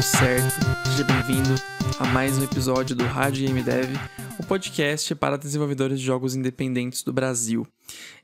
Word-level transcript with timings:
tudo 0.00 0.02
certo? 0.02 0.54
Seja 0.88 1.04
bem-vindo 1.04 1.50
a 1.98 2.06
mais 2.06 2.38
um 2.38 2.44
episódio 2.44 2.96
do 2.96 3.04
Rádio 3.04 3.46
Game 3.46 3.62
Dev, 3.62 3.94
o 4.38 4.42
um 4.42 4.46
podcast 4.46 5.14
para 5.14 5.36
desenvolvedores 5.36 6.00
de 6.00 6.06
jogos 6.06 6.34
independentes 6.34 7.02
do 7.02 7.12
Brasil. 7.12 7.66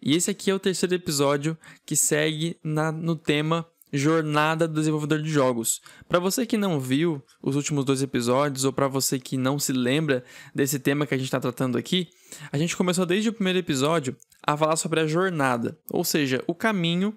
E 0.01 0.17
esse 0.17 0.31
aqui 0.31 0.51
é 0.51 0.55
o 0.55 0.59
terceiro 0.59 0.95
episódio 0.95 1.57
que 1.85 1.95
segue 1.95 2.59
na, 2.65 2.91
no 2.91 3.15
tema 3.15 3.67
Jornada 3.93 4.67
do 4.67 4.73
Desenvolvedor 4.73 5.21
de 5.21 5.29
Jogos. 5.29 5.83
Para 6.09 6.19
você 6.19 6.47
que 6.47 6.57
não 6.57 6.81
viu 6.81 7.23
os 7.43 7.57
últimos 7.57 7.85
dois 7.85 8.01
episódios, 8.01 8.65
ou 8.65 8.73
para 8.73 8.89
você 8.89 9.19
que 9.19 9.37
não 9.37 9.59
se 9.59 9.73
lembra 9.75 10.25
desse 10.55 10.79
tema 10.79 11.07
que 11.07 11.13
a 11.13 11.19
gente 11.19 11.27
está 11.27 11.41
tratando 11.41 11.77
aqui, 11.77 12.09
a 12.51 12.57
gente 12.57 12.75
começou 12.75 13.05
desde 13.05 13.29
o 13.29 13.35
primeiro 13.35 13.59
episódio 13.59 14.17
a 14.43 14.57
falar 14.57 14.77
sobre 14.77 15.01
a 15.01 15.07
jornada, 15.07 15.79
ou 15.91 16.05
seja, 16.05 16.43
o 16.47 16.55
caminho 16.55 17.15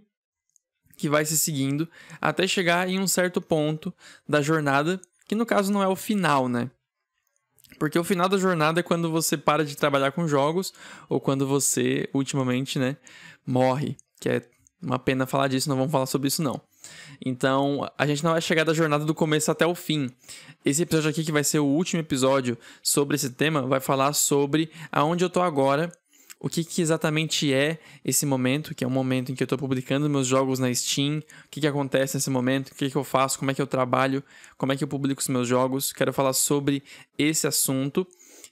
que 0.99 1.07
vai 1.07 1.23
se 1.23 1.37
seguindo 1.37 1.87
até 2.19 2.45
chegar 2.45 2.89
em 2.89 2.99
um 2.99 3.07
certo 3.07 3.39
ponto 3.39 3.93
da 4.27 4.41
jornada, 4.41 4.99
que 5.25 5.33
no 5.33 5.45
caso 5.45 5.71
não 5.71 5.81
é 5.81 5.87
o 5.87 5.95
final, 5.95 6.49
né? 6.49 6.69
Porque 7.79 7.97
o 7.97 8.03
final 8.03 8.27
da 8.27 8.37
jornada 8.37 8.81
é 8.81 8.83
quando 8.83 9.09
você 9.09 9.37
para 9.37 9.63
de 9.63 9.77
trabalhar 9.77 10.11
com 10.11 10.27
jogos 10.27 10.73
ou 11.07 11.21
quando 11.21 11.47
você, 11.47 12.09
ultimamente, 12.13 12.77
né, 12.77 12.97
morre. 13.47 13.95
Que 14.19 14.27
é 14.27 14.45
uma 14.81 14.99
pena 14.99 15.25
falar 15.25 15.47
disso, 15.47 15.69
não 15.69 15.77
vamos 15.77 15.91
falar 15.91 16.05
sobre 16.05 16.27
isso 16.27 16.43
não. 16.43 16.59
Então, 17.25 17.89
a 17.97 18.05
gente 18.05 18.21
não 18.21 18.31
vai 18.31 18.41
chegar 18.41 18.65
da 18.65 18.73
jornada 18.73 19.05
do 19.05 19.15
começo 19.15 19.49
até 19.49 19.65
o 19.65 19.73
fim. 19.73 20.09
Esse 20.65 20.81
episódio 20.81 21.11
aqui, 21.11 21.23
que 21.23 21.31
vai 21.31 21.45
ser 21.45 21.59
o 21.59 21.65
último 21.65 22.01
episódio 22.01 22.57
sobre 22.83 23.15
esse 23.15 23.29
tema, 23.29 23.61
vai 23.61 23.79
falar 23.79 24.11
sobre 24.11 24.69
aonde 24.91 25.23
eu 25.23 25.29
tô 25.29 25.41
agora 25.41 25.89
o 26.39 26.47
que, 26.47 26.63
que, 26.63 26.81
exatamente 26.81 27.53
é 27.53 27.79
esse 28.03 28.25
momento, 28.25 28.73
que 28.73 28.83
é 28.83 28.87
um 28.87 28.91
momento 28.91 29.31
em 29.31 29.35
que 29.35 29.43
eu 29.43 29.45
estou 29.45 29.57
publicando 29.57 30.09
meus 30.09 30.25
jogos 30.25 30.57
na 30.57 30.73
Steam, 30.73 31.19
o 31.19 31.23
que, 31.51 31.59
que 31.59 31.67
acontece 31.67 32.15
nesse 32.15 32.29
momento, 32.29 32.69
o 32.69 32.75
que, 32.75 32.89
que 32.89 32.95
eu 32.95 33.03
faço, 33.03 33.37
como 33.37 33.51
é 33.51 33.53
que 33.53 33.61
eu 33.61 33.67
trabalho, 33.67 34.23
como 34.57 34.71
é 34.71 34.77
que 34.77 34.83
eu 34.83 34.87
publico 34.87 35.19
os 35.19 35.27
meus 35.27 35.47
jogos. 35.47 35.91
Quero 35.91 36.13
falar 36.13 36.31
sobre 36.31 36.81
esse 37.17 37.45
assunto. 37.45 38.07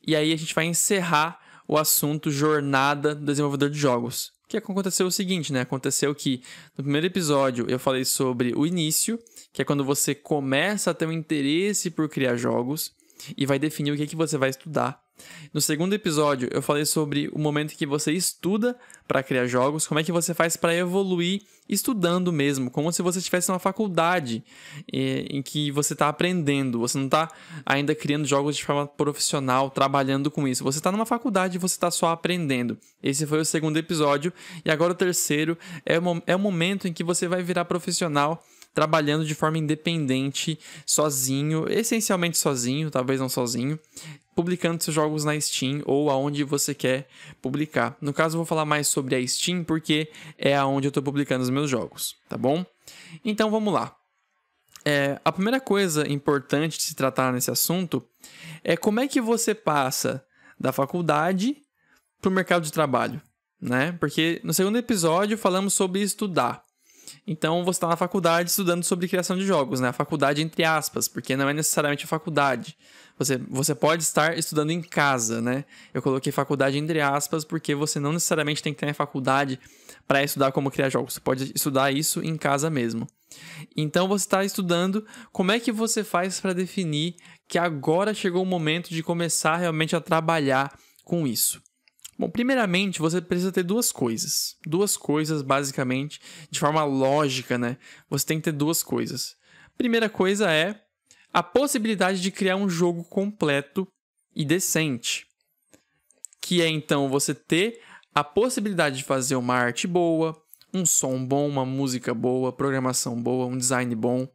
E 0.05 0.15
aí 0.15 0.33
a 0.33 0.35
gente 0.35 0.53
vai 0.53 0.65
encerrar 0.65 1.39
o 1.65 1.77
assunto 1.77 2.30
jornada 2.30 3.15
do 3.15 3.25
desenvolvedor 3.25 3.69
de 3.69 3.80
jogos. 3.80 4.33
O 4.43 4.49
que 4.49 4.58
aconteceu 4.58 5.08
o 5.08 5.11
seguinte, 5.11 5.52
né? 5.53 5.61
Aconteceu 5.61 6.13
que 6.13 6.41
no 6.77 6.83
primeiro 6.83 7.08
episódio 7.08 7.65
eu 7.69 7.80
falei 7.80 8.03
sobre 8.03 8.53
o 8.55 8.65
início, 8.65 9.19
que 9.53 9.61
é 9.61 9.65
quando 9.65 9.83
você 9.83 10.13
começa 10.13 10.91
a 10.91 10.93
ter 10.93 11.05
um 11.05 11.11
interesse 11.11 11.89
por 11.89 12.08
criar 12.09 12.35
jogos 12.35 12.93
e 13.35 13.45
vai 13.45 13.59
definir 13.59 13.91
o 13.91 13.97
que, 13.97 14.08
que 14.08 14.15
você 14.15 14.38
vai 14.38 14.49
estudar. 14.49 15.06
No 15.53 15.61
segundo 15.61 15.93
episódio, 15.93 16.49
eu 16.51 16.61
falei 16.61 16.85
sobre 16.85 17.29
o 17.33 17.39
momento 17.39 17.75
que 17.75 17.85
você 17.85 18.11
estuda 18.11 18.77
para 19.07 19.23
criar 19.23 19.47
jogos, 19.47 19.87
como 19.87 19.99
é 19.99 20.03
que 20.03 20.11
você 20.11 20.33
faz 20.33 20.57
para 20.57 20.75
evoluir 20.75 21.41
estudando 21.69 22.31
mesmo, 22.31 22.71
como 22.71 22.91
se 22.91 23.01
você 23.01 23.19
estivesse 23.19 23.49
numa 23.49 23.59
faculdade 23.59 24.43
em 24.91 25.41
que 25.41 25.71
você 25.71 25.93
está 25.93 26.07
aprendendo, 26.07 26.79
você 26.79 26.97
não 26.97 27.05
está 27.05 27.29
ainda 27.65 27.93
criando 27.93 28.25
jogos 28.25 28.55
de 28.55 28.63
forma 28.63 28.87
profissional, 28.87 29.69
trabalhando 29.69 30.31
com 30.31 30.47
isso. 30.47 30.63
Você 30.63 30.79
está 30.79 30.91
numa 30.91 31.05
faculdade 31.05 31.57
e 31.57 31.59
você 31.59 31.75
está 31.75 31.91
só 31.91 32.09
aprendendo. 32.09 32.77
Esse 33.02 33.25
foi 33.25 33.39
o 33.39 33.45
segundo 33.45 33.77
episódio. 33.77 34.31
E 34.63 34.71
agora 34.71 34.93
o 34.93 34.95
terceiro 34.95 35.57
é 35.85 35.99
o, 35.99 36.23
é 36.25 36.35
o 36.35 36.39
momento 36.39 36.87
em 36.87 36.93
que 36.93 37.03
você 37.03 37.27
vai 37.27 37.43
virar 37.43 37.65
profissional 37.65 38.43
trabalhando 38.73 39.25
de 39.25 39.33
forma 39.33 39.57
independente, 39.57 40.59
sozinho, 40.85 41.65
essencialmente 41.69 42.37
sozinho, 42.37 42.91
talvez 42.91 43.19
não 43.19 43.29
sozinho, 43.29 43.79
publicando 44.35 44.83
seus 44.83 44.93
jogos 44.93 45.25
na 45.25 45.39
Steam 45.39 45.81
ou 45.85 46.11
aonde 46.11 46.43
você 46.43 46.75
quer 46.75 47.07
publicar. 47.41 47.97
No 47.99 48.13
caso, 48.13 48.35
eu 48.35 48.39
vou 48.39 48.45
falar 48.45 48.65
mais 48.65 48.87
sobre 48.87 49.15
a 49.15 49.27
Steam 49.27 49.63
porque 49.63 50.11
é 50.37 50.55
aonde 50.55 50.87
eu 50.87 50.89
estou 50.89 51.01
publicando 51.01 51.43
os 51.43 51.49
meus 51.49 51.69
jogos, 51.69 52.15
tá 52.29 52.37
bom? 52.37 52.63
Então 53.25 53.49
vamos 53.49 53.73
lá. 53.73 53.95
É, 54.85 55.19
a 55.25 55.31
primeira 55.31 55.59
coisa 55.59 56.07
importante 56.07 56.77
de 56.77 56.83
se 56.83 56.95
tratar 56.95 57.33
nesse 57.33 57.52
assunto 57.52 58.02
é 58.63 58.77
como 58.77 58.99
é 58.99 59.07
que 59.07 59.19
você 59.19 59.53
passa 59.53 60.23
da 60.59 60.71
faculdade 60.71 61.58
para 62.21 62.30
o 62.30 62.33
mercado 62.33 62.63
de 62.63 62.71
trabalho, 62.71 63.21
né? 63.59 63.92
Porque 63.99 64.39
no 64.43 64.53
segundo 64.53 64.77
episódio 64.77 65.37
falamos 65.37 65.73
sobre 65.73 66.02
estudar. 66.02 66.63
Então 67.25 67.63
você 67.63 67.77
está 67.77 67.87
na 67.87 67.95
faculdade 67.95 68.49
estudando 68.49 68.83
sobre 68.83 69.07
criação 69.07 69.37
de 69.37 69.45
jogos, 69.45 69.79
né? 69.79 69.89
A 69.89 69.93
faculdade 69.93 70.41
entre 70.41 70.63
aspas, 70.63 71.07
porque 71.07 71.35
não 71.35 71.47
é 71.49 71.53
necessariamente 71.53 72.05
a 72.05 72.07
faculdade. 72.07 72.77
Você, 73.17 73.37
você 73.49 73.73
pode 73.73 74.03
estar 74.03 74.37
estudando 74.37 74.71
em 74.71 74.81
casa, 74.81 75.41
né? 75.41 75.65
Eu 75.93 76.01
coloquei 76.01 76.31
faculdade 76.31 76.77
entre 76.77 77.01
aspas 77.01 77.43
porque 77.43 77.73
você 77.73 77.99
não 77.99 78.13
necessariamente 78.13 78.61
tem 78.61 78.73
que 78.73 78.79
ter 78.79 78.89
a 78.89 78.93
faculdade 78.93 79.59
para 80.07 80.23
estudar 80.23 80.51
como 80.51 80.69
criar 80.69 80.89
jogos. 80.89 81.13
Você 81.13 81.19
pode 81.19 81.51
estudar 81.55 81.91
isso 81.91 82.21
em 82.21 82.37
casa 82.37 82.69
mesmo. 82.69 83.07
Então 83.75 84.07
você 84.07 84.25
está 84.25 84.43
estudando 84.43 85.05
como 85.31 85.51
é 85.51 85.59
que 85.59 85.71
você 85.71 86.03
faz 86.03 86.39
para 86.39 86.53
definir 86.53 87.15
que 87.47 87.57
agora 87.57 88.13
chegou 88.13 88.43
o 88.43 88.45
momento 88.45 88.89
de 88.89 89.01
começar 89.01 89.57
realmente 89.57 89.95
a 89.95 90.01
trabalhar 90.01 90.77
com 91.03 91.25
isso. 91.25 91.61
Bom, 92.17 92.30
primeiramente, 92.30 93.00
você 93.00 93.22
precisa 93.22 93.52
ter 93.52 93.64
duas 93.64 93.92
coisas. 93.92 94.58
Duas 94.66 94.98
coisas, 94.98 95.42
basicamente, 95.42 96.20
de 96.50 96.60
forma 96.60 96.83
lógica, 96.83 97.58
né? 97.58 97.78
Você 98.10 98.26
tem 98.26 98.39
que 98.39 98.45
ter 98.45 98.52
duas 98.52 98.82
coisas. 98.82 99.36
Primeira 99.78 100.10
coisa 100.10 100.52
é 100.52 100.82
a 101.32 101.44
possibilidade 101.44 102.20
de 102.20 102.32
criar 102.32 102.55
um 102.55 102.67
jogo 102.67 103.04
completo 103.04 103.88
e 104.36 104.44
decente. 104.44 105.28
Que 106.42 106.61
é 106.61 106.67
então 106.67 107.08
você 107.10 107.36
ter 107.36 107.82
a 108.16 108.23
possibilidade 108.23 108.98
de 108.98 109.04
fazer 109.04 109.36
uma 109.36 109.54
arte 109.54 109.86
boa, 109.86 110.36
um 110.73 110.86
som 110.86 111.23
bom, 111.23 111.48
uma 111.48 111.66
música 111.66 112.14
boa, 112.16 112.52
programação 112.52 113.22
boa, 113.22 113.45
um 113.45 113.58
design 113.58 113.94
bom. 113.95 114.28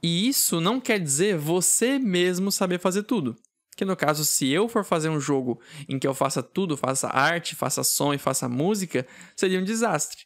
E 0.00 0.28
isso 0.28 0.60
não 0.60 0.80
quer 0.80 1.00
dizer 1.00 1.36
você 1.36 1.98
mesmo 1.98 2.52
saber 2.52 2.78
fazer 2.78 3.02
tudo. 3.02 3.36
Que 3.76 3.84
no 3.84 3.96
caso, 3.96 4.24
se 4.24 4.48
eu 4.50 4.68
for 4.68 4.84
fazer 4.84 5.08
um 5.08 5.20
jogo 5.20 5.60
em 5.88 5.98
que 5.98 6.06
eu 6.06 6.14
faça 6.14 6.42
tudo, 6.42 6.76
faça 6.76 7.08
arte, 7.08 7.54
faça 7.54 7.82
som 7.82 8.12
e 8.12 8.18
faça 8.18 8.48
música, 8.48 9.06
seria 9.36 9.58
um 9.58 9.64
desastre. 9.64 10.24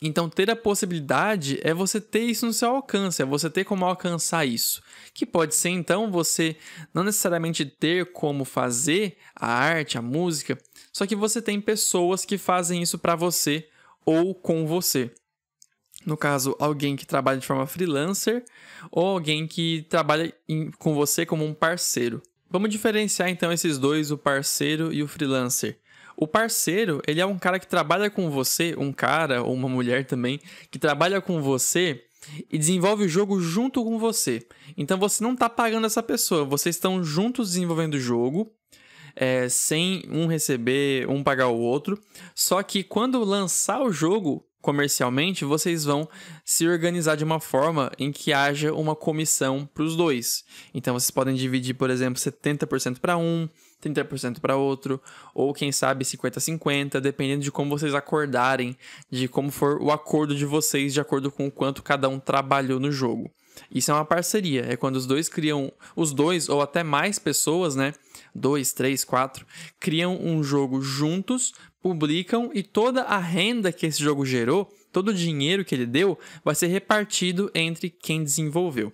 Então, 0.00 0.30
ter 0.30 0.48
a 0.48 0.54
possibilidade 0.54 1.58
é 1.62 1.74
você 1.74 2.00
ter 2.00 2.20
isso 2.20 2.46
no 2.46 2.52
seu 2.52 2.76
alcance, 2.76 3.20
é 3.20 3.24
você 3.24 3.50
ter 3.50 3.64
como 3.64 3.84
alcançar 3.84 4.44
isso. 4.46 4.80
Que 5.12 5.26
pode 5.26 5.56
ser, 5.56 5.70
então, 5.70 6.10
você 6.10 6.56
não 6.94 7.02
necessariamente 7.02 7.64
ter 7.64 8.12
como 8.12 8.44
fazer 8.44 9.16
a 9.34 9.52
arte, 9.52 9.98
a 9.98 10.02
música, 10.02 10.56
só 10.92 11.04
que 11.04 11.16
você 11.16 11.42
tem 11.42 11.60
pessoas 11.60 12.24
que 12.24 12.38
fazem 12.38 12.80
isso 12.80 12.98
para 12.98 13.16
você 13.16 13.68
ou 14.06 14.34
com 14.34 14.66
você. 14.66 15.12
No 16.06 16.16
caso, 16.16 16.56
alguém 16.60 16.94
que 16.94 17.04
trabalha 17.04 17.40
de 17.40 17.46
forma 17.46 17.66
freelancer 17.66 18.44
ou 18.90 19.04
alguém 19.04 19.48
que 19.48 19.82
trabalha 19.90 20.32
em, 20.48 20.70
com 20.70 20.94
você 20.94 21.26
como 21.26 21.44
um 21.44 21.52
parceiro. 21.52 22.22
Vamos 22.50 22.70
diferenciar 22.70 23.28
então 23.28 23.52
esses 23.52 23.78
dois, 23.78 24.10
o 24.10 24.16
parceiro 24.16 24.92
e 24.92 25.02
o 25.02 25.08
freelancer. 25.08 25.78
O 26.16 26.26
parceiro, 26.26 27.00
ele 27.06 27.20
é 27.20 27.26
um 27.26 27.38
cara 27.38 27.58
que 27.58 27.66
trabalha 27.68 28.10
com 28.10 28.30
você, 28.30 28.74
um 28.76 28.92
cara 28.92 29.42
ou 29.42 29.54
uma 29.54 29.68
mulher 29.68 30.04
também, 30.06 30.40
que 30.70 30.78
trabalha 30.78 31.20
com 31.20 31.40
você 31.42 32.04
e 32.50 32.58
desenvolve 32.58 33.04
o 33.04 33.08
jogo 33.08 33.40
junto 33.40 33.84
com 33.84 33.98
você. 33.98 34.46
Então 34.76 34.98
você 34.98 35.22
não 35.22 35.34
está 35.34 35.48
pagando 35.48 35.86
essa 35.86 36.02
pessoa, 36.02 36.44
vocês 36.44 36.74
estão 36.74 37.04
juntos 37.04 37.50
desenvolvendo 37.50 37.94
o 37.94 38.00
jogo, 38.00 38.50
é, 39.14 39.48
sem 39.48 40.02
um 40.10 40.26
receber, 40.26 41.08
um 41.08 41.22
pagar 41.22 41.48
o 41.48 41.58
outro. 41.58 42.00
Só 42.34 42.62
que 42.62 42.82
quando 42.82 43.22
lançar 43.22 43.82
o 43.82 43.92
jogo 43.92 44.47
comercialmente, 44.60 45.44
vocês 45.44 45.84
vão 45.84 46.08
se 46.44 46.66
organizar 46.66 47.16
de 47.16 47.24
uma 47.24 47.40
forma 47.40 47.90
em 47.98 48.10
que 48.10 48.32
haja 48.32 48.72
uma 48.72 48.94
comissão 48.94 49.68
para 49.72 49.84
os 49.84 49.96
dois. 49.96 50.44
Então 50.74 50.98
vocês 50.98 51.10
podem 51.10 51.34
dividir, 51.34 51.74
por 51.74 51.90
exemplo, 51.90 52.20
70% 52.20 52.98
para 52.98 53.16
um, 53.16 53.48
30% 53.82 54.40
para 54.40 54.56
outro, 54.56 55.00
ou 55.34 55.54
quem 55.54 55.70
sabe 55.70 56.04
50-50, 56.04 57.00
dependendo 57.00 57.42
de 57.42 57.52
como 57.52 57.78
vocês 57.78 57.94
acordarem, 57.94 58.76
de 59.10 59.28
como 59.28 59.50
for 59.50 59.80
o 59.80 59.90
acordo 59.90 60.34
de 60.34 60.44
vocês, 60.44 60.92
de 60.92 61.00
acordo 61.00 61.30
com 61.30 61.46
o 61.46 61.50
quanto 61.50 61.82
cada 61.82 62.08
um 62.08 62.18
trabalhou 62.18 62.80
no 62.80 62.90
jogo. 62.90 63.30
Isso 63.70 63.90
é 63.90 63.94
uma 63.94 64.04
parceria, 64.04 64.64
é 64.68 64.76
quando 64.76 64.96
os 64.96 65.06
dois 65.06 65.28
criam, 65.28 65.72
os 65.96 66.12
dois 66.12 66.48
ou 66.48 66.62
até 66.62 66.82
mais 66.82 67.18
pessoas, 67.18 67.74
né? 67.74 67.92
Dois, 68.34 68.72
três, 68.72 69.04
quatro, 69.04 69.44
criam 69.80 70.16
um 70.20 70.42
jogo 70.44 70.80
juntos, 70.80 71.52
publicam 71.80 72.50
e 72.54 72.62
toda 72.62 73.02
a 73.02 73.18
renda 73.18 73.72
que 73.72 73.86
esse 73.86 74.02
jogo 74.02 74.24
gerou, 74.24 74.72
todo 74.92 75.08
o 75.08 75.14
dinheiro 75.14 75.64
que 75.64 75.74
ele 75.74 75.86
deu, 75.86 76.18
vai 76.44 76.54
ser 76.54 76.66
repartido 76.68 77.50
entre 77.54 77.90
quem 77.90 78.22
desenvolveu. 78.22 78.92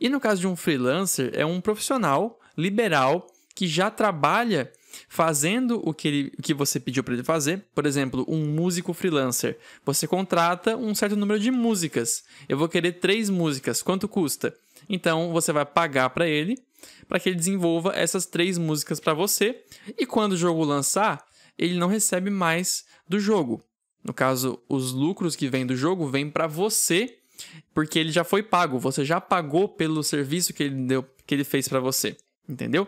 E 0.00 0.08
no 0.08 0.20
caso 0.20 0.40
de 0.40 0.46
um 0.46 0.56
freelancer, 0.56 1.30
é 1.34 1.44
um 1.44 1.60
profissional 1.60 2.38
liberal 2.56 3.26
que 3.54 3.66
já 3.66 3.90
trabalha 3.90 4.70
fazendo 5.08 5.80
o 5.84 5.92
que, 5.92 6.08
ele, 6.08 6.32
o 6.38 6.42
que 6.42 6.54
você 6.54 6.80
pediu 6.80 7.02
para 7.04 7.14
ele 7.14 7.24
fazer. 7.24 7.64
Por 7.74 7.86
exemplo, 7.86 8.24
um 8.28 8.46
músico 8.46 8.92
freelancer. 8.92 9.58
Você 9.84 10.06
contrata 10.06 10.76
um 10.76 10.94
certo 10.94 11.16
número 11.16 11.38
de 11.38 11.50
músicas. 11.50 12.24
Eu 12.48 12.58
vou 12.58 12.68
querer 12.68 12.92
três 12.92 13.30
músicas. 13.30 13.82
Quanto 13.82 14.08
custa? 14.08 14.54
Então 14.88 15.32
você 15.32 15.52
vai 15.52 15.64
pagar 15.64 16.10
para 16.10 16.28
ele 16.28 16.56
para 17.08 17.18
que 17.18 17.28
ele 17.28 17.36
desenvolva 17.36 17.92
essas 17.94 18.26
três 18.26 18.58
músicas 18.58 19.00
para 19.00 19.14
você. 19.14 19.62
E 19.98 20.06
quando 20.06 20.32
o 20.32 20.36
jogo 20.36 20.64
lançar, 20.64 21.24
ele 21.58 21.74
não 21.74 21.88
recebe 21.88 22.30
mais 22.30 22.84
do 23.08 23.18
jogo. 23.18 23.62
No 24.02 24.12
caso, 24.12 24.62
os 24.68 24.92
lucros 24.92 25.34
que 25.34 25.48
vêm 25.48 25.66
do 25.66 25.76
jogo 25.76 26.08
vêm 26.08 26.30
para 26.30 26.46
você 26.46 27.18
porque 27.72 27.98
ele 27.98 28.12
já 28.12 28.24
foi 28.24 28.42
pago, 28.42 28.78
você 28.78 29.04
já 29.04 29.20
pagou 29.20 29.68
pelo 29.68 30.02
serviço 30.02 30.52
que 30.52 30.62
ele 30.62 30.86
deu, 30.86 31.04
que 31.26 31.34
ele 31.34 31.44
fez 31.44 31.68
para 31.68 31.80
você, 31.80 32.16
entendeu? 32.48 32.86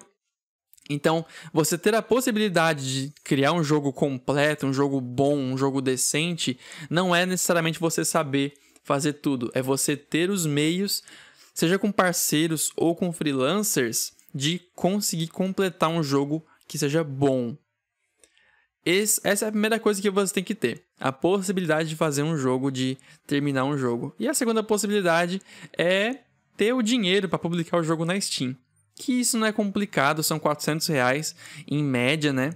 Então, 0.88 1.26
você 1.52 1.76
ter 1.76 1.94
a 1.94 2.02
possibilidade 2.02 3.06
de 3.08 3.12
criar 3.24 3.52
um 3.52 3.64
jogo 3.64 3.92
completo, 3.92 4.66
um 4.66 4.72
jogo 4.72 5.00
bom, 5.00 5.36
um 5.36 5.58
jogo 5.58 5.80
decente, 5.80 6.58
não 6.88 7.14
é 7.14 7.26
necessariamente 7.26 7.80
você 7.80 8.04
saber 8.04 8.54
fazer 8.84 9.14
tudo, 9.14 9.50
é 9.52 9.60
você 9.60 9.96
ter 9.96 10.30
os 10.30 10.46
meios, 10.46 11.02
seja 11.52 11.76
com 11.76 11.90
parceiros 11.90 12.70
ou 12.76 12.94
com 12.94 13.12
freelancers, 13.12 14.12
de 14.32 14.60
conseguir 14.76 15.28
completar 15.28 15.88
um 15.88 16.04
jogo 16.04 16.46
que 16.68 16.78
seja 16.78 17.02
bom. 17.02 17.56
Esse, 18.86 19.20
essa 19.24 19.44
é 19.44 19.48
a 19.48 19.50
primeira 19.50 19.78
coisa 19.78 20.00
que 20.00 20.08
você 20.08 20.32
tem 20.32 20.44
que 20.44 20.54
ter: 20.54 20.84
a 20.98 21.12
possibilidade 21.12 21.88
de 21.90 21.96
fazer 21.96 22.22
um 22.22 22.38
jogo, 22.38 22.70
de 22.70 22.96
terminar 23.26 23.64
um 23.64 23.76
jogo. 23.76 24.14
E 24.18 24.28
a 24.28 24.32
segunda 24.32 24.62
possibilidade 24.62 25.42
é 25.76 26.20
ter 26.56 26.72
o 26.72 26.80
dinheiro 26.80 27.28
para 27.28 27.38
publicar 27.38 27.78
o 27.78 27.82
jogo 27.82 28.04
na 28.04 28.18
Steam 28.18 28.56
que 28.96 29.20
isso 29.20 29.38
não 29.38 29.46
é 29.46 29.52
complicado, 29.52 30.22
são 30.22 30.38
400 30.38 30.86
reais 30.88 31.36
em 31.68 31.84
média, 31.84 32.32
né? 32.32 32.54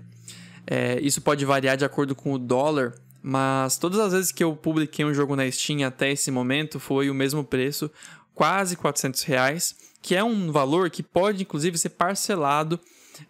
É, 0.66 0.98
isso 1.00 1.20
pode 1.20 1.44
variar 1.44 1.76
de 1.76 1.84
acordo 1.84 2.14
com 2.14 2.32
o 2.32 2.38
dólar, 2.38 2.94
mas 3.22 3.76
todas 3.76 3.98
as 3.98 4.12
vezes 4.12 4.32
que 4.32 4.42
eu 4.42 4.56
publiquei 4.56 5.04
um 5.04 5.12
jogo 5.12 5.36
na 5.36 5.50
Steam 5.50 5.86
até 5.86 6.10
esse 6.10 6.30
momento 6.30 6.80
foi 6.80 7.10
o 7.10 7.14
mesmo 7.14 7.44
preço, 7.44 7.90
quase 8.34 8.76
400 8.76 9.22
reais, 9.24 9.76
que 10.00 10.16
é 10.16 10.24
um 10.24 10.50
valor 10.50 10.88
que 10.88 11.02
pode 11.02 11.42
inclusive 11.42 11.76
ser 11.76 11.90
parcelado 11.90 12.80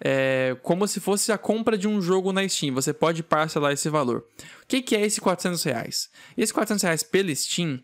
é, 0.00 0.56
como 0.62 0.86
se 0.86 1.00
fosse 1.00 1.32
a 1.32 1.38
compra 1.38 1.78
de 1.78 1.88
um 1.88 2.00
jogo 2.00 2.32
na 2.32 2.46
Steam. 2.48 2.74
Você 2.74 2.92
pode 2.92 3.22
parcelar 3.22 3.72
esse 3.72 3.88
valor. 3.88 4.24
O 4.62 4.66
que, 4.66 4.82
que 4.82 4.94
é 4.94 5.04
esse 5.04 5.20
400 5.20 5.62
reais? 5.62 6.10
Esse 6.36 6.52
400 6.52 6.82
reais 6.82 7.02
pela 7.02 7.34
Steam 7.34 7.80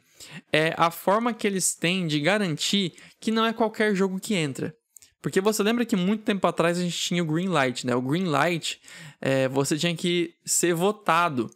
é 0.53 0.75
a 0.77 0.91
forma 0.91 1.33
que 1.33 1.47
eles 1.47 1.75
têm 1.75 2.07
de 2.07 2.21
garantir 2.21 2.95
que 3.21 3.31
não 3.31 3.45
é 3.45 3.53
qualquer 3.53 3.95
jogo 3.95 4.21
que 4.21 4.35
entra. 4.35 4.75
Porque 5.21 5.41
você 5.41 5.63
lembra 5.63 5.85
que 5.85 5.97
muito 5.97 6.23
tempo 6.23 6.47
atrás 6.47 6.79
a 6.79 6.83
gente 6.83 6.97
tinha 6.97 7.23
o 7.23 7.27
green 7.27 7.49
light, 7.49 7.87
né? 7.87 7.95
O 7.97 8.03
green 8.03 8.27
light, 8.27 8.81
é, 9.21 9.49
você 9.49 9.77
tinha 9.77 9.97
que 9.97 10.35
ser 10.45 10.73
votado. 10.75 11.51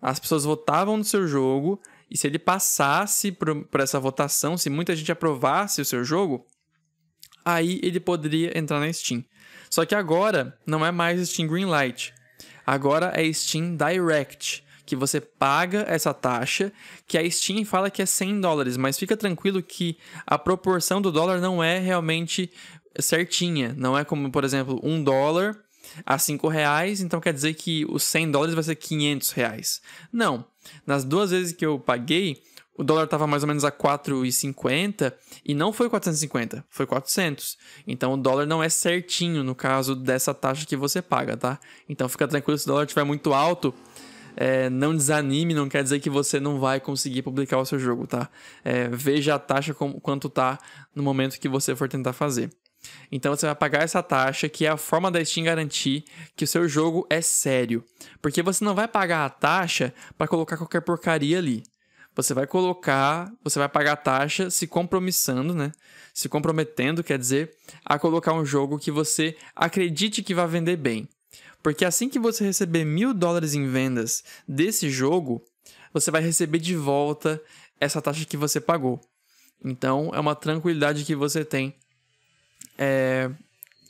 As 0.00 0.18
pessoas 0.18 0.44
votavam 0.44 0.96
no 0.96 1.04
seu 1.04 1.28
jogo 1.28 1.80
e 2.10 2.16
se 2.16 2.26
ele 2.26 2.38
passasse 2.38 3.30
por, 3.30 3.64
por 3.66 3.80
essa 3.80 4.00
votação, 4.00 4.56
se 4.56 4.70
muita 4.70 4.96
gente 4.96 5.12
aprovasse 5.12 5.80
o 5.80 5.84
seu 5.84 6.02
jogo, 6.02 6.46
aí 7.44 7.78
ele 7.82 8.00
poderia 8.00 8.56
entrar 8.58 8.80
na 8.80 8.92
Steam. 8.92 9.24
Só 9.70 9.86
que 9.86 9.94
agora 9.94 10.58
não 10.66 10.84
é 10.84 10.90
mais 10.90 11.28
Steam 11.28 11.48
Greenlight. 11.48 12.12
Agora 12.66 13.12
é 13.14 13.32
Steam 13.32 13.76
Direct, 13.76 14.64
que 14.84 14.96
você 14.96 15.20
paga 15.20 15.84
essa 15.88 16.12
taxa, 16.12 16.72
que 17.06 17.16
a 17.16 17.30
Steam 17.30 17.64
fala 17.64 17.90
que 17.90 18.02
é 18.02 18.06
100 18.06 18.40
dólares, 18.40 18.76
mas 18.76 18.98
fica 18.98 19.16
tranquilo 19.16 19.62
que 19.62 19.96
a 20.26 20.36
proporção 20.36 21.00
do 21.00 21.12
dólar 21.12 21.40
não 21.40 21.62
é 21.62 21.78
realmente 21.78 22.50
certinha. 22.98 23.72
Não 23.76 23.96
é 23.96 24.04
como, 24.04 24.30
por 24.30 24.42
exemplo, 24.42 24.80
um 24.82 25.02
dólar 25.02 25.56
a 26.04 26.18
5 26.18 26.48
reais, 26.48 27.00
então 27.00 27.20
quer 27.20 27.32
dizer 27.32 27.54
que 27.54 27.86
os 27.88 28.02
100 28.02 28.30
dólares 28.32 28.54
vai 28.54 28.64
ser 28.64 28.74
500 28.74 29.30
reais. 29.30 29.80
Não. 30.12 30.44
Nas 30.86 31.04
duas 31.04 31.30
vezes 31.30 31.52
que 31.52 31.64
eu 31.64 31.78
paguei, 31.78 32.42
o 32.80 32.84
dólar 32.84 33.04
estava 33.04 33.26
mais 33.26 33.42
ou 33.42 33.46
menos 33.46 33.62
a 33.62 33.70
4,50 33.70 35.12
e 35.44 35.52
não 35.52 35.70
foi 35.70 35.90
450, 35.90 36.64
foi 36.70 36.86
400. 36.86 37.58
Então 37.86 38.14
o 38.14 38.16
dólar 38.16 38.46
não 38.46 38.62
é 38.62 38.70
certinho 38.70 39.44
no 39.44 39.54
caso 39.54 39.94
dessa 39.94 40.32
taxa 40.32 40.64
que 40.64 40.74
você 40.76 41.02
paga, 41.02 41.36
tá? 41.36 41.60
Então 41.86 42.08
fica 42.08 42.26
tranquilo, 42.26 42.56
se 42.56 42.64
o 42.64 42.68
dólar 42.68 42.84
estiver 42.84 43.04
muito 43.04 43.34
alto, 43.34 43.74
é, 44.34 44.70
não 44.70 44.96
desanime, 44.96 45.52
não 45.52 45.68
quer 45.68 45.82
dizer 45.82 46.00
que 46.00 46.08
você 46.08 46.40
não 46.40 46.58
vai 46.58 46.80
conseguir 46.80 47.20
publicar 47.20 47.58
o 47.58 47.66
seu 47.66 47.78
jogo, 47.78 48.06
tá? 48.06 48.30
É, 48.64 48.88
veja 48.88 49.34
a 49.34 49.38
taxa 49.38 49.74
como, 49.74 50.00
quanto 50.00 50.30
tá 50.30 50.58
no 50.94 51.02
momento 51.02 51.38
que 51.38 51.50
você 51.50 51.76
for 51.76 51.86
tentar 51.86 52.14
fazer. 52.14 52.48
Então 53.12 53.36
você 53.36 53.44
vai 53.44 53.54
pagar 53.54 53.82
essa 53.82 54.02
taxa, 54.02 54.48
que 54.48 54.64
é 54.64 54.70
a 54.70 54.78
forma 54.78 55.10
da 55.10 55.22
Steam 55.22 55.44
garantir 55.44 56.02
que 56.34 56.44
o 56.44 56.48
seu 56.48 56.66
jogo 56.66 57.06
é 57.10 57.20
sério. 57.20 57.84
Porque 58.22 58.42
você 58.42 58.64
não 58.64 58.74
vai 58.74 58.88
pagar 58.88 59.26
a 59.26 59.28
taxa 59.28 59.92
para 60.16 60.26
colocar 60.26 60.56
qualquer 60.56 60.80
porcaria 60.80 61.36
ali. 61.36 61.62
Você 62.20 62.34
vai 62.34 62.46
colocar, 62.46 63.32
você 63.42 63.58
vai 63.58 63.66
pagar 63.66 63.92
a 63.92 63.96
taxa 63.96 64.50
se 64.50 64.66
compromissando, 64.66 65.54
né? 65.54 65.72
Se 66.12 66.28
comprometendo, 66.28 67.02
quer 67.02 67.18
dizer, 67.18 67.50
a 67.82 67.98
colocar 67.98 68.34
um 68.34 68.44
jogo 68.44 68.78
que 68.78 68.90
você 68.90 69.34
acredite 69.56 70.22
que 70.22 70.34
vai 70.34 70.46
vender 70.46 70.76
bem. 70.76 71.08
Porque 71.62 71.82
assim 71.82 72.10
que 72.10 72.18
você 72.18 72.44
receber 72.44 72.84
mil 72.84 73.14
dólares 73.14 73.54
em 73.54 73.66
vendas 73.66 74.22
desse 74.46 74.90
jogo, 74.90 75.42
você 75.94 76.10
vai 76.10 76.20
receber 76.20 76.58
de 76.58 76.76
volta 76.76 77.40
essa 77.80 78.02
taxa 78.02 78.26
que 78.26 78.36
você 78.36 78.60
pagou. 78.60 79.00
Então 79.64 80.10
é 80.12 80.20
uma 80.20 80.34
tranquilidade 80.34 81.04
que 81.04 81.16
você 81.16 81.42
tem 81.42 81.74
é, 82.76 83.30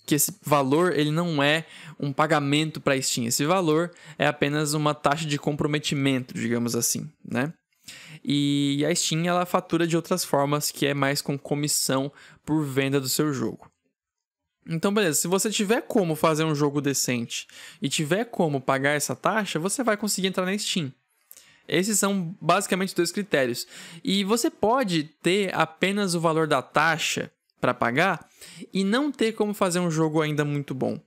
que 0.07 0.15
esse 0.15 0.37
valor 0.45 0.97
ele 0.97 1.11
não 1.11 1.43
é 1.43 1.67
um 1.99 2.13
pagamento 2.13 2.81
para 2.81 3.01
Steam. 3.03 3.27
Esse 3.27 3.45
valor 3.45 3.91
é 4.17 4.29
apenas 4.29 4.73
uma 4.73 4.95
taxa 4.95 5.27
de 5.27 5.37
comprometimento, 5.37 6.33
digamos 6.33 6.77
assim, 6.77 7.11
né? 7.25 7.53
E 8.23 8.85
a 8.85 8.95
Steam 8.95 9.27
ela 9.27 9.47
fatura 9.47 9.87
de 9.87 9.97
outras 9.97 10.25
formas, 10.25 10.71
que 10.71 10.87
é 10.87 10.95
mais 10.95 11.23
com 11.23 11.39
comissão 11.39 12.13
por 12.45 12.65
venda 12.65 13.01
do 13.01 13.09
seu 13.09 13.33
jogo. 13.33 13.71
Então, 14.67 14.93
beleza, 14.93 15.21
se 15.21 15.29
você 15.29 15.51
tiver 15.51 15.83
como 15.83 16.15
fazer 16.15 16.45
um 16.45 16.55
jogo 16.55 16.81
decente 16.81 17.47
e 17.81 17.89
tiver 17.89 18.27
como 18.27 18.61
pagar 18.61 18.91
essa 18.91 19.17
taxa, 19.17 19.59
você 19.59 19.83
vai 19.83 19.97
conseguir 19.97 20.29
entrar 20.29 20.45
na 20.45 20.57
Steam. 20.57 20.93
Esses 21.67 21.99
são 21.99 22.37
basicamente 22.41 22.95
dois 22.95 23.13
critérios. 23.13 23.67
E 24.03 24.25
você 24.25 24.51
pode 24.51 25.05
ter 25.23 25.55
apenas 25.55 26.15
o 26.15 26.21
valor 26.21 26.47
da 26.47 26.61
taxa 26.61 27.31
para 27.61 27.75
pagar 27.75 28.29
e 28.73 28.83
não 28.83 29.13
ter 29.13 29.33
como 29.33 29.55
fazer 29.55 29.79
um 29.81 29.91
jogo 29.91 30.21
ainda 30.21 30.45
muito 30.45 30.75
bom. 30.75 31.01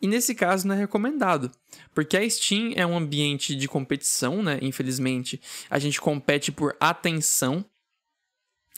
E 0.00 0.06
nesse 0.06 0.34
caso 0.34 0.68
não 0.68 0.74
é 0.74 0.78
recomendado, 0.78 1.50
porque 1.94 2.16
a 2.16 2.28
Steam 2.28 2.72
é 2.76 2.86
um 2.86 2.96
ambiente 2.96 3.54
de 3.54 3.66
competição, 3.66 4.42
né? 4.42 4.58
Infelizmente, 4.60 5.40
a 5.70 5.78
gente 5.78 6.00
compete 6.00 6.52
por 6.52 6.76
atenção. 6.78 7.64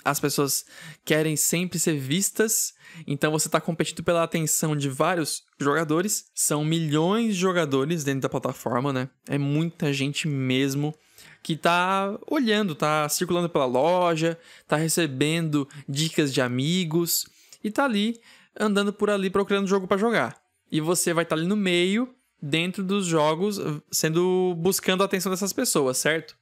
As 0.05 0.21
pessoas 0.21 0.65
querem 1.05 1.37
sempre 1.37 1.79
ser 1.79 1.99
vistas, 1.99 2.73
então 3.07 3.33
você 3.33 3.49
está 3.49 3.61
competindo 3.61 4.03
pela 4.05 4.23
atenção 4.23 4.77
de 4.77 4.89
vários 4.89 5.43
jogadores. 5.59 6.27
São 6.33 6.65
milhões 6.65 7.35
de 7.35 7.41
jogadores 7.41 8.05
dentro 8.05 8.23
da 8.23 8.29
plataforma, 8.29 8.93
né? 8.93 9.11
É 9.29 9.37
muita 9.37 9.93
gente 9.93 10.29
mesmo 10.29 10.95
que 11.43 11.57
tá 11.57 12.17
olhando, 12.27 12.75
tá 12.75 13.09
circulando 13.09 13.49
pela 13.49 13.67
loja, 13.67 14.39
tá 14.67 14.77
recebendo 14.77 15.69
dicas 15.89 16.33
de 16.33 16.41
amigos 16.41 17.27
e 17.63 17.71
tá 17.71 17.85
ali 17.85 18.21
andando 18.59 18.93
por 18.93 19.11
ali 19.11 19.29
procurando 19.31 19.67
jogo 19.67 19.87
para 19.87 19.97
jogar. 19.97 20.48
E 20.71 20.81
você 20.81 21.13
vai 21.13 21.25
estar 21.25 21.37
tá 21.37 21.41
ali 21.41 21.49
no 21.49 21.57
meio, 21.57 22.15
dentro 22.41 22.83
dos 22.85 23.07
jogos, 23.07 23.61
sendo 23.91 24.55
buscando 24.57 25.03
a 25.03 25.07
atenção 25.07 25.31
dessas 25.31 25.53
pessoas, 25.53 25.99
certo? 25.99 26.37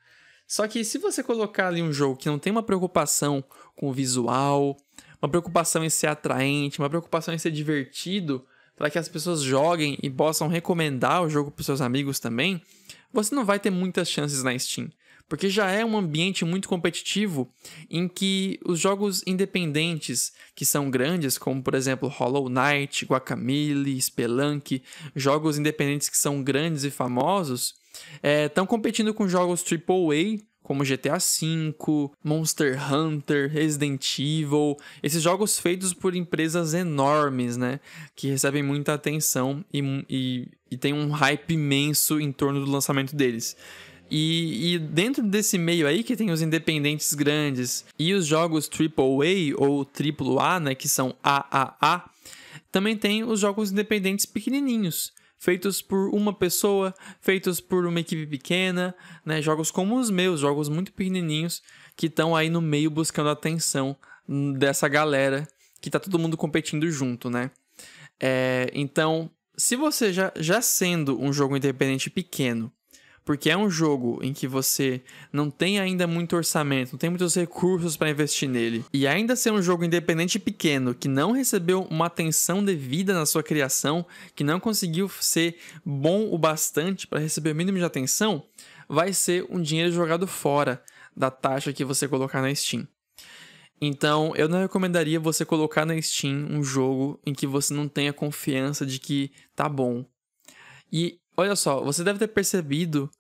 Só 0.47 0.67
que 0.69 0.85
se 0.85 0.99
você 0.99 1.23
colocar 1.23 1.69
ali 1.69 1.83
um 1.83 1.93
jogo 1.93 2.17
que 2.17 2.29
não 2.29 2.39
tem 2.39 2.53
uma 2.53 2.63
preocupação 2.63 3.43
com 3.75 3.89
o 3.89 3.93
visual, 3.93 4.77
uma 5.21 5.29
preocupação 5.29 5.85
em 5.85 5.91
ser 5.91 6.07
atraente, 6.07 6.79
uma 6.79 6.89
preocupação 6.89 7.35
em 7.35 7.39
ser 7.39 7.51
divertido, 7.51 8.47
para 8.77 8.91
que 8.91 8.99
as 8.99 9.09
pessoas 9.09 9.41
joguem 9.41 9.99
e 10.03 10.11
possam 10.11 10.49
recomendar 10.49 11.23
o 11.23 11.31
jogo 11.31 11.51
para 11.51 11.65
seus 11.65 11.81
amigos 11.81 12.21
também, 12.21 12.63
você 13.13 13.35
não 13.35 13.45
vai 13.45 13.59
ter 13.59 13.71
muitas 13.71 14.09
chances 14.09 14.43
na 14.43 14.57
Steam, 14.59 14.91
porque 15.29 15.49
já 15.49 15.71
é 15.71 15.85
um 15.85 15.97
ambiente 15.97 16.45
muito 16.45 16.69
competitivo 16.69 17.51
em 17.91 18.09
que 18.09 18.59
os 18.65 18.79
jogos 18.79 19.23
independentes 19.27 20.33
que 20.55 20.65
são 20.65 20.91
grandes, 20.91 21.39
como 21.39 21.63
por 21.63 21.75
exemplo 21.75 22.09
Hollow 22.09 22.49
Knight, 22.49 23.05
Guacamole, 23.05 24.01
Spelunk, 24.01 24.83
jogos 25.15 25.59
independentes 25.59 26.09
que 26.09 26.19
são 26.19 26.43
grandes 26.43 26.85
e 26.85 26.91
famosos, 26.91 27.75
estão 28.23 28.65
é, 28.65 28.67
competindo 28.67 29.13
com 29.15 29.29
jogos 29.29 29.65
AAA 29.65 30.39
como 30.67 30.83
GTA 30.83 31.19
V, 31.19 32.11
Monster 32.25 32.93
Hunter, 32.93 33.49
Resident 33.49 34.19
Evil, 34.19 34.77
esses 35.01 35.23
jogos 35.23 35.61
feitos 35.61 35.95
por 35.95 36.17
empresas 36.17 36.75
enormes, 36.75 37.57
né? 37.57 37.79
Que 38.17 38.29
recebem 38.31 38.65
muita 38.65 38.95
atenção 38.95 39.65
e, 39.73 39.81
e, 40.11 40.49
e 40.69 40.77
tem 40.77 40.93
um 40.93 41.11
hype 41.11 41.55
imenso 41.55 42.19
em 42.21 42.33
torno 42.33 42.65
do 42.65 42.71
lançamento 42.71 43.15
deles. 43.15 43.57
E, 44.11 44.75
e, 44.75 44.79
dentro 44.79 45.23
desse 45.23 45.59
meio 45.59 45.87
aí 45.87 46.05
que 46.05 46.17
tem 46.17 46.31
os 46.31 46.41
independentes 46.41 47.13
grandes 47.13 47.85
e 47.99 48.15
os 48.15 48.25
jogos 48.25 48.71
AAA 48.71 49.57
ou 49.57 49.85
AAA, 49.85 50.61
né, 50.61 50.75
que 50.75 50.89
são 50.89 51.15
AAA, 51.23 52.09
também 52.71 52.97
tem 52.97 53.25
os 53.25 53.41
jogos 53.41 53.73
independentes 53.73 54.27
pequenininhos, 54.27 55.13
feitos 55.39 55.83
por 55.83 56.11
uma 56.11 56.33
pessoa, 56.33 56.95
feitos 57.21 57.61
por 57.61 57.87
uma 57.87 58.01
equipe 58.01 58.27
pequena, 58.27 58.95
né? 59.25 59.41
Jogos 59.41 59.71
como 59.71 59.99
os 59.99 60.11
meus, 60.11 60.41
jogos 60.41 60.69
muito 60.69 60.93
pequenininhos 60.93 61.63
que 61.97 62.07
estão 62.07 62.37
aí 62.37 62.51
no 62.51 62.61
meio 62.61 62.91
buscando 62.91 63.31
a 63.31 63.33
atenção 63.33 63.97
dessa 64.59 64.89
galera 64.89 65.49
que 65.81 65.91
tá 65.91 65.99
todo 65.99 66.19
mundo 66.19 66.37
competindo 66.37 66.91
junto, 66.91 67.31
né? 67.31 67.51
É, 68.21 68.71
então, 68.75 69.31
se 69.57 69.77
você 69.77 70.13
já, 70.13 70.33
já 70.37 70.61
sendo 70.61 71.21
um 71.21 71.33
jogo 71.33 71.57
independente 71.57 72.11
pequeno, 72.11 72.73
porque 73.27 73.51
é 73.51 73.57
um 73.57 73.69
jogo 73.69 74.21
em 74.23 74.33
que 74.33 74.47
você 74.47 75.03
não 75.33 75.51
tem 75.51 75.81
ainda 75.81 76.07
muito 76.07 76.37
orçamento, 76.37 76.93
não 76.93 76.99
tem 76.99 77.11
muitos 77.11 77.35
recursos 77.35 77.97
para 77.97 78.09
investir 78.09 78.49
nele, 78.49 78.85
e 78.93 79.05
ainda 79.05 79.35
ser 79.35 79.53
um 79.53 79.61
jogo 79.61 79.85
independente 79.85 80.37
e 80.37 80.39
pequeno 80.39 80.95
que 80.95 81.09
não 81.09 81.33
recebeu 81.33 81.83
uma 81.91 82.07
atenção 82.07 82.65
devida 82.65 83.13
na 83.13 83.27
sua 83.27 83.43
criação, 83.43 84.07
que 84.37 84.45
não 84.45 84.61
conseguiu 84.61 85.11
ser 85.21 85.59
bom 85.85 86.33
o 86.33 86.39
bastante 86.39 87.07
para 87.09 87.19
receber 87.19 87.51
o 87.51 87.55
mínimo 87.55 87.79
de 87.79 87.85
atenção, 87.85 88.45
vai 88.89 89.13
ser 89.13 89.45
um 89.51 89.61
dinheiro 89.61 89.91
jogado 89.91 90.29
fora 90.29 90.81
da 91.17 91.29
taxa 91.29 91.73
que 91.73 91.85
você 91.85 92.07
colocar 92.07 92.41
na 92.41 92.55
Steam. 92.55 92.87
Então, 93.81 94.33
eu 94.37 94.49
não 94.49 94.61
recomendaria 94.61 95.19
você 95.19 95.45
colocar 95.45 95.85
na 95.85 96.01
Steam 96.01 96.47
um 96.49 96.63
jogo 96.63 97.21
em 97.27 97.35
que 97.35 97.47
você 97.47 97.75
não 97.75 97.89
tenha 97.89 98.13
confiança 98.13 98.87
de 98.87 99.01
que 99.01 99.33
tá 99.55 99.69
bom. 99.69 100.05
E 100.93 101.19
olha 101.37 101.55
só, 101.55 101.83
você 101.83 102.03
deve 102.03 102.19
ter 102.19 102.29
percebido 102.29 103.11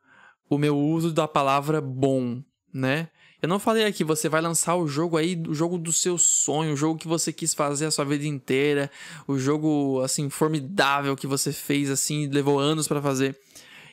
o 0.48 0.58
meu 0.58 0.78
uso 0.78 1.12
da 1.12 1.26
palavra 1.26 1.80
bom, 1.80 2.42
né? 2.72 3.08
Eu 3.40 3.48
não 3.48 3.58
falei 3.58 3.84
aqui, 3.84 4.02
você 4.02 4.28
vai 4.28 4.40
lançar 4.40 4.76
o 4.76 4.88
jogo 4.88 5.16
aí, 5.16 5.40
o 5.46 5.54
jogo 5.54 5.76
do 5.76 5.92
seu 5.92 6.16
sonho, 6.16 6.72
o 6.72 6.76
jogo 6.76 6.98
que 6.98 7.06
você 7.06 7.32
quis 7.32 7.52
fazer 7.52 7.86
a 7.86 7.90
sua 7.90 8.04
vida 8.04 8.26
inteira, 8.26 8.90
o 9.28 9.38
jogo 9.38 10.00
assim 10.02 10.30
formidável 10.30 11.14
que 11.16 11.26
você 11.26 11.52
fez 11.52 11.90
assim, 11.90 12.28
levou 12.28 12.58
anos 12.58 12.88
para 12.88 13.02
fazer. 13.02 13.38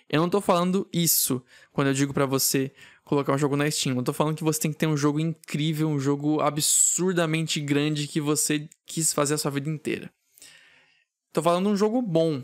Eu 0.09 0.21
não 0.21 0.29
tô 0.29 0.39
falando 0.39 0.87
isso 0.93 1.43
quando 1.71 1.87
eu 1.87 1.93
digo 1.93 2.13
para 2.13 2.25
você 2.25 2.71
colocar 3.03 3.33
um 3.33 3.37
jogo 3.37 3.57
na 3.57 3.69
Steam. 3.69 3.95
Eu 3.95 4.03
tô 4.03 4.13
falando 4.13 4.37
que 4.37 4.43
você 4.43 4.59
tem 4.59 4.71
que 4.71 4.77
ter 4.77 4.87
um 4.87 4.97
jogo 4.97 5.19
incrível, 5.19 5.89
um 5.89 5.99
jogo 5.99 6.39
absurdamente 6.39 7.59
grande 7.59 8.07
que 8.07 8.21
você 8.21 8.67
quis 8.85 9.11
fazer 9.11 9.33
a 9.33 9.37
sua 9.37 9.51
vida 9.51 9.69
inteira. 9.69 10.11
Tô 11.31 11.41
falando 11.41 11.67
um 11.67 11.75
jogo 11.75 12.01
bom. 12.01 12.43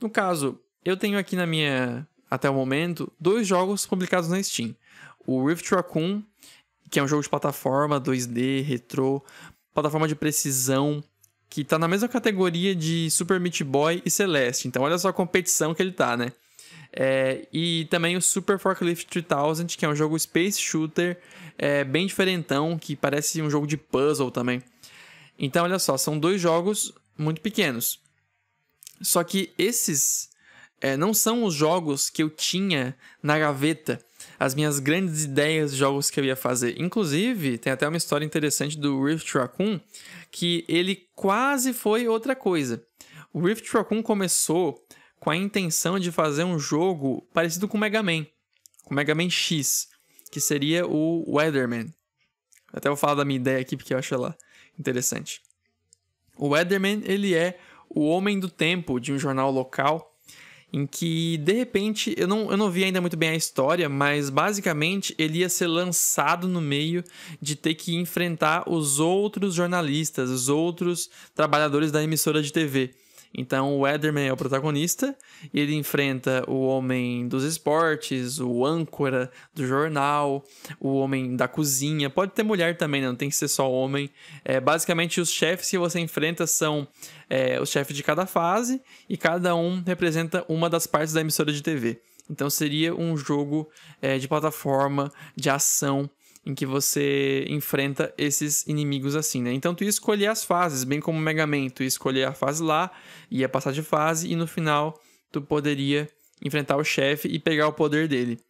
No 0.00 0.10
caso, 0.10 0.60
eu 0.84 0.96
tenho 0.96 1.18
aqui 1.18 1.36
na 1.36 1.46
minha, 1.46 2.06
até 2.30 2.48
o 2.48 2.54
momento, 2.54 3.10
dois 3.18 3.46
jogos 3.46 3.86
publicados 3.86 4.28
na 4.28 4.42
Steam. 4.42 4.74
O 5.26 5.46
Rift 5.46 5.70
Raccoon, 5.74 6.22
que 6.90 6.98
é 6.98 7.02
um 7.02 7.08
jogo 7.08 7.22
de 7.22 7.28
plataforma 7.28 8.00
2D, 8.00 8.62
retrô, 8.62 9.22
plataforma 9.74 10.08
de 10.08 10.14
precisão, 10.14 11.02
que 11.48 11.64
tá 11.64 11.78
na 11.78 11.88
mesma 11.88 12.08
categoria 12.08 12.74
de 12.74 13.10
Super 13.10 13.40
Meat 13.40 13.62
Boy 13.64 14.02
e 14.04 14.10
Celeste. 14.10 14.68
Então 14.68 14.82
olha 14.82 14.98
só 14.98 15.08
a 15.08 15.12
competição 15.12 15.74
que 15.74 15.82
ele 15.82 15.92
tá, 15.92 16.16
né? 16.16 16.32
É, 16.92 17.46
e 17.52 17.86
também 17.90 18.16
o 18.16 18.22
Super 18.22 18.58
Forklift 18.58 19.06
3000, 19.06 19.66
que 19.76 19.84
é 19.84 19.88
um 19.88 19.94
jogo 19.94 20.18
space 20.18 20.60
shooter 20.60 21.20
é, 21.56 21.84
bem 21.84 22.06
diferentão, 22.06 22.78
que 22.78 22.96
parece 22.96 23.42
um 23.42 23.50
jogo 23.50 23.66
de 23.66 23.76
puzzle 23.76 24.30
também. 24.30 24.62
Então, 25.38 25.64
olha 25.64 25.78
só, 25.78 25.96
são 25.96 26.18
dois 26.18 26.40
jogos 26.40 26.92
muito 27.16 27.40
pequenos. 27.40 28.00
Só 29.00 29.22
que 29.22 29.52
esses 29.56 30.30
é, 30.80 30.96
não 30.96 31.12
são 31.12 31.44
os 31.44 31.54
jogos 31.54 32.08
que 32.08 32.22
eu 32.22 32.30
tinha 32.30 32.96
na 33.22 33.38
gaveta, 33.38 34.00
as 34.38 34.54
minhas 34.54 34.78
grandes 34.78 35.24
ideias 35.24 35.72
de 35.72 35.78
jogos 35.78 36.10
que 36.10 36.20
eu 36.20 36.24
ia 36.24 36.36
fazer. 36.36 36.80
Inclusive, 36.80 37.58
tem 37.58 37.72
até 37.72 37.86
uma 37.88 37.96
história 37.96 38.24
interessante 38.24 38.78
do 38.78 39.02
Rift 39.02 39.34
Raccoon, 39.34 39.80
que 40.30 40.64
ele 40.68 41.08
quase 41.14 41.72
foi 41.72 42.06
outra 42.06 42.36
coisa. 42.36 42.82
O 43.32 43.40
Rift 43.40 43.68
Raccoon 43.72 44.02
começou 44.02 44.82
com 45.18 45.30
a 45.30 45.36
intenção 45.36 45.98
de 45.98 46.12
fazer 46.12 46.44
um 46.44 46.58
jogo 46.58 47.26
parecido 47.32 47.66
com 47.66 47.76
Mega 47.76 48.02
Man, 48.02 48.26
com 48.84 48.94
Mega 48.94 49.14
Man 49.14 49.28
X, 49.28 49.88
que 50.30 50.40
seria 50.40 50.86
o 50.86 51.24
Weatherman. 51.34 51.92
Até 52.72 52.88
vou 52.88 52.96
falar 52.96 53.16
da 53.16 53.24
minha 53.24 53.40
ideia 53.40 53.60
aqui 53.60 53.76
porque 53.76 53.92
eu 53.92 53.98
acho 53.98 54.14
ela 54.14 54.36
interessante. 54.78 55.40
O 56.36 56.50
Weatherman, 56.50 57.02
ele 57.04 57.34
é 57.34 57.58
o 57.88 58.06
homem 58.06 58.38
do 58.38 58.48
tempo 58.48 59.00
de 59.00 59.12
um 59.12 59.18
jornal 59.18 59.50
local 59.50 60.07
em 60.72 60.86
que 60.86 61.38
de 61.38 61.52
repente 61.52 62.14
eu 62.16 62.28
não, 62.28 62.50
eu 62.50 62.56
não 62.56 62.70
vi 62.70 62.84
ainda 62.84 63.00
muito 63.00 63.16
bem 63.16 63.30
a 63.30 63.36
história, 63.36 63.88
mas 63.88 64.30
basicamente 64.30 65.14
ele 65.18 65.38
ia 65.38 65.48
ser 65.48 65.66
lançado 65.66 66.46
no 66.46 66.60
meio 66.60 67.02
de 67.40 67.56
ter 67.56 67.74
que 67.74 67.96
enfrentar 67.96 68.64
os 68.70 69.00
outros 69.00 69.54
jornalistas, 69.54 70.30
os 70.30 70.48
outros 70.48 71.08
trabalhadores 71.34 71.90
da 71.90 72.02
emissora 72.02 72.42
de 72.42 72.52
TV. 72.52 72.94
Então 73.34 73.74
o 73.74 73.80
Weatherman 73.80 74.26
é 74.26 74.32
o 74.32 74.36
protagonista 74.36 75.16
e 75.52 75.60
ele 75.60 75.74
enfrenta 75.74 76.44
o 76.48 76.66
homem 76.66 77.28
dos 77.28 77.44
esportes, 77.44 78.40
o 78.40 78.64
âncora 78.64 79.30
do 79.54 79.66
jornal, 79.66 80.44
o 80.80 80.94
homem 80.94 81.36
da 81.36 81.46
cozinha. 81.46 82.08
Pode 82.08 82.32
ter 82.32 82.42
mulher 82.42 82.76
também, 82.76 83.02
não 83.02 83.14
tem 83.14 83.28
que 83.28 83.36
ser 83.36 83.48
só 83.48 83.70
homem. 83.70 84.10
É, 84.44 84.60
basicamente, 84.60 85.20
os 85.20 85.30
chefes 85.30 85.70
que 85.70 85.78
você 85.78 86.00
enfrenta 86.00 86.46
são 86.46 86.88
é, 87.28 87.60
os 87.60 87.70
chefes 87.70 87.96
de 87.96 88.02
cada 88.02 88.26
fase 88.26 88.80
e 89.08 89.16
cada 89.16 89.54
um 89.54 89.82
representa 89.86 90.44
uma 90.48 90.70
das 90.70 90.86
partes 90.86 91.12
da 91.12 91.20
emissora 91.20 91.52
de 91.52 91.62
TV. 91.62 92.00
Então 92.30 92.50
seria 92.50 92.94
um 92.94 93.16
jogo 93.16 93.70
é, 94.02 94.18
de 94.18 94.28
plataforma, 94.28 95.10
de 95.34 95.48
ação, 95.48 96.08
em 96.48 96.54
que 96.54 96.64
você 96.64 97.44
enfrenta 97.46 98.12
esses 98.16 98.66
inimigos 98.66 99.14
assim, 99.14 99.42
né? 99.42 99.52
Então 99.52 99.74
tu 99.74 99.84
ia 99.84 99.90
escolher 99.90 100.28
as 100.28 100.42
fases, 100.42 100.82
bem 100.82 100.98
como 100.98 101.18
o 101.18 101.20
Mega 101.20 101.46
Man, 101.46 101.68
tu 101.68 101.82
ia 101.82 101.86
escolher 101.86 102.24
a 102.26 102.32
fase 102.32 102.62
lá, 102.62 102.90
ia 103.30 103.46
passar 103.50 103.70
de 103.70 103.82
fase 103.82 104.32
e 104.32 104.34
no 104.34 104.46
final 104.46 104.98
tu 105.30 105.42
poderia 105.42 106.08
enfrentar 106.42 106.78
o 106.78 106.84
chefe 106.84 107.28
e 107.28 107.38
pegar 107.38 107.68
o 107.68 107.72
poder 107.74 108.08
dele. 108.08 108.40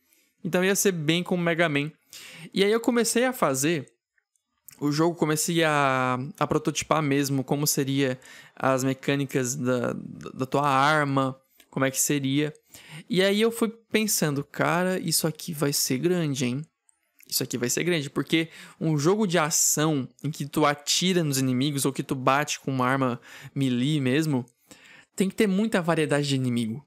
Então 0.45 0.65
ia 0.65 0.77
ser 0.77 0.93
bem 0.93 1.25
como 1.25 1.43
Mega 1.43 1.69
Man. 1.69 1.91
E 2.55 2.63
aí 2.63 2.71
eu 2.71 2.79
comecei 2.79 3.25
a 3.25 3.33
fazer 3.33 3.91
o 4.79 4.93
jogo, 4.93 5.17
comecei 5.17 5.65
a, 5.65 6.21
a 6.39 6.47
prototipar 6.47 7.03
mesmo 7.03 7.43
como 7.43 7.67
seria 7.67 8.17
as 8.55 8.85
mecânicas 8.85 9.57
da, 9.57 9.93
da 10.33 10.47
tua 10.47 10.69
arma, 10.69 11.37
como 11.69 11.85
é 11.85 11.91
que 11.91 12.01
seria. 12.01 12.55
E 13.11 13.25
aí 13.25 13.41
eu 13.41 13.51
fui 13.51 13.69
pensando, 13.91 14.45
cara, 14.45 15.01
isso 15.01 15.27
aqui 15.27 15.53
vai 15.53 15.73
ser 15.73 15.99
grande, 15.99 16.45
hein? 16.45 16.65
Isso 17.29 17.43
aqui 17.43 17.59
vai 17.59 17.69
ser 17.69 17.85
grande, 17.85 18.09
porque 18.09 18.49
um 18.81 18.99
jogo 18.99 19.27
de 19.27 19.39
ação 19.39 20.09
em 20.23 20.31
que 20.31 20.47
tu 20.47 20.65
atira 20.65 21.23
nos 21.23 21.39
inimigos 21.39 21.85
ou 21.85 21.93
que 21.93 22.03
tu 22.03 22.15
bate 22.15 22.61
com 22.61 22.71
uma 22.71 22.87
arma 22.87 23.21
melee 23.55 24.01
mesmo, 24.01 24.45
tem 25.15 25.29
que 25.29 25.35
ter 25.35 25.47
muita 25.47 25.83
variedade 25.83 26.29
de 26.29 26.37
inimigo. 26.37 26.85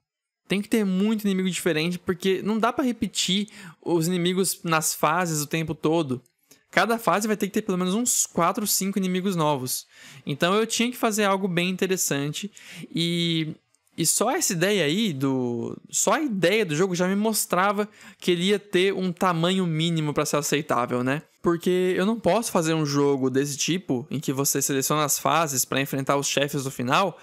Tem 0.48 0.60
que 0.60 0.68
ter 0.68 0.84
muito 0.84 1.24
inimigo 1.24 1.48
diferente, 1.48 1.98
porque 1.98 2.42
não 2.42 2.58
dá 2.58 2.72
para 2.72 2.84
repetir 2.84 3.48
os 3.80 4.06
inimigos 4.06 4.60
nas 4.62 4.94
fases 4.94 5.40
o 5.40 5.46
tempo 5.46 5.74
todo. 5.74 6.22
Cada 6.70 6.98
fase 6.98 7.28
vai 7.28 7.36
ter 7.36 7.46
que 7.46 7.52
ter 7.52 7.62
pelo 7.62 7.76
menos 7.76 7.94
uns 7.94 8.24
4, 8.26 8.66
5 8.66 8.98
inimigos 8.98 9.36
novos. 9.36 9.86
Então 10.26 10.54
eu 10.54 10.66
tinha 10.66 10.90
que 10.90 10.96
fazer 10.96 11.24
algo 11.24 11.46
bem 11.46 11.68
interessante 11.68 12.50
e 12.94 13.54
e 13.96 14.06
só 14.06 14.30
essa 14.30 14.52
ideia 14.52 14.84
aí 14.84 15.12
do. 15.12 15.76
Só 15.90 16.14
a 16.14 16.20
ideia 16.20 16.64
do 16.64 16.74
jogo 16.74 16.94
já 16.94 17.06
me 17.06 17.14
mostrava 17.14 17.88
que 18.18 18.30
ele 18.30 18.44
ia 18.44 18.58
ter 18.58 18.94
um 18.94 19.12
tamanho 19.12 19.66
mínimo 19.66 20.14
para 20.14 20.24
ser 20.24 20.36
aceitável, 20.36 21.04
né? 21.04 21.22
Porque 21.42 21.94
eu 21.96 22.06
não 22.06 22.18
posso 22.18 22.50
fazer 22.50 22.72
um 22.72 22.86
jogo 22.86 23.28
desse 23.28 23.56
tipo, 23.56 24.06
em 24.10 24.18
que 24.18 24.32
você 24.32 24.62
seleciona 24.62 25.04
as 25.04 25.18
fases 25.18 25.64
para 25.64 25.80
enfrentar 25.80 26.16
os 26.16 26.26
chefes 26.26 26.64
do 26.64 26.70
final, 26.70 27.18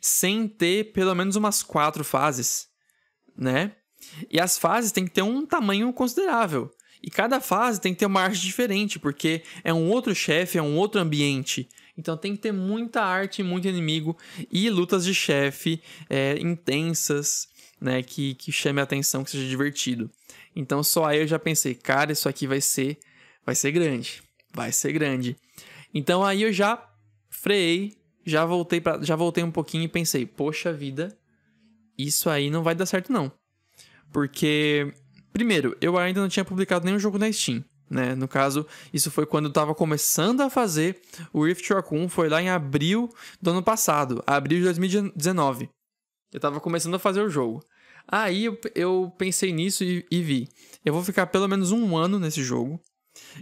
sem 0.00 0.48
ter 0.48 0.92
pelo 0.92 1.14
menos 1.14 1.36
umas 1.36 1.62
quatro 1.62 2.02
fases, 2.02 2.68
né? 3.36 3.72
E 4.30 4.40
as 4.40 4.56
fases 4.56 4.92
têm 4.92 5.04
que 5.04 5.12
ter 5.12 5.22
um 5.22 5.44
tamanho 5.44 5.92
considerável. 5.92 6.70
E 7.04 7.10
cada 7.10 7.38
fase 7.38 7.82
tem 7.82 7.92
que 7.92 7.98
ter 7.98 8.06
uma 8.06 8.22
arte 8.22 8.40
diferente, 8.40 8.98
porque 8.98 9.42
é 9.62 9.74
um 9.74 9.90
outro 9.90 10.14
chefe, 10.14 10.56
é 10.56 10.62
um 10.62 10.74
outro 10.78 10.98
ambiente. 10.98 11.68
Então 11.98 12.16
tem 12.16 12.34
que 12.34 12.40
ter 12.40 12.50
muita 12.50 13.02
arte, 13.02 13.42
muito 13.42 13.68
inimigo 13.68 14.16
e 14.50 14.70
lutas 14.70 15.04
de 15.04 15.14
chefe 15.14 15.82
é, 16.08 16.38
intensas, 16.40 17.46
né? 17.78 18.02
Que, 18.02 18.34
que 18.36 18.50
chame 18.50 18.80
a 18.80 18.84
atenção, 18.84 19.22
que 19.22 19.30
seja 19.30 19.46
divertido. 19.46 20.10
Então 20.56 20.82
só 20.82 21.04
aí 21.04 21.20
eu 21.20 21.26
já 21.26 21.38
pensei, 21.38 21.74
cara, 21.74 22.10
isso 22.10 22.26
aqui 22.26 22.46
vai 22.46 22.62
ser, 22.62 22.98
vai 23.44 23.54
ser 23.54 23.70
grande, 23.70 24.22
vai 24.50 24.72
ser 24.72 24.90
grande. 24.90 25.36
Então 25.92 26.24
aí 26.24 26.42
eu 26.42 26.54
já 26.54 26.90
freiei, 27.28 27.98
já 28.24 28.46
voltei 28.46 28.80
para, 28.80 29.02
já 29.02 29.14
voltei 29.14 29.44
um 29.44 29.50
pouquinho 29.50 29.84
e 29.84 29.88
pensei, 29.88 30.24
poxa 30.24 30.72
vida, 30.72 31.14
isso 31.98 32.30
aí 32.30 32.48
não 32.48 32.62
vai 32.62 32.74
dar 32.74 32.86
certo 32.86 33.12
não, 33.12 33.30
porque 34.10 34.90
primeiro 35.34 35.76
eu 35.80 35.98
ainda 35.98 36.20
não 36.20 36.28
tinha 36.28 36.44
publicado 36.44 36.86
nenhum 36.86 36.98
jogo 36.98 37.18
na 37.18 37.30
Steam. 37.30 37.62
Né? 37.90 38.14
No 38.14 38.26
caso, 38.26 38.66
isso 38.92 39.10
foi 39.10 39.26
quando 39.26 39.44
eu 39.44 39.50
estava 39.50 39.74
começando 39.74 40.40
a 40.40 40.48
fazer 40.48 41.00
o 41.32 41.44
Rift 41.44 41.68
Raccoon, 41.70 42.08
foi 42.08 42.30
lá 42.30 42.40
em 42.40 42.48
abril 42.48 43.12
do 43.42 43.50
ano 43.50 43.62
passado, 43.62 44.22
abril 44.26 44.58
de 44.58 44.64
2019. 44.64 45.68
Eu 46.32 46.38
estava 46.38 46.60
começando 46.60 46.94
a 46.94 46.98
fazer 46.98 47.20
o 47.20 47.28
jogo. 47.28 47.62
Aí 48.08 48.46
eu, 48.46 48.58
eu 48.74 49.12
pensei 49.18 49.52
nisso 49.52 49.84
e, 49.84 50.04
e, 50.10 50.22
vi. 50.22 50.48
Eu 50.84 50.92
vou 50.92 51.04
ficar 51.04 51.26
pelo 51.26 51.48
menos 51.48 51.72
um 51.72 51.96
ano 51.96 52.18
nesse 52.18 52.42
jogo. 52.42 52.80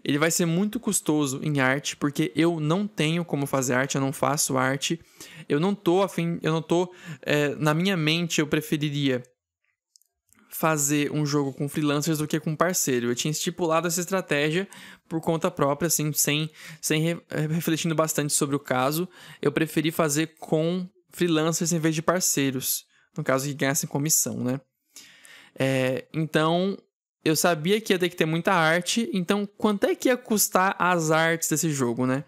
Ele 0.04 0.18
vai 0.18 0.30
ser 0.30 0.44
muito 0.44 0.78
custoso 0.78 1.40
em 1.42 1.60
arte, 1.60 1.96
porque 1.96 2.30
eu 2.36 2.60
não 2.60 2.86
tenho 2.86 3.24
como 3.24 3.46
fazer 3.46 3.74
arte, 3.74 3.94
eu 3.94 4.00
não 4.00 4.12
faço 4.12 4.58
arte. 4.58 5.00
Eu 5.48 5.58
não 5.58 5.74
tô 5.74 6.02
afim, 6.02 6.38
eu 6.42 6.52
não 6.52 6.62
tô. 6.62 6.92
É, 7.22 7.54
na 7.56 7.72
minha 7.72 7.96
mente, 7.96 8.40
eu 8.40 8.46
preferiria 8.46 9.22
fazer 10.62 11.10
um 11.10 11.26
jogo 11.26 11.52
com 11.52 11.68
freelancers 11.68 12.18
do 12.18 12.28
que 12.28 12.38
com 12.38 12.54
parceiro. 12.54 13.10
Eu 13.10 13.16
tinha 13.16 13.32
estipulado 13.32 13.88
essa 13.88 13.98
estratégia 13.98 14.68
por 15.08 15.20
conta 15.20 15.50
própria, 15.50 15.88
assim, 15.88 16.12
sem, 16.12 16.48
sem 16.80 17.02
re, 17.02 17.22
eh, 17.30 17.48
refletindo 17.48 17.96
bastante 17.96 18.32
sobre 18.32 18.54
o 18.54 18.60
caso. 18.60 19.08
Eu 19.42 19.50
preferi 19.50 19.90
fazer 19.90 20.36
com 20.38 20.88
freelancers 21.10 21.72
em 21.72 21.80
vez 21.80 21.96
de 21.96 22.00
parceiros, 22.00 22.84
no 23.16 23.24
caso 23.24 23.48
que 23.48 23.54
ganhassem 23.54 23.88
comissão, 23.88 24.36
né? 24.44 24.60
É, 25.58 26.06
então, 26.14 26.78
eu 27.24 27.34
sabia 27.34 27.80
que 27.80 27.92
ia 27.92 27.98
ter 27.98 28.08
que 28.08 28.14
ter 28.14 28.24
muita 28.24 28.52
arte, 28.52 29.10
então 29.12 29.44
quanto 29.58 29.82
é 29.86 29.96
que 29.96 30.08
ia 30.08 30.16
custar 30.16 30.76
as 30.78 31.10
artes 31.10 31.48
desse 31.48 31.70
jogo, 31.70 32.06
né? 32.06 32.22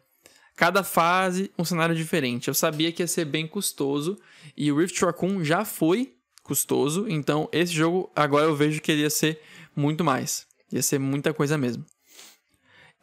Cada 0.57 0.83
fase, 0.83 1.53
um 1.57 1.65
cenário 1.65 1.95
diferente. 1.95 2.49
Eu 2.49 2.55
sabia 2.55 2.91
que 2.91 3.01
ia 3.01 3.07
ser 3.07 3.27
bem 3.27 3.47
custoso 3.47 4.19
e 4.57 4.73
o 4.73 4.79
Rift 4.79 5.01
Raccoon 5.05 5.45
já 5.45 5.65
foi 5.65 6.17
custoso, 6.45 7.09
então 7.09 7.49
esse 7.51 7.73
jogo 7.73 8.13
agora 8.15 8.45
eu 8.45 8.55
vejo 8.55 8.81
que 8.81 8.93
ele 8.93 9.03
ia 9.03 9.11
ser 9.11 9.41
muito 9.75 10.05
mais. 10.05 10.47
Ia 10.71 10.83
ser 10.83 11.01
muita 11.01 11.35
coisa 11.35 11.59
mesmo. 11.59 11.85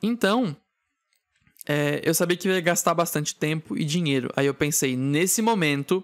Então, 0.02 0.56
é, 1.68 2.02
eu 2.04 2.14
sabia 2.14 2.38
que 2.38 2.48
ia 2.48 2.62
gastar 2.62 2.94
bastante 2.94 3.36
tempo 3.36 3.78
e 3.78 3.84
dinheiro. 3.84 4.32
Aí 4.36 4.46
eu 4.46 4.54
pensei, 4.54 4.96
nesse 4.96 5.42
momento, 5.42 6.04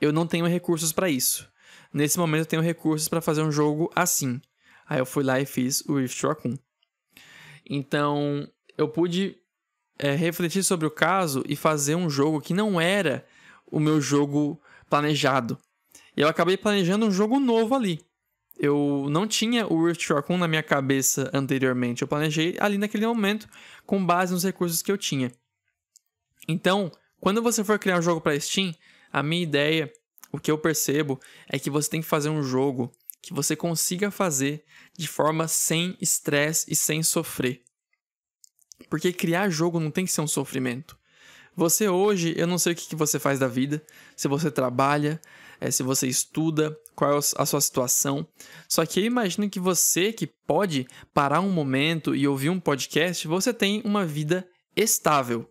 eu 0.00 0.12
não 0.12 0.26
tenho 0.26 0.46
recursos 0.46 0.92
para 0.92 1.08
isso. 1.08 1.48
Nesse 1.92 2.18
momento, 2.18 2.40
eu 2.40 2.46
tenho 2.46 2.62
recursos 2.62 3.08
para 3.08 3.20
fazer 3.20 3.42
um 3.42 3.52
jogo 3.52 3.90
assim. 3.94 4.40
Aí 4.88 4.98
eu 4.98 5.06
fui 5.06 5.22
lá 5.22 5.40
e 5.40 5.46
fiz 5.46 5.82
o 5.82 5.96
Rift 5.96 6.22
Raccoon. 6.22 6.56
Então, 7.68 8.48
eu 8.76 8.88
pude 8.88 9.36
é, 9.98 10.14
refletir 10.14 10.62
sobre 10.62 10.86
o 10.86 10.90
caso 10.90 11.42
e 11.46 11.56
fazer 11.56 11.94
um 11.94 12.08
jogo 12.08 12.40
que 12.40 12.54
não 12.54 12.80
era 12.80 13.26
o 13.66 13.80
meu 13.80 14.00
jogo 14.00 14.60
planejado. 14.88 15.58
Eu 16.18 16.26
acabei 16.26 16.56
planejando 16.56 17.06
um 17.06 17.12
jogo 17.12 17.38
novo 17.38 17.76
ali. 17.76 18.04
Eu 18.58 19.06
não 19.08 19.24
tinha 19.24 19.72
o 19.72 19.86
Rift 19.86 20.12
Raccoon 20.12 20.36
na 20.36 20.48
minha 20.48 20.64
cabeça 20.64 21.30
anteriormente. 21.32 22.02
Eu 22.02 22.08
planejei 22.08 22.56
ali 22.58 22.76
naquele 22.76 23.06
momento 23.06 23.48
com 23.86 24.04
base 24.04 24.32
nos 24.32 24.42
recursos 24.42 24.82
que 24.82 24.90
eu 24.90 24.98
tinha. 24.98 25.30
Então, 26.48 26.90
quando 27.20 27.40
você 27.40 27.62
for 27.62 27.78
criar 27.78 28.00
um 28.00 28.02
jogo 28.02 28.20
para 28.20 28.38
Steam, 28.40 28.74
a 29.12 29.22
minha 29.22 29.44
ideia, 29.44 29.92
o 30.32 30.40
que 30.40 30.50
eu 30.50 30.58
percebo, 30.58 31.20
é 31.48 31.56
que 31.56 31.70
você 31.70 31.88
tem 31.88 32.00
que 32.00 32.08
fazer 32.08 32.30
um 32.30 32.42
jogo 32.42 32.90
que 33.22 33.32
você 33.32 33.54
consiga 33.54 34.10
fazer 34.10 34.64
de 34.98 35.06
forma 35.06 35.46
sem 35.46 35.96
estresse 36.00 36.66
e 36.68 36.74
sem 36.74 37.00
sofrer. 37.00 37.62
Porque 38.90 39.12
criar 39.12 39.50
jogo 39.50 39.78
não 39.78 39.92
tem 39.92 40.04
que 40.04 40.10
ser 40.10 40.20
um 40.20 40.26
sofrimento. 40.26 40.98
Você 41.54 41.88
hoje, 41.88 42.34
eu 42.36 42.46
não 42.48 42.58
sei 42.58 42.72
o 42.72 42.76
que 42.76 42.96
você 42.96 43.20
faz 43.20 43.38
da 43.38 43.46
vida, 43.46 43.84
se 44.16 44.26
você 44.26 44.50
trabalha, 44.50 45.20
é, 45.60 45.70
se 45.70 45.82
você 45.82 46.06
estuda, 46.06 46.76
qual 46.94 47.14
é 47.14 47.18
a 47.36 47.46
sua 47.46 47.60
situação. 47.60 48.26
Só 48.68 48.84
que 48.84 49.00
eu 49.00 49.04
imagino 49.04 49.48
que 49.48 49.60
você 49.60 50.12
que 50.12 50.26
pode 50.26 50.86
parar 51.12 51.40
um 51.40 51.50
momento 51.50 52.14
e 52.14 52.26
ouvir 52.26 52.50
um 52.50 52.60
podcast, 52.60 53.26
você 53.26 53.52
tem 53.52 53.82
uma 53.84 54.04
vida 54.04 54.48
estável. 54.76 55.48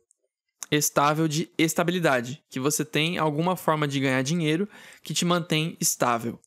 Estável 0.69 1.27
de 1.27 1.49
estabilidade. 1.57 2.43
Que 2.49 2.59
você 2.59 2.83
tem 2.83 3.17
alguma 3.17 3.55
forma 3.55 3.87
de 3.87 3.99
ganhar 3.99 4.21
dinheiro 4.21 4.67
que 5.01 5.13
te 5.13 5.23
mantém 5.23 5.77
estável. 5.79 6.39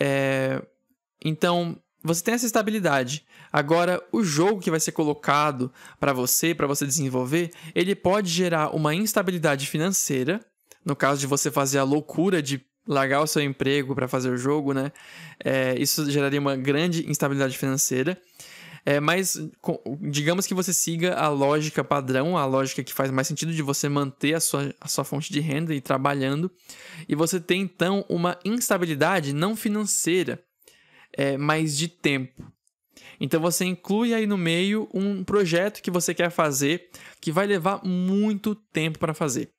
É... 0.00 0.62
Então, 1.24 1.80
você 2.02 2.22
tem 2.22 2.34
essa 2.34 2.46
estabilidade. 2.46 3.26
Agora, 3.52 4.00
o 4.12 4.22
jogo 4.22 4.60
que 4.60 4.70
vai 4.70 4.78
ser 4.78 4.92
colocado 4.92 5.72
para 5.98 6.12
você, 6.12 6.54
para 6.54 6.66
você 6.66 6.86
desenvolver, 6.86 7.50
ele 7.74 7.96
pode 7.96 8.30
gerar 8.30 8.74
uma 8.74 8.94
instabilidade 8.94 9.66
financeira 9.66 10.40
no 10.86 10.94
caso 10.94 11.20
de 11.20 11.26
você 11.26 11.50
fazer 11.50 11.78
a 11.78 11.82
loucura 11.82 12.40
de 12.40 12.64
largar 12.86 13.20
o 13.20 13.26
seu 13.26 13.42
emprego 13.42 13.92
para 13.92 14.06
fazer 14.06 14.30
o 14.30 14.38
jogo, 14.38 14.72
né? 14.72 14.92
É, 15.44 15.74
isso 15.76 16.08
geraria 16.08 16.40
uma 16.40 16.56
grande 16.56 17.10
instabilidade 17.10 17.58
financeira. 17.58 18.16
É, 18.88 19.00
mas 19.00 19.36
digamos 20.00 20.46
que 20.46 20.54
você 20.54 20.72
siga 20.72 21.16
a 21.16 21.28
lógica 21.28 21.82
padrão, 21.82 22.38
a 22.38 22.46
lógica 22.46 22.84
que 22.84 22.94
faz 22.94 23.10
mais 23.10 23.26
sentido 23.26 23.52
de 23.52 23.60
você 23.60 23.88
manter 23.88 24.34
a 24.34 24.40
sua, 24.40 24.72
a 24.80 24.86
sua 24.86 25.02
fonte 25.02 25.32
de 25.32 25.40
renda 25.40 25.74
e 25.74 25.80
trabalhando, 25.80 26.48
e 27.08 27.16
você 27.16 27.40
tem 27.40 27.62
então 27.62 28.04
uma 28.08 28.38
instabilidade 28.44 29.32
não 29.32 29.56
financeira, 29.56 30.40
é, 31.12 31.36
mas 31.36 31.76
de 31.76 31.88
tempo. 31.88 32.52
Então 33.18 33.40
você 33.40 33.64
inclui 33.64 34.14
aí 34.14 34.24
no 34.24 34.38
meio 34.38 34.88
um 34.94 35.24
projeto 35.24 35.82
que 35.82 35.90
você 35.90 36.14
quer 36.14 36.30
fazer 36.30 36.88
que 37.20 37.32
vai 37.32 37.44
levar 37.44 37.84
muito 37.84 38.54
tempo 38.54 39.00
para 39.00 39.12
fazer. 39.12 39.50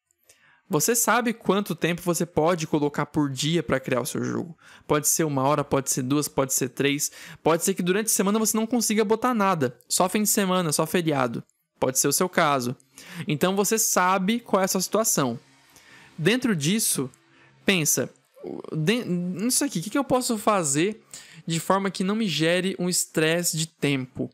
Você 0.69 0.93
sabe 0.95 1.33
quanto 1.33 1.73
tempo 1.73 2.01
você 2.01 2.25
pode 2.25 2.67
colocar 2.67 3.05
por 3.05 3.29
dia 3.29 3.63
para 3.63 3.79
criar 3.79 4.01
o 4.01 4.05
seu 4.05 4.23
jogo. 4.23 4.57
Pode 4.85 5.07
ser 5.07 5.23
uma 5.23 5.43
hora, 5.43 5.63
pode 5.63 5.89
ser 5.89 6.01
duas, 6.01 6.27
pode 6.27 6.53
ser 6.53 6.69
três. 6.69 7.09
Pode 7.41 7.63
ser 7.63 7.73
que 7.73 7.81
durante 7.81 8.07
a 8.07 8.09
semana 8.09 8.37
você 8.37 8.57
não 8.57 8.67
consiga 8.67 9.05
botar 9.05 9.33
nada. 9.33 9.77
Só 9.87 10.09
fim 10.09 10.23
de 10.23 10.29
semana, 10.29 10.73
só 10.73 10.85
feriado. 10.85 11.41
Pode 11.79 11.97
ser 11.99 12.09
o 12.09 12.13
seu 12.13 12.27
caso. 12.27 12.75
Então 13.27 13.55
você 13.55 13.79
sabe 13.79 14.41
qual 14.41 14.61
é 14.61 14.65
a 14.65 14.67
sua 14.67 14.81
situação. 14.81 15.39
Dentro 16.17 16.53
disso, 16.53 17.09
pensa: 17.65 18.09
nisso 18.75 19.63
aqui, 19.63 19.79
o 19.79 19.83
que 19.83 19.97
eu 19.97 20.03
posso 20.03 20.37
fazer 20.37 21.01
de 21.45 21.61
forma 21.61 21.91
que 21.91 22.03
não 22.03 22.15
me 22.15 22.27
gere 22.27 22.75
um 22.77 22.89
estresse 22.89 23.55
de 23.55 23.67
tempo? 23.67 24.29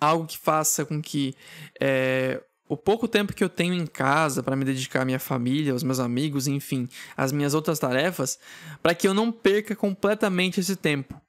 Algo 0.00 0.26
que 0.26 0.38
faça 0.38 0.84
com 0.84 1.00
que 1.00 1.36
é, 1.80 2.42
o 2.72 2.76
pouco 2.76 3.06
tempo 3.06 3.34
que 3.34 3.44
eu 3.44 3.50
tenho 3.50 3.74
em 3.74 3.86
casa 3.86 4.42
para 4.42 4.56
me 4.56 4.64
dedicar 4.64 5.02
à 5.02 5.04
minha 5.04 5.18
família, 5.18 5.74
aos 5.74 5.82
meus 5.82 6.00
amigos, 6.00 6.46
enfim, 6.46 6.88
às 7.14 7.30
minhas 7.30 7.52
outras 7.52 7.78
tarefas, 7.78 8.38
para 8.82 8.94
que 8.94 9.06
eu 9.06 9.12
não 9.12 9.30
perca 9.30 9.76
completamente 9.76 10.58
esse 10.58 10.74
tempo. 10.74 11.20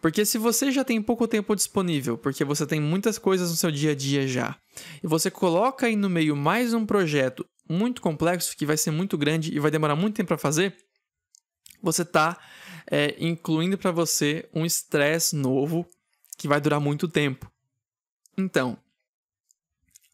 Porque 0.00 0.24
se 0.24 0.36
você 0.36 0.72
já 0.72 0.82
tem 0.82 1.00
pouco 1.00 1.28
tempo 1.28 1.54
disponível, 1.54 2.18
porque 2.18 2.44
você 2.44 2.66
tem 2.66 2.80
muitas 2.80 3.18
coisas 3.18 3.50
no 3.50 3.56
seu 3.56 3.70
dia 3.70 3.92
a 3.92 3.94
dia 3.94 4.26
já, 4.26 4.56
e 5.00 5.06
você 5.06 5.30
coloca 5.30 5.86
aí 5.86 5.94
no 5.94 6.10
meio 6.10 6.34
mais 6.34 6.74
um 6.74 6.84
projeto 6.84 7.46
muito 7.68 8.02
complexo, 8.02 8.56
que 8.56 8.66
vai 8.66 8.76
ser 8.76 8.90
muito 8.90 9.16
grande 9.16 9.54
e 9.54 9.60
vai 9.60 9.70
demorar 9.70 9.94
muito 9.94 10.16
tempo 10.16 10.28
para 10.28 10.38
fazer, 10.38 10.74
você 11.80 12.02
está 12.02 12.36
é, 12.90 13.14
incluindo 13.20 13.78
para 13.78 13.92
você 13.92 14.44
um 14.52 14.66
estresse 14.66 15.36
novo 15.36 15.86
que 16.36 16.48
vai 16.48 16.60
durar 16.60 16.80
muito 16.80 17.06
tempo. 17.06 17.48
Então, 18.36 18.76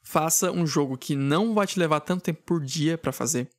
faça 0.06 0.52
um 0.52 0.64
jogo 0.64 0.96
que 0.96 1.16
não 1.16 1.52
vai 1.52 1.66
te 1.66 1.80
levar 1.80 1.98
tanto 1.98 2.22
tempo 2.22 2.40
por 2.46 2.64
dia 2.64 2.96
para 2.96 3.10
fazer, 3.10 3.50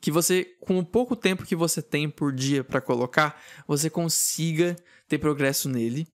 que 0.00 0.10
você, 0.10 0.44
com 0.60 0.80
o 0.80 0.84
pouco 0.84 1.14
tempo 1.14 1.46
que 1.46 1.54
você 1.54 1.80
tem 1.80 2.10
por 2.10 2.32
dia 2.32 2.64
para 2.64 2.80
colocar, 2.80 3.40
você 3.68 3.88
consiga 3.88 4.74
ter 5.06 5.18
progresso 5.18 5.68
nele 5.68 6.04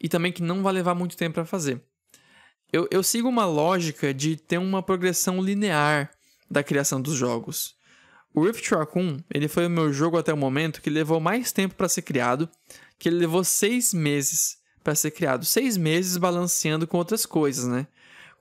e 0.00 0.08
também 0.08 0.32
que 0.32 0.42
não 0.42 0.62
vai 0.62 0.72
levar 0.72 0.94
muito 0.94 1.18
tempo 1.18 1.34
para 1.34 1.44
fazer. 1.44 1.82
Eu, 2.72 2.88
eu 2.90 3.02
sigo 3.02 3.28
uma 3.28 3.44
lógica 3.44 4.12
de 4.14 4.36
ter 4.36 4.56
uma 4.56 4.82
progressão 4.82 5.38
linear 5.40 6.10
da 6.50 6.64
criação 6.64 6.98
dos 6.98 7.14
jogos. 7.14 7.76
O 8.34 8.42
Rift 8.42 8.70
Raccoon 8.70 9.18
ele 9.32 9.48
foi 9.48 9.66
o 9.66 9.70
meu 9.70 9.92
jogo 9.92 10.16
até 10.16 10.32
o 10.32 10.36
momento 10.36 10.80
que 10.80 10.88
levou 10.88 11.20
mais 11.20 11.52
tempo 11.52 11.74
para 11.74 11.90
ser 11.90 12.02
criado, 12.02 12.48
que 12.98 13.10
ele 13.10 13.18
levou 13.18 13.44
seis 13.44 13.92
meses 13.92 14.56
para 14.82 14.94
ser 14.94 15.10
criado, 15.10 15.44
seis 15.44 15.76
meses 15.76 16.16
balanceando 16.16 16.86
com 16.86 16.96
outras 16.96 17.26
coisas, 17.26 17.66
né? 17.66 17.86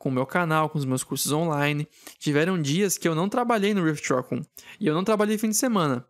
Com 0.03 0.09
o 0.09 0.11
meu 0.11 0.25
canal, 0.25 0.69
com 0.69 0.77
os 0.77 0.83
meus 0.83 1.01
cursos 1.01 1.31
online. 1.31 1.87
Tiveram 2.19 2.61
dias 2.61 2.97
que 2.97 3.07
eu 3.07 3.15
não 3.15 3.29
trabalhei 3.29 3.73
no 3.73 3.85
Rift 3.85 4.13
Raccoon 4.13 4.41
e 4.77 4.85
eu 4.85 4.93
não 4.93 5.01
trabalhei 5.01 5.37
fim 5.37 5.47
de 5.47 5.55
semana. 5.55 6.05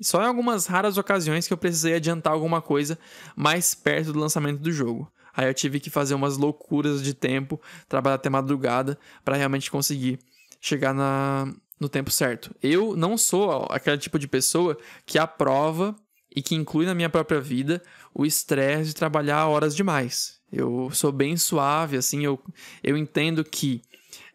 Só 0.00 0.20
em 0.20 0.26
algumas 0.26 0.66
raras 0.66 0.98
ocasiões 0.98 1.46
que 1.46 1.52
eu 1.52 1.56
precisei 1.56 1.94
adiantar 1.94 2.32
alguma 2.32 2.60
coisa 2.60 2.98
mais 3.36 3.72
perto 3.72 4.12
do 4.12 4.18
lançamento 4.18 4.58
do 4.58 4.72
jogo. 4.72 5.08
Aí 5.32 5.46
eu 5.46 5.54
tive 5.54 5.78
que 5.78 5.88
fazer 5.88 6.16
umas 6.16 6.36
loucuras 6.36 7.00
de 7.00 7.14
tempo, 7.14 7.60
trabalhar 7.88 8.16
até 8.16 8.28
madrugada 8.28 8.98
para 9.24 9.36
realmente 9.36 9.70
conseguir 9.70 10.18
chegar 10.60 10.92
na, 10.92 11.46
no 11.78 11.88
tempo 11.88 12.10
certo. 12.10 12.52
Eu 12.60 12.96
não 12.96 13.16
sou 13.16 13.68
aquele 13.70 13.96
tipo 13.96 14.18
de 14.18 14.26
pessoa 14.26 14.76
que 15.06 15.20
aprova 15.20 15.94
e 16.36 16.42
que 16.42 16.54
inclui 16.54 16.84
na 16.84 16.94
minha 16.94 17.08
própria 17.08 17.40
vida 17.40 17.82
o 18.14 18.26
estresse 18.26 18.90
de 18.90 18.94
trabalhar 18.94 19.48
horas 19.48 19.74
demais. 19.74 20.38
Eu 20.52 20.90
sou 20.92 21.10
bem 21.10 21.36
suave, 21.36 21.96
assim, 21.96 22.24
eu, 22.24 22.38
eu 22.84 22.96
entendo 22.96 23.42
que 23.42 23.80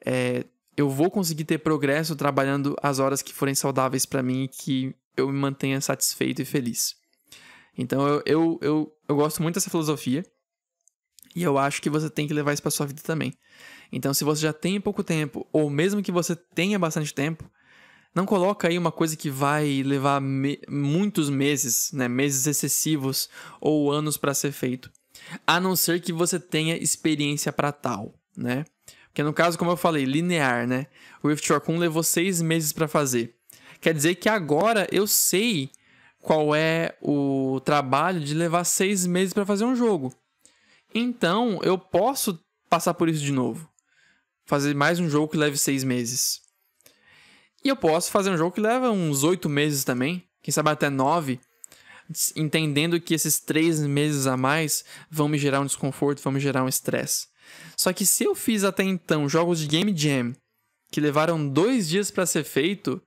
é, 0.04 0.44
eu 0.76 0.90
vou 0.90 1.12
conseguir 1.12 1.46
ter 1.46 1.60
progresso 1.60 2.16
trabalhando 2.16 2.76
as 2.82 2.98
horas 2.98 3.22
que 3.22 3.34
forem 3.34 3.54
saudáveis 3.54 4.06
para 4.06 4.24
mim 4.24 4.44
e 4.44 4.48
que 4.48 4.96
eu 5.16 5.30
me 5.30 5.38
mantenha 5.38 5.80
satisfeito 5.80 6.42
e 6.42 6.46
feliz. 6.46 6.96
Então 7.78 8.06
eu, 8.08 8.24
eu, 8.26 8.60
eu, 8.62 8.98
eu 9.08 9.16
gosto 9.16 9.42
muito 9.42 9.56
dessa 9.56 9.70
filosofia 9.70 10.26
e 11.36 11.44
eu 11.44 11.58
acho 11.58 11.82
que 11.82 11.90
você 11.90 12.10
tem 12.10 12.28
que 12.28 12.34
levar 12.34 12.52
isso 12.52 12.62
para 12.62 12.72
sua 12.72 12.88
vida 12.88 13.02
também. 13.04 13.34
Então, 13.92 14.14
se 14.14 14.24
você 14.24 14.42
já 14.42 14.54
tem 14.54 14.80
pouco 14.80 15.04
tempo, 15.04 15.48
ou 15.52 15.70
mesmo 15.70 16.02
que 16.02 16.12
você 16.12 16.36
tenha 16.36 16.80
bastante 16.80 17.14
tempo, 17.14 17.50
não 18.14 18.26
coloca 18.26 18.68
aí 18.68 18.78
uma 18.78 18.92
coisa 18.92 19.16
que 19.16 19.30
vai 19.30 19.84
levar 19.84 20.20
me 20.20 20.60
muitos 20.68 21.30
meses, 21.30 21.92
né, 21.94 22.08
meses 22.08 22.46
excessivos 22.48 23.30
ou 23.60 23.92
anos 23.92 24.18
para 24.18 24.34
ser 24.34 24.52
feito 24.52 24.92
a 25.46 25.60
não 25.60 25.76
ser 25.76 26.02
que 26.02 26.12
você 26.12 26.40
tenha 26.40 26.78
experiência 26.78 27.52
para 27.52 27.72
tal, 27.72 28.14
né? 28.36 28.66
Porque 29.08 29.24
no 29.24 29.34
caso, 29.34 29.58
como 29.58 29.72
eu 29.72 29.78
falei, 29.78 30.06
linear, 30.06 30.68
né? 30.68 30.88
O 31.22 31.28
Rift 31.28 31.50
Raccoon 31.52 31.78
levou 31.78 32.02
seis 32.02 32.42
meses 32.42 32.72
para 32.72 32.88
fazer. 32.88 33.36
Quer 33.82 33.94
dizer 33.94 34.16
que 34.16 34.30
agora 34.30 34.88
eu 34.92 35.06
sei 35.06 35.70
qual 36.22 36.56
é 36.56 36.96
o 37.02 37.60
trabalho 37.66 38.22
de 38.22 38.34
levar 38.34 38.64
seis 38.64 39.06
meses 39.06 39.34
para 39.34 39.46
fazer 39.46 39.66
um 39.66 39.76
jogo. 39.76 40.14
Então, 40.94 41.60
eu 41.64 41.78
posso 41.78 42.40
passar 42.70 42.94
por 42.94 43.10
isso 43.10 43.22
de 43.22 43.32
novo. 43.32 43.70
Fazer 44.46 44.74
mais 44.76 45.00
um 45.00 45.10
jogo 45.10 45.30
que 45.30 45.38
leve 45.38 45.58
seis 45.58 45.84
meses. 45.84 46.42
E 47.64 47.70
eu 47.70 47.76
posso 47.76 48.12
fazer 48.12 48.32
um 48.32 48.38
jogo 48.38 48.56
que 48.56 48.62
leva 48.62 48.90
uns 48.90 49.24
oito 49.24 49.48
meses 49.48 49.84
também. 49.84 50.24
Quem 50.42 50.52
sabe 50.52 50.70
até 50.70 50.90
nove 50.90 51.40
entendendo 52.36 53.00
que 53.00 53.14
esses 53.14 53.40
três 53.40 53.80
meses 53.80 54.28
a 54.28 54.36
mais 54.36 54.84
vão 55.10 55.28
me 55.28 55.38
gerar 55.38 55.62
um 55.62 55.66
desconforto, 55.66 56.22
vão 56.22 56.34
me 56.34 56.40
gerar 56.40 56.64
um 56.64 56.68
estresse. 56.68 57.28
Só 57.78 57.92
que 57.94 58.06
se 58.06 58.24
eu 58.24 58.36
fiz 58.36 58.64
até 58.64 58.84
então 58.84 59.30
jogos 59.30 59.60
de 59.60 59.68
Game 59.68 59.96
Jam 59.96 60.34
que 60.92 61.00
levaram 61.00 61.48
dois 61.48 61.88
dias 61.88 62.12
para 62.12 62.26
ser 62.26 62.44
feito, 62.44 63.02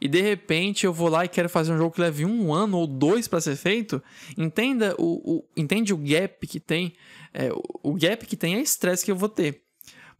e 0.00 0.08
de 0.08 0.20
repente 0.20 0.86
eu 0.86 0.92
vou 0.92 1.08
lá 1.08 1.24
e 1.24 1.28
quero 1.28 1.48
fazer 1.48 1.72
um 1.72 1.78
jogo 1.78 1.94
que 1.94 2.00
leve 2.00 2.24
um 2.24 2.54
ano 2.54 2.78
ou 2.78 2.86
dois 2.86 3.26
para 3.26 3.40
ser 3.40 3.56
feito, 3.56 4.02
entenda 4.38 4.94
o, 4.98 5.38
o, 5.38 5.44
entende 5.56 5.92
o 5.92 5.96
gap 5.96 6.46
que 6.46 6.60
tem. 6.60 6.94
É, 7.32 7.52
o, 7.52 7.90
o 7.90 7.94
gap 7.94 8.24
que 8.24 8.36
tem 8.36 8.54
é 8.54 8.60
estresse 8.60 9.04
que 9.04 9.10
eu 9.10 9.16
vou 9.16 9.28
ter. 9.28 9.63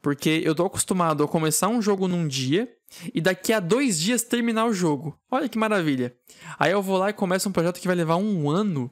Porque 0.04 0.42
eu 0.44 0.54
tô 0.54 0.66
acostumado 0.66 1.24
a 1.24 1.28
começar 1.28 1.68
um 1.68 1.80
jogo 1.80 2.06
num 2.06 2.28
dia 2.28 2.70
e 3.14 3.22
daqui 3.22 3.54
a 3.54 3.58
dois 3.58 3.98
dias 3.98 4.22
terminar 4.22 4.66
o 4.66 4.72
jogo. 4.74 5.18
Olha 5.30 5.48
que 5.48 5.56
maravilha. 5.56 6.14
Aí 6.58 6.72
eu 6.72 6.82
vou 6.82 6.98
lá 6.98 7.08
e 7.08 7.14
começo 7.14 7.48
um 7.48 7.52
projeto 7.52 7.80
que 7.80 7.86
vai 7.86 7.96
levar 7.96 8.16
um 8.16 8.50
ano. 8.50 8.90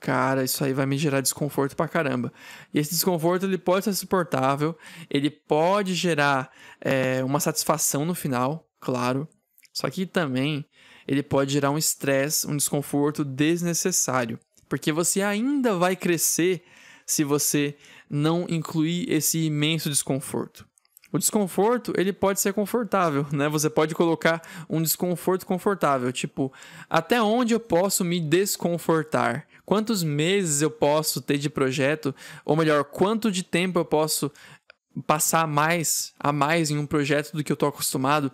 Cara, 0.00 0.42
isso 0.42 0.64
aí 0.64 0.72
vai 0.72 0.86
me 0.86 0.96
gerar 0.96 1.20
desconforto 1.20 1.76
pra 1.76 1.86
caramba. 1.86 2.32
E 2.72 2.78
esse 2.78 2.92
desconforto 2.92 3.44
ele 3.44 3.58
pode 3.58 3.84
ser 3.84 3.92
suportável, 3.92 4.74
ele 5.10 5.28
pode 5.28 5.92
gerar 5.92 6.50
é, 6.80 7.22
uma 7.22 7.38
satisfação 7.38 8.06
no 8.06 8.14
final, 8.14 8.66
claro. 8.80 9.28
Só 9.70 9.90
que 9.90 10.06
também 10.06 10.64
ele 11.06 11.22
pode 11.22 11.52
gerar 11.52 11.70
um 11.70 11.76
estresse, 11.76 12.46
um 12.46 12.56
desconforto 12.56 13.22
desnecessário. 13.22 14.40
Porque 14.66 14.92
você 14.92 15.20
ainda 15.20 15.74
vai 15.74 15.94
crescer 15.94 16.64
se 17.04 17.22
você 17.22 17.76
não 18.12 18.44
incluir 18.46 19.10
esse 19.10 19.46
imenso 19.46 19.88
desconforto. 19.88 20.66
O 21.10 21.18
desconforto, 21.18 21.92
ele 21.96 22.12
pode 22.12 22.40
ser 22.40 22.52
confortável, 22.52 23.26
né? 23.32 23.48
Você 23.48 23.68
pode 23.68 23.94
colocar 23.94 24.40
um 24.68 24.80
desconforto 24.80 25.46
confortável, 25.46 26.12
tipo, 26.12 26.52
até 26.88 27.20
onde 27.22 27.54
eu 27.54 27.60
posso 27.60 28.04
me 28.04 28.20
desconfortar? 28.20 29.46
Quantos 29.64 30.02
meses 30.02 30.62
eu 30.62 30.70
posso 30.70 31.20
ter 31.20 31.38
de 31.38 31.50
projeto? 31.50 32.14
Ou 32.44 32.56
melhor, 32.56 32.84
quanto 32.84 33.30
de 33.30 33.42
tempo 33.42 33.78
eu 33.78 33.84
posso 33.84 34.30
passar 35.06 35.46
mais 35.46 36.12
a 36.18 36.32
mais 36.32 36.70
em 36.70 36.78
um 36.78 36.86
projeto 36.86 37.32
do 37.32 37.42
que 37.42 37.52
eu 37.52 37.54
estou 37.54 37.68
acostumado 37.68 38.30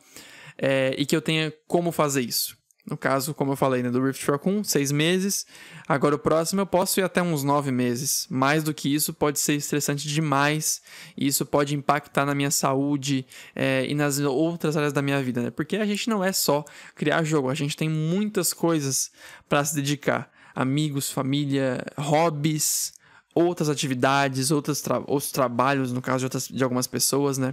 é, 0.57 0.95
e 0.99 1.07
que 1.07 1.15
eu 1.15 1.23
tenha 1.23 1.53
como 1.67 1.93
fazer 1.93 2.23
isso? 2.23 2.58
No 2.89 2.97
caso, 2.97 3.35
como 3.35 3.53
eu 3.53 3.57
falei, 3.57 3.83
né, 3.83 3.91
do 3.91 4.03
Rift 4.03 4.27
Raccoon, 4.27 4.65
seis 4.65 4.91
meses. 4.91 5.47
Agora 5.87 6.15
o 6.15 6.19
próximo 6.19 6.63
eu 6.63 6.67
posso 6.67 6.99
ir 6.99 7.03
até 7.03 7.21
uns 7.23 7.45
nove 7.45 7.71
meses. 7.71 8.27
Mais 8.31 8.65
do 8.65 8.73
que 8.73 8.93
isso 8.93 9.13
pode 9.13 9.39
ser 9.39 9.55
estressante 9.55 10.09
demais. 10.09 10.81
E 11.15 11.27
isso 11.27 11.45
pode 11.45 11.75
impactar 11.75 12.25
na 12.25 12.35
minha 12.35 12.51
saúde 12.51 13.27
é, 13.55 13.85
e 13.87 13.95
nas 13.95 14.19
outras 14.19 14.75
áreas 14.75 14.93
da 14.93 15.03
minha 15.03 15.23
vida, 15.23 15.43
né? 15.43 15.51
Porque 15.51 15.77
a 15.77 15.85
gente 15.85 16.09
não 16.09 16.25
é 16.25 16.33
só 16.33 16.65
criar 16.95 17.23
jogo, 17.25 17.51
a 17.51 17.55
gente 17.55 17.77
tem 17.77 17.91
muitas 17.91 18.55
coisas 18.55 19.11
para 19.49 19.63
se 19.65 19.75
dedicar. 19.75 20.31
Amigos, 20.55 21.11
família, 21.11 21.85
hobbies, 21.97 22.95
outras 23.35 23.69
atividades, 23.69 24.51
outros, 24.51 24.81
tra 24.81 24.99
outros 25.07 25.31
trabalhos, 25.31 25.93
no 25.93 26.01
caso 26.01 26.21
de, 26.21 26.25
outras, 26.25 26.49
de 26.49 26.65
algumas 26.65 26.87
pessoas, 26.87 27.37
né? 27.37 27.53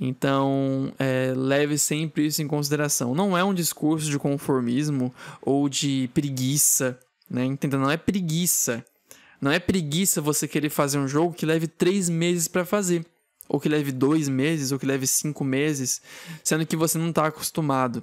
Então, 0.00 0.92
é, 0.98 1.34
leve 1.36 1.76
sempre 1.76 2.24
isso 2.24 2.40
em 2.40 2.48
consideração. 2.48 3.14
Não 3.14 3.36
é 3.36 3.44
um 3.44 3.52
discurso 3.52 4.10
de 4.10 4.18
conformismo 4.18 5.14
ou 5.42 5.68
de 5.68 6.08
preguiça, 6.14 6.98
né? 7.28 7.44
Entenda, 7.44 7.76
não 7.76 7.90
é 7.90 7.98
preguiça. 7.98 8.82
Não 9.38 9.50
é 9.50 9.58
preguiça 9.58 10.20
você 10.22 10.48
querer 10.48 10.70
fazer 10.70 10.98
um 10.98 11.06
jogo 11.06 11.34
que 11.34 11.44
leve 11.44 11.66
três 11.66 12.08
meses 12.08 12.48
para 12.48 12.64
fazer, 12.64 13.04
ou 13.48 13.60
que 13.60 13.68
leve 13.68 13.92
dois 13.92 14.28
meses, 14.28 14.72
ou 14.72 14.78
que 14.78 14.86
leve 14.86 15.06
cinco 15.06 15.44
meses, 15.44 16.00
sendo 16.42 16.66
que 16.66 16.76
você 16.76 16.96
não 16.96 17.10
está 17.10 17.26
acostumado. 17.26 18.02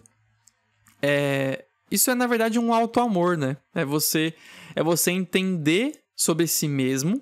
É, 1.01 1.65
isso 1.89 2.11
é 2.11 2.15
na 2.15 2.27
verdade 2.27 2.59
um 2.59 2.73
auto 2.73 2.99
amor, 2.99 3.37
né? 3.37 3.57
É 3.73 3.83
você 3.83 4.33
é 4.75 4.83
você 4.83 5.11
entender 5.11 5.99
sobre 6.15 6.47
si 6.47 6.67
mesmo, 6.67 7.21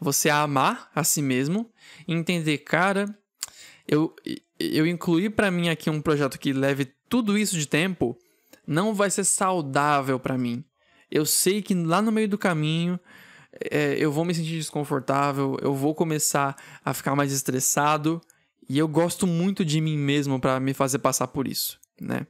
você 0.00 0.28
amar 0.30 0.90
a 0.94 1.04
si 1.04 1.20
mesmo, 1.20 1.70
entender, 2.08 2.58
cara, 2.58 3.14
eu, 3.90 4.14
eu 4.56 4.86
incluir 4.86 5.30
para 5.30 5.50
mim 5.50 5.68
aqui 5.68 5.90
um 5.90 6.00
projeto 6.00 6.38
que 6.38 6.52
leve 6.52 6.92
tudo 7.08 7.36
isso 7.36 7.58
de 7.58 7.66
tempo 7.66 8.16
não 8.64 8.94
vai 8.94 9.10
ser 9.10 9.24
saudável 9.24 10.20
para 10.20 10.38
mim. 10.38 10.64
Eu 11.10 11.26
sei 11.26 11.60
que 11.60 11.74
lá 11.74 12.00
no 12.00 12.12
meio 12.12 12.28
do 12.28 12.38
caminho 12.38 13.00
é, 13.68 13.96
eu 13.98 14.12
vou 14.12 14.24
me 14.24 14.32
sentir 14.32 14.58
desconfortável, 14.58 15.56
eu 15.60 15.74
vou 15.74 15.92
começar 15.92 16.56
a 16.84 16.94
ficar 16.94 17.16
mais 17.16 17.32
estressado 17.32 18.20
e 18.68 18.78
eu 18.78 18.86
gosto 18.86 19.26
muito 19.26 19.64
de 19.64 19.80
mim 19.80 19.98
mesmo 19.98 20.40
para 20.40 20.60
me 20.60 20.72
fazer 20.72 21.00
passar 21.00 21.26
por 21.26 21.48
isso, 21.48 21.76
né? 22.00 22.28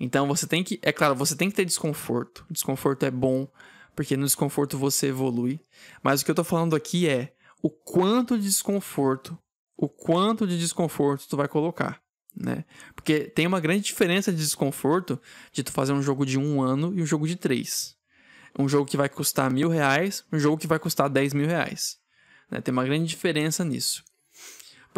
Então 0.00 0.26
você 0.26 0.46
tem 0.46 0.64
que, 0.64 0.80
é 0.82 0.90
claro, 0.90 1.14
você 1.14 1.36
tem 1.36 1.50
que 1.50 1.56
ter 1.56 1.66
desconforto. 1.66 2.46
Desconforto 2.50 3.04
é 3.04 3.10
bom, 3.10 3.46
porque 3.94 4.16
no 4.16 4.24
desconforto 4.24 4.78
você 4.78 5.08
evolui. 5.08 5.60
Mas 6.02 6.22
o 6.22 6.24
que 6.24 6.30
eu 6.30 6.34
tô 6.34 6.44
falando 6.44 6.74
aqui 6.74 7.06
é 7.06 7.34
o 7.62 7.68
quanto 7.68 8.38
de 8.38 8.44
desconforto 8.44 9.36
o 9.78 9.88
quanto 9.88 10.44
de 10.44 10.58
desconforto 10.58 11.28
tu 11.28 11.36
vai 11.36 11.46
colocar, 11.46 12.02
né? 12.36 12.64
Porque 12.96 13.20
tem 13.20 13.46
uma 13.46 13.60
grande 13.60 13.84
diferença 13.84 14.32
de 14.32 14.38
desconforto 14.38 15.22
de 15.52 15.62
tu 15.62 15.70
fazer 15.70 15.92
um 15.92 16.02
jogo 16.02 16.26
de 16.26 16.36
um 16.36 16.60
ano 16.60 16.92
e 16.98 17.00
um 17.00 17.06
jogo 17.06 17.28
de 17.28 17.36
três. 17.36 17.96
Um 18.58 18.68
jogo 18.68 18.90
que 18.90 18.96
vai 18.96 19.08
custar 19.08 19.48
mil 19.52 19.68
reais, 19.68 20.24
um 20.32 20.38
jogo 20.38 20.58
que 20.58 20.66
vai 20.66 20.80
custar 20.80 21.08
dez 21.08 21.32
mil 21.32 21.46
reais. 21.46 21.96
Né? 22.50 22.60
Tem 22.60 22.72
uma 22.72 22.84
grande 22.84 23.06
diferença 23.06 23.64
nisso. 23.64 24.02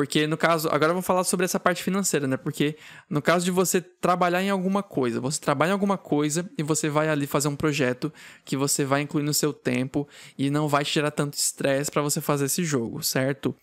Porque 0.00 0.26
no 0.26 0.38
caso, 0.38 0.66
agora 0.72 0.94
vamos 0.94 1.04
falar 1.04 1.24
sobre 1.24 1.44
essa 1.44 1.60
parte 1.60 1.82
financeira, 1.82 2.26
né? 2.26 2.38
Porque 2.38 2.74
no 3.06 3.20
caso 3.20 3.44
de 3.44 3.50
você 3.50 3.82
trabalhar 3.82 4.42
em 4.42 4.48
alguma 4.48 4.82
coisa, 4.82 5.20
você 5.20 5.38
trabalha 5.38 5.68
em 5.68 5.72
alguma 5.74 5.98
coisa 5.98 6.48
e 6.56 6.62
você 6.62 6.88
vai 6.88 7.10
ali 7.10 7.26
fazer 7.26 7.48
um 7.48 7.54
projeto 7.54 8.10
que 8.42 8.56
você 8.56 8.82
vai 8.82 9.02
incluir 9.02 9.24
no 9.24 9.34
seu 9.34 9.52
tempo 9.52 10.08
e 10.38 10.48
não 10.48 10.68
vai 10.68 10.86
te 10.86 10.94
gerar 10.94 11.10
tanto 11.10 11.34
estresse 11.34 11.90
para 11.90 12.00
você 12.00 12.18
fazer 12.18 12.46
esse 12.46 12.64
jogo, 12.64 13.02
certo? 13.02 13.54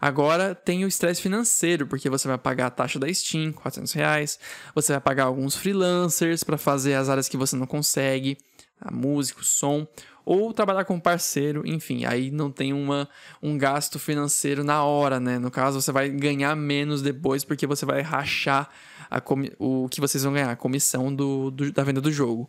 Agora 0.00 0.54
tem 0.54 0.84
o 0.84 0.86
estresse 0.86 1.20
financeiro, 1.20 1.88
porque 1.88 2.08
você 2.08 2.28
vai 2.28 2.38
pagar 2.38 2.66
a 2.66 2.70
taxa 2.70 2.96
da 2.96 3.12
Steam, 3.12 3.50
400 3.50 3.92
reais, 3.92 4.38
você 4.72 4.92
vai 4.92 5.00
pagar 5.00 5.24
alguns 5.24 5.56
freelancers 5.56 6.44
para 6.44 6.56
fazer 6.56 6.94
as 6.94 7.08
áreas 7.08 7.28
que 7.28 7.36
você 7.36 7.56
não 7.56 7.66
consegue, 7.66 8.38
a 8.80 8.92
música, 8.92 9.40
o 9.40 9.44
som, 9.44 9.88
ou 10.24 10.52
trabalhar 10.52 10.84
com 10.84 10.98
parceiro, 11.00 11.62
enfim, 11.66 12.04
aí 12.04 12.30
não 12.30 12.50
tem 12.50 12.72
uma, 12.72 13.08
um 13.42 13.56
gasto 13.56 13.98
financeiro 13.98 14.62
na 14.62 14.84
hora, 14.84 15.18
né? 15.18 15.38
No 15.38 15.50
caso, 15.50 15.80
você 15.80 15.90
vai 15.90 16.08
ganhar 16.08 16.54
menos 16.54 17.02
depois 17.02 17.44
porque 17.44 17.66
você 17.66 17.86
vai 17.86 18.00
rachar 18.02 18.68
a 19.10 19.22
o 19.58 19.88
que 19.88 20.00
vocês 20.00 20.22
vão 20.22 20.32
ganhar, 20.32 20.50
a 20.50 20.56
comissão 20.56 21.14
do, 21.14 21.50
do, 21.50 21.72
da 21.72 21.82
venda 21.82 22.00
do 22.00 22.12
jogo. 22.12 22.48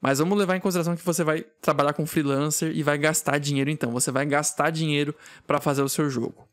Mas 0.00 0.18
vamos 0.18 0.38
levar 0.38 0.56
em 0.56 0.60
consideração 0.60 0.96
que 0.96 1.04
você 1.04 1.24
vai 1.24 1.42
trabalhar 1.60 1.92
com 1.92 2.06
freelancer 2.06 2.70
e 2.74 2.82
vai 2.82 2.98
gastar 2.98 3.38
dinheiro 3.38 3.70
então. 3.70 3.90
Você 3.92 4.10
vai 4.10 4.24
gastar 4.26 4.70
dinheiro 4.70 5.14
para 5.46 5.60
fazer 5.60 5.82
o 5.82 5.88
seu 5.88 6.08
jogo. 6.08 6.46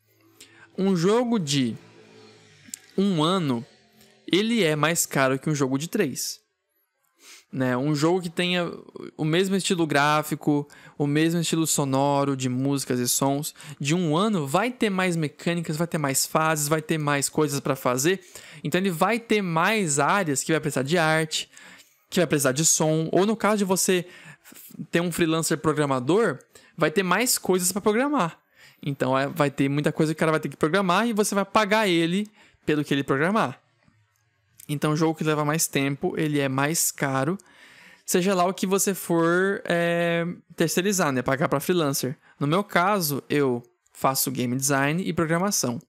Um 0.77 0.95
jogo 0.95 1.37
de 1.37 1.75
um 2.97 3.23
ano, 3.23 3.65
ele 4.31 4.63
é 4.63 4.75
mais 4.75 5.05
caro 5.05 5.37
que 5.37 5.49
um 5.49 5.55
jogo 5.55 5.77
de 5.77 5.87
três. 5.87 6.42
Né? 7.53 7.77
Um 7.77 7.93
jogo 7.93 8.19
que 8.19 8.31
tenha 8.31 8.71
o 9.15 9.23
mesmo 9.23 9.55
estilo 9.55 9.85
gráfico, 9.85 10.67
o 10.97 11.05
mesmo 11.05 11.39
estilo 11.39 11.67
sonoro 11.67 12.35
de 12.35 12.49
músicas 12.49 12.99
e 12.99 13.07
sons 13.07 13.53
de 13.79 13.93
um 13.93 14.17
ano 14.17 14.47
vai 14.47 14.71
ter 14.71 14.89
mais 14.89 15.15
mecânicas, 15.15 15.77
vai 15.77 15.85
ter 15.85 15.99
mais 15.99 16.25
fases, 16.25 16.67
vai 16.67 16.81
ter 16.81 16.97
mais 16.97 17.29
coisas 17.29 17.59
para 17.59 17.75
fazer. 17.75 18.21
Então 18.63 18.81
ele 18.81 18.89
vai 18.89 19.19
ter 19.19 19.43
mais 19.43 19.99
áreas 19.99 20.41
que 20.41 20.51
vai 20.51 20.59
precisar 20.59 20.81
de 20.81 20.97
arte, 20.97 21.47
que 22.09 22.19
vai 22.19 22.25
precisar 22.25 22.53
de 22.53 22.65
som, 22.65 23.07
ou 23.11 23.23
no 23.23 23.35
caso 23.35 23.57
de 23.57 23.65
você 23.65 24.03
ter 24.89 24.99
um 24.99 25.11
freelancer 25.11 25.59
programador, 25.59 26.39
vai 26.75 26.89
ter 26.89 27.03
mais 27.03 27.37
coisas 27.37 27.71
para 27.71 27.81
programar. 27.83 28.35
Então 28.81 29.15
é, 29.15 29.27
vai 29.27 29.51
ter 29.51 29.69
muita 29.69 29.91
coisa 29.91 30.11
que 30.11 30.17
o 30.17 30.19
cara 30.19 30.31
vai 30.31 30.39
ter 30.39 30.49
que 30.49 30.57
programar 30.57 31.07
e 31.07 31.13
você 31.13 31.35
vai 31.35 31.45
pagar 31.45 31.87
ele 31.87 32.27
pelo 32.65 32.83
que 32.83 32.91
ele 32.91 33.03
programar. 33.03 33.62
Então 34.67 34.95
jogo 34.95 35.15
que 35.15 35.23
leva 35.23 35.43
mais 35.43 35.67
tempo, 35.67 36.13
ele 36.17 36.39
é 36.39 36.47
mais 36.47 36.91
caro, 36.91 37.37
seja 38.05 38.33
lá 38.33 38.45
o 38.45 38.53
que 38.53 38.65
você 38.65 38.93
for 38.93 39.61
é, 39.65 40.25
terceirizar, 40.55 41.11
né? 41.11 41.21
Pagar 41.21 41.49
para 41.49 41.59
freelancer. 41.59 42.17
No 42.39 42.47
meu 42.47 42.63
caso, 42.63 43.23
eu 43.29 43.61
faço 43.91 44.31
game 44.31 44.55
design 44.55 45.01
e 45.03 45.13
programação. 45.13 45.79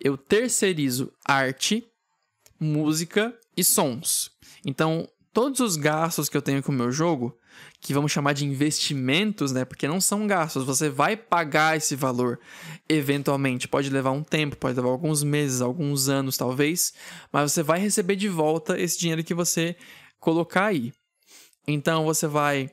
Eu 0.00 0.16
terceirizo 0.16 1.12
arte, 1.24 1.86
música 2.58 3.36
e 3.56 3.64
sons. 3.64 4.30
Então, 4.64 5.08
todos 5.32 5.60
os 5.60 5.76
gastos 5.76 6.28
que 6.28 6.36
eu 6.36 6.42
tenho 6.42 6.62
com 6.62 6.72
o 6.72 6.74
meu 6.74 6.92
jogo, 6.92 7.36
que 7.80 7.92
vamos 7.92 8.12
chamar 8.12 8.32
de 8.32 8.44
investimentos, 8.44 9.52
né? 9.52 9.64
Porque 9.64 9.86
não 9.86 10.00
são 10.00 10.26
gastos, 10.26 10.64
você 10.64 10.88
vai 10.88 11.16
pagar 11.16 11.76
esse 11.76 11.94
valor 11.94 12.40
eventualmente. 12.88 13.68
Pode 13.68 13.90
levar 13.90 14.10
um 14.10 14.22
tempo, 14.22 14.56
pode 14.56 14.76
levar 14.76 14.88
alguns 14.88 15.22
meses, 15.22 15.60
alguns 15.60 16.08
anos 16.08 16.36
talvez, 16.36 16.94
mas 17.32 17.52
você 17.52 17.62
vai 17.62 17.78
receber 17.78 18.16
de 18.16 18.28
volta 18.28 18.80
esse 18.80 18.98
dinheiro 18.98 19.22
que 19.22 19.34
você 19.34 19.76
colocar 20.18 20.66
aí. 20.66 20.92
Então 21.66 22.04
você 22.04 22.26
vai 22.26 22.70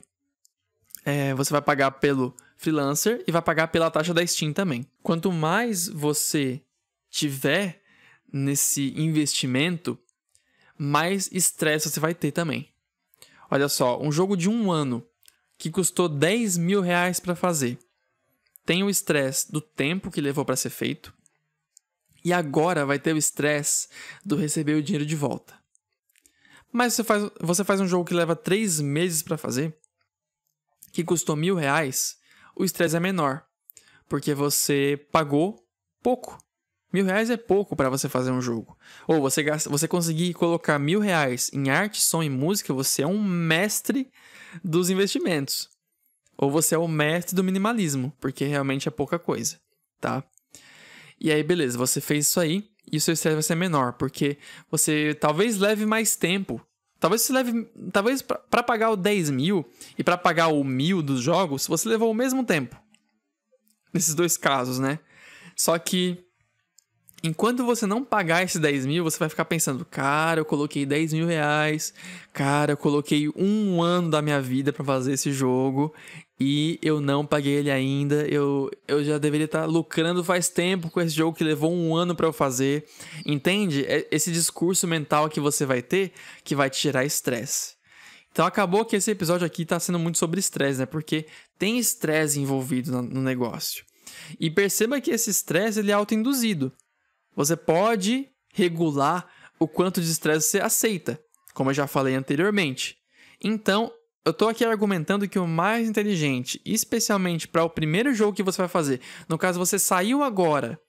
é, 1.04 1.34
você 1.34 1.52
vai 1.52 1.62
pagar 1.62 1.92
pelo 1.92 2.36
freelancer 2.58 3.24
e 3.28 3.32
vai 3.32 3.42
pagar 3.42 3.68
pela 3.68 3.90
taxa 3.90 4.14
da 4.14 4.26
Steam 4.26 4.54
também. 4.54 4.86
Quanto 5.02 5.32
mais 5.32 5.88
você 5.88 6.62
tiver 7.10 7.82
nesse 8.32 8.94
investimento, 8.96 9.98
mais 10.78 11.30
estresse 11.32 11.90
você 11.90 12.00
vai 12.00 12.14
ter 12.14 12.32
também. 12.32 12.71
Olha 13.52 13.68
só, 13.68 14.02
um 14.02 14.14
jogo 14.14 14.38
de 14.38 14.50
um 14.50 14.72
ano 14.72 15.06
que 15.58 15.70
custou 15.70 16.08
10 16.08 16.58
mil 16.58 16.80
reais 16.80 17.20
para 17.20 17.36
fazer. 17.36 17.78
Tem 18.66 18.82
o 18.82 18.90
estresse 18.90 19.52
do 19.52 19.60
tempo 19.60 20.10
que 20.10 20.22
levou 20.22 20.46
para 20.46 20.56
ser 20.56 20.70
feito. 20.70 21.14
E 22.24 22.32
agora 22.32 22.86
vai 22.86 22.98
ter 22.98 23.14
o 23.14 23.18
estresse 23.18 23.90
do 24.24 24.38
receber 24.38 24.76
o 24.76 24.82
dinheiro 24.82 25.06
de 25.06 25.18
volta. 25.18 25.54
Mas 26.72 26.94
você 26.94 27.04
faz, 27.04 27.30
você 27.42 27.64
faz 27.66 27.82
um 27.82 27.88
jogo 27.88 28.06
que 28.06 28.14
leva 28.14 28.38
três 28.38 28.80
meses 28.80 29.22
para 29.22 29.38
fazer, 29.38 29.78
que 30.94 31.04
custou 31.04 31.36
mil 31.36 31.56
reais, 31.56 32.18
o 32.56 32.64
estresse 32.64 32.96
é 32.96 33.02
menor. 33.02 33.46
Porque 34.08 34.34
você 34.34 35.06
pagou 35.12 35.62
pouco. 36.02 36.38
Mil 36.92 37.06
reais 37.06 37.30
é 37.30 37.38
pouco 37.38 37.76
para 37.76 37.90
você 37.90 38.10
fazer 38.10 38.32
um 38.32 38.42
jogo. 38.42 38.78
Ou 39.08 39.22
você, 39.22 39.42
gasta, 39.42 39.70
você 39.70 39.88
conseguir 39.88 40.34
colocar 40.34 40.78
mil 40.78 41.00
reais 41.00 41.50
em 41.54 41.70
arte, 41.70 42.02
som 42.02 42.22
e 42.22 42.30
música, 42.30 42.74
você 42.74 43.04
é 43.04 43.08
um 43.08 43.22
mestre 43.22 44.12
dos 44.64 44.90
investimentos. 44.90 45.70
Ou 46.38 46.52
você 46.52 46.76
é 46.76 46.78
o 46.78 46.88
mestre 46.88 47.36
do 47.36 47.44
minimalismo, 47.44 48.12
porque 48.20 48.46
realmente 48.46 48.88
é 48.88 48.92
pouca 48.92 49.18
coisa, 49.18 49.58
tá? 50.00 50.24
E 51.20 51.32
aí, 51.32 51.44
beleza, 51.44 51.78
você 51.78 52.02
fez 52.02 52.28
isso 52.28 52.40
aí 52.40 52.68
e 52.92 52.98
o 52.98 53.02
seu 53.02 53.14
estresse 53.14 53.36
vai 53.36 53.44
ser 53.44 53.56
menor, 53.56 53.94
porque 53.94 54.38
você 54.70 55.16
talvez 55.20 55.58
leve 55.58 55.86
mais 55.86 56.16
tempo. 56.16 56.60
Talvez 57.00 57.22
você 57.22 57.32
leve. 57.34 57.70
Talvez 57.92 58.22
para 58.22 58.64
pagar 58.64 58.92
o 58.92 58.96
10 58.96 59.30
mil 59.30 59.66
e 59.98 60.04
para 60.04 60.18
pagar 60.18 60.48
o 60.48 60.64
mil 60.64 61.02
dos 61.02 61.22
jogos, 61.22 61.68
você 61.68 61.88
levou 61.88 62.12
o 62.12 62.14
mesmo 62.14 62.44
tempo. 62.44 62.76
Nesses 63.94 64.14
dois 64.14 64.36
casos, 64.36 64.78
né? 64.78 65.00
Só 65.56 65.78
que 65.78 66.24
Enquanto 67.24 67.64
você 67.64 67.86
não 67.86 68.04
pagar 68.04 68.44
esses 68.44 68.60
10 68.60 68.88
mil, 68.88 69.04
você 69.04 69.20
vai 69.20 69.30
ficar 69.30 69.46
pensando, 69.46 69.86
cara, 69.86 70.42
eu 70.42 70.46
coloquei 70.46 70.88
10 70.88 71.14
mil 71.14 71.28
reais, 71.28 71.94
cara, 72.34 72.74
eu 72.74 72.78
coloquei 72.78 73.30
um 73.36 73.82
ano 73.82 74.10
da 74.10 74.24
minha 74.24 74.42
vida 74.42 74.74
para 74.74 74.84
fazer 74.84 75.14
esse 75.14 75.32
jogo 75.32 75.94
e 76.40 76.80
eu 76.82 77.00
não 77.00 77.24
paguei 77.24 77.54
ele 77.54 77.70
ainda. 77.70 78.28
Eu, 78.28 78.72
eu 78.88 79.04
já 79.04 79.20
deveria 79.20 79.46
estar 79.46 79.62
tá 79.62 79.66
lucrando 79.66 80.24
faz 80.24 80.50
tempo 80.50 80.90
com 80.90 81.00
esse 81.00 81.14
jogo 81.14 81.38
que 81.38 81.44
levou 81.44 81.72
um 81.72 81.96
ano 81.96 82.16
para 82.16 82.26
eu 82.26 82.34
fazer. 82.34 82.86
Entende? 83.24 83.86
É 83.86 84.08
esse 84.10 84.32
discurso 84.32 84.88
mental 84.88 85.30
que 85.30 85.40
você 85.40 85.64
vai 85.64 85.84
ter 85.84 86.14
que 86.44 86.56
vai 86.56 86.72
te 86.72 86.82
gerar 86.82 87.06
estresse. 87.06 87.76
Então 88.32 88.44
acabou 88.44 88.84
que 88.84 88.96
esse 88.96 89.12
episódio 89.12 89.46
aqui 89.46 89.62
está 89.62 89.80
sendo 89.80 90.00
muito 90.00 90.18
sobre 90.18 90.40
estresse, 90.40 90.80
né? 90.80 90.88
Porque 90.88 91.28
tem 91.60 91.78
estresse 91.78 92.40
envolvido 92.40 93.00
no 93.04 93.22
negócio. 93.22 93.86
E 94.40 94.50
perceba 94.50 95.00
que 95.00 95.12
esse 95.12 95.30
estresse 95.30 95.80
ele 95.80 95.92
é 95.92 95.94
autoinduzido. 95.94 96.74
Você 97.36 97.56
pode 97.56 98.30
regular 98.54 99.28
o 99.60 99.68
quanto 99.68 100.02
de 100.02 100.10
estresse 100.10 100.50
você 100.50 100.60
aceita, 100.60 101.20
como 101.54 101.70
eu 101.70 101.74
já 101.74 101.88
falei 101.88 102.16
anteriormente. 102.16 102.98
Então, 103.44 103.92
eu 104.24 104.32
estou 104.32 104.50
aqui 104.50 104.64
argumentando 104.64 105.28
que 105.28 105.40
o 105.40 105.48
mais 105.48 105.90
inteligente, 105.90 106.62
especialmente 106.66 107.48
para 107.48 107.64
o 107.64 107.70
primeiro 107.70 108.14
jogo 108.14 108.36
que 108.36 108.44
você 108.44 108.58
vai 108.58 108.68
fazer, 108.68 109.02
no 109.28 109.38
caso 109.38 109.58
você 109.58 109.80
saiu 109.80 110.22
agora 110.22 110.80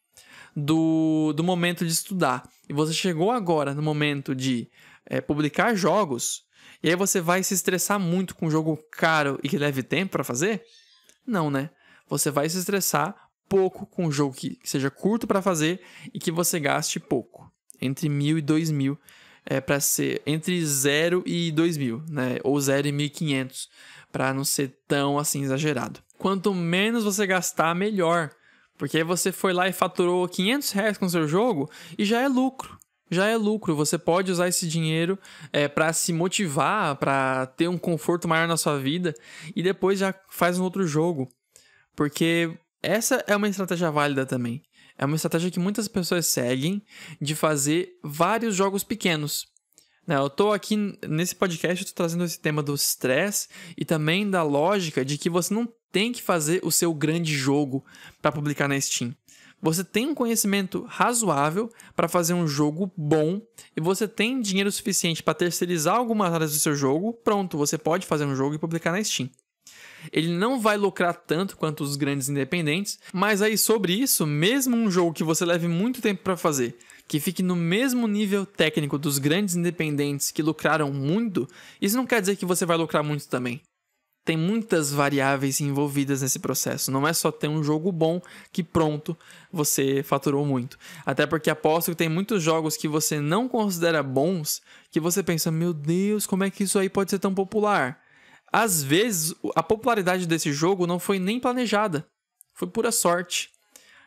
do, 0.55 1.33
do 1.35 1.43
momento 1.43 1.85
de 1.85 1.93
estudar 1.93 2.47
e 2.69 2.73
você 2.73 2.93
chegou 2.93 3.31
agora 3.31 3.75
no 3.75 3.83
momento 3.83 4.35
de 4.35 4.71
é, 5.07 5.21
publicar 5.21 5.75
jogos, 5.75 6.43
e 6.83 6.89
aí 6.89 6.97
você 6.97 7.21
vai 7.21 7.43
se 7.43 7.55
estressar 7.55 7.99
muito 7.99 8.35
com 8.35 8.47
um 8.47 8.51
jogo 8.51 8.79
caro 8.93 9.39
e 9.43 9.49
que 9.49 9.57
leve 9.57 9.83
tempo 9.83 10.13
para 10.13 10.25
fazer? 10.25 10.63
Não, 11.27 11.51
né? 11.51 11.71
Você 12.09 12.31
vai 12.31 12.49
se 12.49 12.59
estressar 12.59 13.15
pouco 13.53 13.85
com 13.85 14.07
um 14.07 14.11
jogo 14.11 14.35
que, 14.35 14.59
seja 14.65 14.91
curto 14.91 15.27
para 15.27 15.43
fazer 15.43 15.83
e 16.15 16.19
que 16.19 16.33
você 16.33 16.59
gaste 16.59 16.99
pouco, 16.99 17.53
entre 17.79 18.09
mil 18.09 18.38
e 18.38 18.41
dois 18.41 18.71
mil, 18.71 18.99
é, 19.45 19.61
para 19.61 19.79
ser 19.79 20.23
entre 20.25 20.65
0 20.65 21.23
e 21.27 21.53
dois 21.53 21.77
mil, 21.77 22.03
né? 22.09 22.38
Ou 22.43 22.59
0 22.59 22.88
e 22.88 22.93
1.500, 22.93 23.69
para 24.11 24.33
não 24.33 24.43
ser 24.43 24.79
tão 24.88 25.19
assim 25.19 25.43
exagerado. 25.43 26.01
Quanto 26.17 26.55
menos 26.55 27.05
você 27.05 27.27
gastar, 27.27 27.75
melhor. 27.75 28.31
Porque 28.79 28.97
aí 28.97 29.05
você 29.05 29.31
foi 29.31 29.53
lá 29.53 29.69
e 29.69 29.73
faturou 29.73 30.27
500 30.27 30.71
reais 30.73 30.97
com 30.97 31.07
seu 31.07 31.29
jogo 31.29 31.71
e 31.99 32.07
já 32.07 32.23
é 32.23 32.29
lucro. 32.29 32.79
Já 33.11 33.27
é 33.27 33.37
lucro. 33.37 33.77
Você 33.77 33.99
pode 33.99 34.33
usar 34.33 34.49
esse 34.49 34.67
dinheiro 34.67 35.19
é, 35.53 35.69
para 35.69 35.93
se 35.93 36.11
motivar, 36.11 36.97
para 36.97 37.45
ter 37.47 37.69
um 37.69 37.77
conforto 37.77 38.27
maior 38.27 38.49
na 38.49 38.57
sua 38.57 38.79
vida 38.79 39.12
e 39.55 39.62
depois 39.62 39.99
já 39.99 40.15
faz 40.31 40.59
um 40.59 40.65
outro 40.65 40.87
jogo. 40.87 41.29
Porque 41.95 42.57
essa 42.83 43.25
é 43.27 43.37
uma 43.37 43.49
estratégia 43.49 43.90
válida 43.90 44.27
também. 44.27 44.62
É 44.99 45.05
uma 45.05 45.16
estratégia 45.16 45.51
que 45.51 45.59
muitas 45.59 45.88
pessoas 45.88 46.27
seguem 46.27 46.83
de 47.21 47.35
fazer 47.35 47.99
vários 48.03 48.55
jogos 48.55 48.85
pequenos. 48.85 49.47
Né, 50.07 50.16
eu 50.16 50.27
estou 50.27 50.53
aqui 50.53 50.99
nesse 51.09 51.35
podcast, 51.35 51.85
eu 51.85 51.95
trazendo 51.95 52.25
esse 52.25 52.38
tema 52.38 52.62
do 52.62 52.75
stress 52.75 53.49
e 53.77 53.85
também 53.85 54.29
da 54.29 54.42
lógica 54.42 55.05
de 55.05 55.16
que 55.16 55.31
você 55.31 55.55
não 55.55 55.73
tem 55.92 56.11
que 56.11 56.21
fazer 56.21 56.61
o 56.64 56.73
seu 56.73 56.92
grande 56.92 57.37
jogo 57.37 57.85
para 58.21 58.33
publicar 58.33 58.66
na 58.66 58.81
Steam. 58.81 59.14
Você 59.61 59.85
tem 59.85 60.09
um 60.09 60.14
conhecimento 60.14 60.85
razoável 60.88 61.71
para 61.95 62.09
fazer 62.09 62.35
um 62.35 62.49
jogo 62.49 62.92
bom 62.97 63.40
e 63.77 63.81
você 63.81 64.09
tem 64.09 64.40
dinheiro 64.40 64.73
suficiente 64.73 65.23
para 65.23 65.35
terceirizar 65.35 65.95
algumas 65.95 66.33
áreas 66.33 66.53
do 66.53 66.59
seu 66.59 66.75
jogo, 66.75 67.12
pronto, 67.12 67.57
você 67.57 67.79
pode 67.79 68.05
fazer 68.05 68.25
um 68.25 68.35
jogo 68.35 68.57
e 68.57 68.59
publicar 68.59 68.90
na 68.90 69.05
Steam. 69.05 69.31
Ele 70.11 70.33
não 70.33 70.61
vai 70.61 70.77
lucrar 70.77 71.15
tanto 71.15 71.57
quanto 71.57 71.85
os 71.85 71.97
grandes 71.97 72.29
independentes, 72.29 72.99
mas 73.12 73.43
aí 73.43 73.59
sobre 73.59 73.93
isso, 73.93 74.27
mesmo 74.27 74.77
um 74.77 74.91
jogo 74.91 75.12
que 75.12 75.25
você 75.25 75.45
leve 75.45 75.69
muito 75.69 76.01
tempo 76.01 76.23
para 76.23 76.37
fazer, 76.37 76.77
que 77.07 77.21
fique 77.21 77.43
no 77.43 77.55
mesmo 77.55 78.09
nível 78.09 78.47
técnico 78.47 78.99
dos 78.99 79.19
grandes 79.19 79.55
independentes 79.55 80.31
que 80.31 80.43
lucraram 80.43 80.93
muito, 80.93 81.47
isso 81.81 81.97
não 81.97 82.07
quer 82.07 82.21
dizer 82.21 82.37
que 82.37 82.47
você 82.47 82.65
vai 82.65 82.77
lucrar 82.77 83.05
muito 83.05 83.29
também. 83.29 83.61
Tem 84.25 84.37
muitas 84.37 84.93
variáveis 84.93 85.61
envolvidas 85.61 86.23
nesse 86.23 86.38
processo. 86.38 86.93
Não 86.93 87.09
é 87.09 87.12
só 87.12 87.33
ter 87.33 87.49
um 87.49 87.62
jogo 87.62 87.91
bom 87.91 88.21
que 88.53 88.62
pronto 88.62 89.19
você 89.53 90.01
faturou 90.05 90.47
muito. 90.47 90.79
Até 91.05 91.27
porque 91.27 91.51
aposto 91.51 91.91
que 91.91 91.97
tem 91.97 92.09
muitos 92.09 92.41
jogos 92.41 92.77
que 92.77 92.87
você 92.87 93.19
não 93.21 93.49
considera 93.49 94.01
bons 94.01 94.62
que 94.93 95.01
você 95.01 95.25
pensa: 95.25 95.51
meu 95.51 95.75
Deus, 95.75 96.25
como 96.25 96.45
é 96.45 96.51
que 96.51 96.62
isso 96.62 96.79
aí 96.79 96.88
pode 96.88 97.11
ser 97.11 97.19
tão 97.19 97.35
popular? 97.35 98.01
Às 98.53 98.83
vezes, 98.83 99.35
a 99.57 99.62
popularidade 99.62 100.27
desse 100.27 100.53
jogo 100.53 100.87
não 100.87 100.99
foi 100.99 101.19
nem 101.19 101.41
planejada, 101.41 102.07
foi 102.53 102.69
pura 102.69 102.93
sorte. 102.93 103.51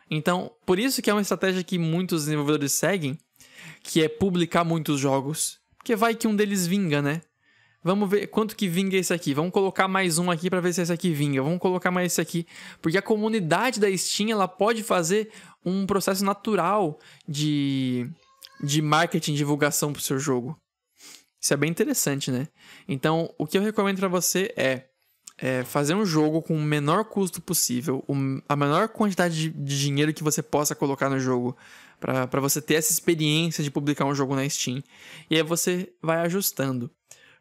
Então, 0.08 0.52
por 0.64 0.78
isso 0.78 1.02
que 1.02 1.10
é 1.10 1.12
uma 1.12 1.20
estratégia 1.20 1.64
que 1.64 1.78
muitos 1.78 2.26
desenvolvedores 2.26 2.72
seguem, 2.72 3.18
que 3.82 4.02
é 4.02 4.08
publicar 4.08 4.62
muitos 4.62 5.00
jogos, 5.00 5.58
porque 5.76 5.96
vai 5.96 6.14
que 6.14 6.28
um 6.28 6.36
deles 6.36 6.66
vinga, 6.66 7.02
né? 7.02 7.22
Vamos 7.82 8.10
ver 8.10 8.26
quanto 8.28 8.56
que 8.56 8.66
vinga 8.66 8.96
esse 8.96 9.12
aqui. 9.12 9.32
Vamos 9.32 9.52
colocar 9.52 9.86
mais 9.86 10.18
um 10.18 10.30
aqui 10.30 10.50
para 10.50 10.60
ver 10.60 10.72
se 10.72 10.82
esse 10.82 10.92
aqui 10.92 11.12
vinga. 11.12 11.40
Vamos 11.42 11.60
colocar 11.60 11.90
mais 11.90 12.12
esse 12.12 12.20
aqui, 12.20 12.46
porque 12.82 12.98
a 12.98 13.02
comunidade 13.02 13.78
da 13.78 13.96
Steam 13.96 14.30
ela 14.30 14.48
pode 14.48 14.82
fazer 14.82 15.30
um 15.64 15.86
processo 15.86 16.24
natural 16.24 16.98
de 17.28 18.08
de 18.60 18.80
marketing, 18.80 19.34
divulgação 19.34 19.92
para 19.92 20.00
o 20.00 20.02
seu 20.02 20.18
jogo. 20.18 20.58
Isso 21.46 21.54
é 21.54 21.56
bem 21.56 21.70
interessante, 21.70 22.32
né? 22.32 22.48
Então, 22.88 23.32
o 23.38 23.46
que 23.46 23.56
eu 23.56 23.62
recomendo 23.62 24.00
para 24.00 24.08
você 24.08 24.52
é, 24.56 24.82
é, 25.38 25.62
fazer 25.62 25.94
um 25.94 26.04
jogo 26.04 26.42
com 26.42 26.56
o 26.56 26.60
menor 26.60 27.04
custo 27.04 27.40
possível, 27.40 28.04
um, 28.08 28.42
a 28.48 28.56
menor 28.56 28.88
quantidade 28.88 29.42
de, 29.42 29.50
de, 29.50 29.78
dinheiro 29.78 30.12
que 30.12 30.24
você 30.24 30.42
possa 30.42 30.74
colocar 30.74 31.08
no 31.08 31.20
jogo, 31.20 31.56
para 32.00 32.40
você 32.40 32.60
ter 32.60 32.74
essa 32.74 32.90
experiência 32.90 33.62
de 33.62 33.70
publicar 33.70 34.06
um 34.06 34.14
jogo 34.14 34.34
na 34.34 34.48
Steam. 34.48 34.82
E 35.30 35.36
aí 35.36 35.42
você 35.44 35.92
vai 36.02 36.16
ajustando. 36.22 36.90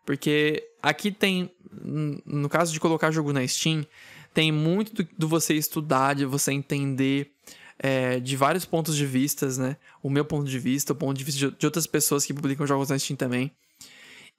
Porque 0.05 0.63
aqui 0.83 1.11
tem, 1.11 1.51
no 2.23 2.47
caso 2.47 2.71
de 2.71 2.79
colocar 2.79 3.09
jogo 3.09 3.33
na 3.33 3.45
Steam, 3.47 3.83
tem 4.35 4.51
muito 4.51 4.93
do, 4.93 5.09
do 5.17 5.27
você 5.27 5.55
estudar, 5.55 6.13
de 6.13 6.25
você 6.25 6.51
entender 6.51 7.31
é, 7.79 8.19
de 8.19 8.37
vários 8.37 8.65
pontos 8.65 8.95
de 8.95 9.05
vistas, 9.07 9.57
né? 9.57 9.77
O 10.03 10.11
meu 10.11 10.23
ponto 10.23 10.47
de 10.47 10.59
vista, 10.59 10.93
o 10.93 10.95
ponto 10.95 11.17
de 11.17 11.23
vista 11.23 11.39
de, 11.39 11.57
de 11.57 11.65
outras 11.65 11.87
pessoas 11.87 12.23
que 12.23 12.35
publicam 12.35 12.67
jogos 12.67 12.89
na 12.89 12.99
Steam 12.99 13.17
também. 13.17 13.51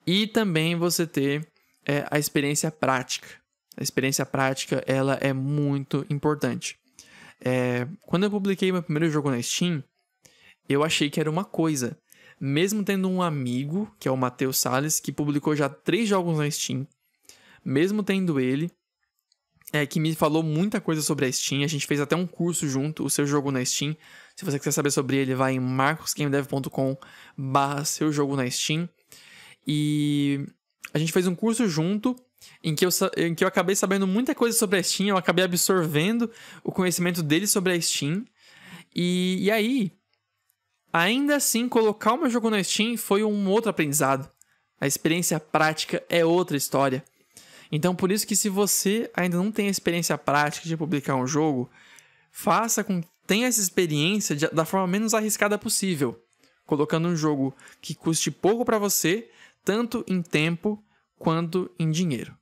E 0.07 0.25
também 0.25 0.77
você 0.77 1.05
ter 1.05 1.45
é, 1.85 2.07
a 2.09 2.17
experiência 2.17 2.71
prática. 2.71 3.27
A 3.75 3.83
experiência 3.83 4.25
prática 4.25 4.81
ela 4.87 5.15
é 5.15 5.33
muito 5.33 6.05
importante. 6.09 6.79
É, 7.43 7.85
quando 8.03 8.23
eu 8.23 8.31
publiquei 8.31 8.71
meu 8.71 8.81
primeiro 8.81 9.11
jogo 9.11 9.29
na 9.29 9.41
Steam, 9.41 9.83
eu 10.69 10.81
achei 10.83 11.09
que 11.09 11.19
era 11.19 11.29
uma 11.29 11.43
coisa. 11.43 11.97
Mesmo 12.39 12.83
tendo 12.83 13.09
um 13.09 13.21
amigo, 13.21 13.93
que 13.99 14.07
é 14.07 14.11
o 14.11 14.17
Matheus 14.17 14.57
Salles, 14.57 14.99
que 14.99 15.11
publicou 15.11 15.55
já 15.55 15.67
três 15.67 16.07
jogos 16.07 16.37
na 16.37 16.49
Steam, 16.49 16.87
mesmo 17.65 18.01
tendo 18.01 18.39
ele, 18.39 18.71
é, 19.73 19.85
que 19.85 19.99
me 19.99 20.15
falou 20.15 20.41
muita 20.41 20.79
coisa 20.79 21.01
sobre 21.01 21.25
a 21.25 21.31
Steam. 21.31 21.63
A 21.63 21.67
gente 21.67 21.85
fez 21.85 21.99
até 21.99 22.15
um 22.15 22.25
curso 22.25 22.67
junto, 22.67 23.03
o 23.03 23.09
seu 23.09 23.27
jogo 23.27 23.51
na 23.51 23.63
Steam. 23.65 23.95
Se 24.35 24.45
você 24.45 24.57
quiser 24.57 24.71
saber 24.71 24.91
sobre 24.91 25.17
ele, 25.17 25.35
vai 25.35 25.53
em 25.53 25.59
marcosgamedev.com 25.59 26.97
barra 27.37 27.83
seu 27.83 28.11
jogo 28.11 28.35
na 28.35 28.49
Steam. 28.49 28.87
E 29.67 30.45
a 30.93 30.99
gente 30.99 31.11
fez 31.11 31.27
um 31.27 31.35
curso 31.35 31.67
junto 31.67 32.15
em 32.63 32.73
que, 32.73 32.85
eu, 32.85 32.89
em 33.17 33.35
que 33.35 33.43
eu 33.43 33.47
acabei 33.47 33.75
sabendo 33.75 34.07
muita 34.07 34.33
coisa 34.33 34.57
sobre 34.57 34.79
a 34.79 34.83
Steam, 34.83 35.09
eu 35.09 35.17
acabei 35.17 35.43
absorvendo 35.43 36.31
o 36.63 36.71
conhecimento 36.71 37.21
dele 37.21 37.45
sobre 37.45 37.73
a 37.73 37.81
Steam. 37.81 38.25
E, 38.95 39.37
e 39.41 39.51
aí, 39.51 39.91
ainda 40.93 41.35
assim, 41.35 41.67
colocar 41.67 42.13
o 42.13 42.17
meu 42.17 42.29
jogo 42.29 42.49
na 42.49 42.63
Steam 42.63 42.97
foi 42.97 43.23
um 43.23 43.49
outro 43.49 43.69
aprendizado. 43.69 44.29
A 44.79 44.87
experiência 44.87 45.39
prática 45.39 46.03
é 46.07 46.23
outra 46.23 46.55
história. 46.55 47.03
Então, 47.71 47.95
por 47.95 48.11
isso 48.11 48.25
que 48.25 48.35
se 48.35 48.47
você 48.47 49.11
ainda 49.13 49.37
não 49.37 49.51
tem 49.51 49.67
a 49.67 49.71
experiência 49.71 50.17
prática 50.17 50.67
de 50.67 50.77
publicar 50.77 51.15
um 51.15 51.27
jogo, 51.27 51.69
faça 52.31 52.83
com 52.83 53.01
tenha 53.25 53.47
essa 53.47 53.59
experiência 53.59 54.35
de, 54.35 54.47
da 54.47 54.63
forma 54.63 54.87
menos 54.87 55.13
arriscada 55.13 55.57
possível, 55.57 56.17
colocando 56.65 57.09
um 57.09 57.15
jogo 57.15 57.53
que 57.81 57.93
custe 57.93 58.31
pouco 58.31 58.63
para 58.63 58.79
você, 58.79 59.29
tanto 59.67 60.01
em 60.07 60.21
tempo 60.21 60.81
quanto 61.19 61.69
em 61.77 61.91
dinheiro. 61.91 62.33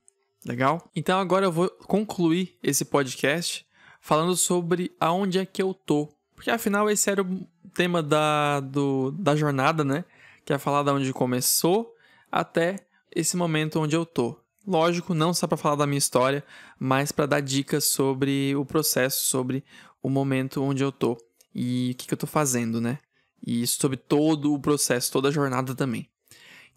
Legal? 0.46 0.92
Então 0.96 1.20
agora 1.20 1.48
eu 1.48 1.52
vou 1.52 1.68
concluir 1.88 2.56
esse 2.62 2.86
podcast 2.86 3.66
falando 4.00 4.36
sobre 4.36 4.96
aonde 5.00 5.40
é 5.40 5.46
que 5.46 5.60
eu 5.60 5.74
tô. 5.74 6.08
Porque 6.36 6.52
afinal 6.52 6.88
esse 6.88 7.10
era 7.10 7.24
o 7.24 7.48
tema 7.74 8.04
da, 8.04 8.60
do, 8.60 9.10
da 9.10 9.36
jornada, 9.36 9.84
né? 9.84 10.06
Que 10.46 10.54
é 10.54 10.60
falar 10.60 10.84
da 10.84 10.94
onde 10.94 11.12
começou 11.12 11.96
até 12.32 12.76
esse 13.12 13.36
momento 13.36 13.80
onde 13.80 13.96
eu 13.96 14.06
tô. 14.06 14.40
Lógico, 14.68 15.16
não 15.16 15.34
só 15.34 15.48
para 15.48 15.58
falar 15.58 15.78
da 15.78 15.88
minha 15.88 15.98
história, 15.98 16.44
mas 16.78 17.12
para 17.12 17.26
dar 17.26 17.40
dicas 17.40 17.86
sobre 17.86 18.56
o 18.56 18.64
processo, 18.64 19.26
sobre 19.26 19.64
o 20.00 20.12
momento 20.12 20.62
onde 20.62 20.84
eu 20.84 20.92
tô 20.92 21.18
e 21.56 21.90
o 21.92 21.96
que, 21.96 22.06
que 22.06 22.14
eu 22.14 22.20
tô 22.20 22.28
fazendo, 22.28 22.80
né? 22.80 23.00
E 23.44 23.66
sobre 23.66 23.98
todo 23.98 24.54
o 24.54 24.60
processo, 24.60 25.12
toda 25.12 25.30
a 25.30 25.32
jornada 25.32 25.74
também. 25.74 26.08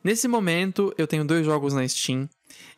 Nesse 0.02 0.28
momento, 0.28 0.94
eu 0.96 1.06
tenho 1.06 1.24
dois 1.24 1.44
jogos 1.44 1.74
na 1.74 1.87
Steam. 1.87 2.28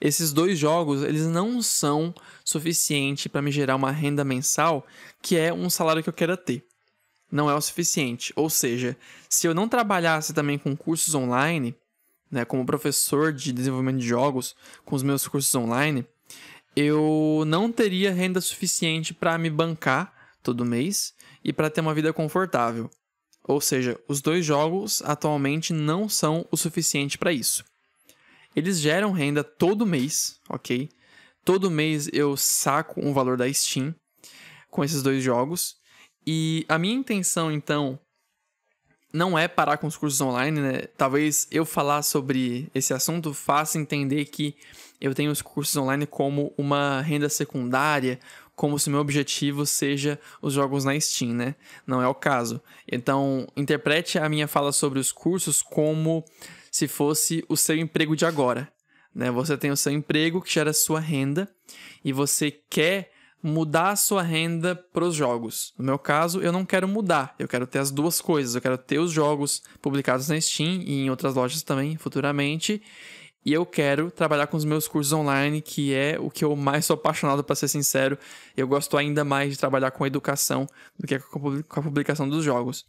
Esses 0.00 0.32
dois 0.32 0.58
jogos, 0.58 1.02
eles 1.02 1.26
não 1.26 1.60
são 1.62 2.14
suficiente 2.44 3.28
para 3.28 3.42
me 3.42 3.52
gerar 3.52 3.76
uma 3.76 3.90
renda 3.90 4.24
mensal, 4.24 4.86
que 5.22 5.36
é 5.36 5.52
um 5.52 5.68
salário 5.68 6.02
que 6.02 6.08
eu 6.08 6.14
quero 6.14 6.36
ter. 6.36 6.64
Não 7.30 7.48
é 7.48 7.54
o 7.54 7.60
suficiente. 7.60 8.32
Ou 8.34 8.48
seja, 8.48 8.96
se 9.28 9.46
eu 9.46 9.54
não 9.54 9.68
trabalhasse 9.68 10.32
também 10.32 10.58
com 10.58 10.76
cursos 10.76 11.14
online, 11.14 11.74
né, 12.30 12.44
como 12.44 12.66
professor 12.66 13.32
de 13.32 13.52
desenvolvimento 13.52 13.98
de 13.98 14.06
jogos, 14.06 14.56
com 14.84 14.96
os 14.96 15.02
meus 15.02 15.28
cursos 15.28 15.54
online, 15.54 16.06
eu 16.74 17.44
não 17.46 17.70
teria 17.70 18.12
renda 18.12 18.40
suficiente 18.40 19.12
para 19.12 19.36
me 19.36 19.50
bancar 19.50 20.12
todo 20.42 20.64
mês 20.64 21.14
e 21.44 21.52
para 21.52 21.68
ter 21.68 21.80
uma 21.80 21.94
vida 21.94 22.12
confortável. 22.12 22.90
Ou 23.50 23.60
seja, 23.60 23.98
os 24.06 24.20
dois 24.20 24.46
jogos 24.46 25.02
atualmente 25.02 25.72
não 25.72 26.08
são 26.08 26.46
o 26.52 26.56
suficiente 26.56 27.18
para 27.18 27.32
isso. 27.32 27.64
Eles 28.54 28.78
geram 28.78 29.10
renda 29.10 29.42
todo 29.42 29.84
mês, 29.84 30.38
ok? 30.48 30.88
Todo 31.44 31.68
mês 31.68 32.08
eu 32.12 32.36
saco 32.36 33.04
um 33.04 33.12
valor 33.12 33.36
da 33.36 33.52
Steam 33.52 33.92
com 34.70 34.84
esses 34.84 35.02
dois 35.02 35.20
jogos. 35.20 35.76
E 36.24 36.64
a 36.68 36.78
minha 36.78 36.94
intenção, 36.94 37.50
então, 37.50 37.98
não 39.12 39.36
é 39.36 39.48
parar 39.48 39.78
com 39.78 39.88
os 39.88 39.96
cursos 39.96 40.20
online, 40.20 40.60
né? 40.60 40.82
Talvez 40.96 41.48
eu 41.50 41.66
falar 41.66 42.02
sobre 42.02 42.70
esse 42.72 42.94
assunto 42.94 43.34
faça 43.34 43.78
entender 43.78 44.26
que 44.26 44.54
eu 45.00 45.12
tenho 45.12 45.32
os 45.32 45.42
cursos 45.42 45.76
online 45.76 46.06
como 46.06 46.54
uma 46.56 47.00
renda 47.00 47.28
secundária, 47.28 48.20
como 48.60 48.78
se 48.78 48.90
meu 48.90 49.00
objetivo 49.00 49.64
seja 49.64 50.20
os 50.42 50.52
jogos 50.52 50.84
na 50.84 51.00
Steam, 51.00 51.32
né? 51.32 51.54
Não 51.86 52.02
é 52.02 52.06
o 52.06 52.14
caso. 52.14 52.60
Então, 52.86 53.48
interprete 53.56 54.18
a 54.18 54.28
minha 54.28 54.46
fala 54.46 54.70
sobre 54.70 54.98
os 54.98 55.10
cursos 55.10 55.62
como 55.62 56.22
se 56.70 56.86
fosse 56.86 57.42
o 57.48 57.56
seu 57.56 57.74
emprego 57.74 58.14
de 58.14 58.26
agora, 58.26 58.70
né? 59.14 59.30
Você 59.30 59.56
tem 59.56 59.70
o 59.70 59.76
seu 59.78 59.90
emprego 59.90 60.42
que 60.42 60.52
gera 60.52 60.74
sua 60.74 61.00
renda 61.00 61.48
e 62.04 62.12
você 62.12 62.50
quer 62.50 63.10
mudar 63.42 63.92
a 63.92 63.96
sua 63.96 64.20
renda 64.20 64.76
para 64.76 65.06
os 65.06 65.14
jogos. 65.14 65.72
No 65.78 65.84
meu 65.86 65.98
caso, 65.98 66.42
eu 66.42 66.52
não 66.52 66.66
quero 66.66 66.86
mudar, 66.86 67.34
eu 67.38 67.48
quero 67.48 67.66
ter 67.66 67.78
as 67.78 67.90
duas 67.90 68.20
coisas. 68.20 68.54
Eu 68.54 68.60
quero 68.60 68.76
ter 68.76 68.98
os 68.98 69.10
jogos 69.10 69.62
publicados 69.80 70.28
na 70.28 70.38
Steam 70.38 70.82
e 70.82 71.06
em 71.06 71.08
outras 71.08 71.34
lojas 71.34 71.62
também 71.62 71.96
futuramente. 71.96 72.82
E 73.44 73.52
eu 73.52 73.64
quero 73.64 74.10
trabalhar 74.10 74.46
com 74.46 74.56
os 74.56 74.64
meus 74.64 74.86
cursos 74.86 75.12
online, 75.12 75.62
que 75.62 75.94
é 75.94 76.18
o 76.18 76.30
que 76.30 76.44
eu 76.44 76.54
mais 76.54 76.84
sou 76.84 76.94
apaixonado, 76.94 77.42
para 77.42 77.56
ser 77.56 77.68
sincero. 77.68 78.18
Eu 78.56 78.68
gosto 78.68 78.96
ainda 78.96 79.24
mais 79.24 79.52
de 79.52 79.58
trabalhar 79.58 79.90
com 79.92 80.06
educação 80.06 80.66
do 80.98 81.06
que 81.06 81.18
com 81.18 81.80
a 81.80 81.82
publicação 81.82 82.28
dos 82.28 82.44
jogos. 82.44 82.84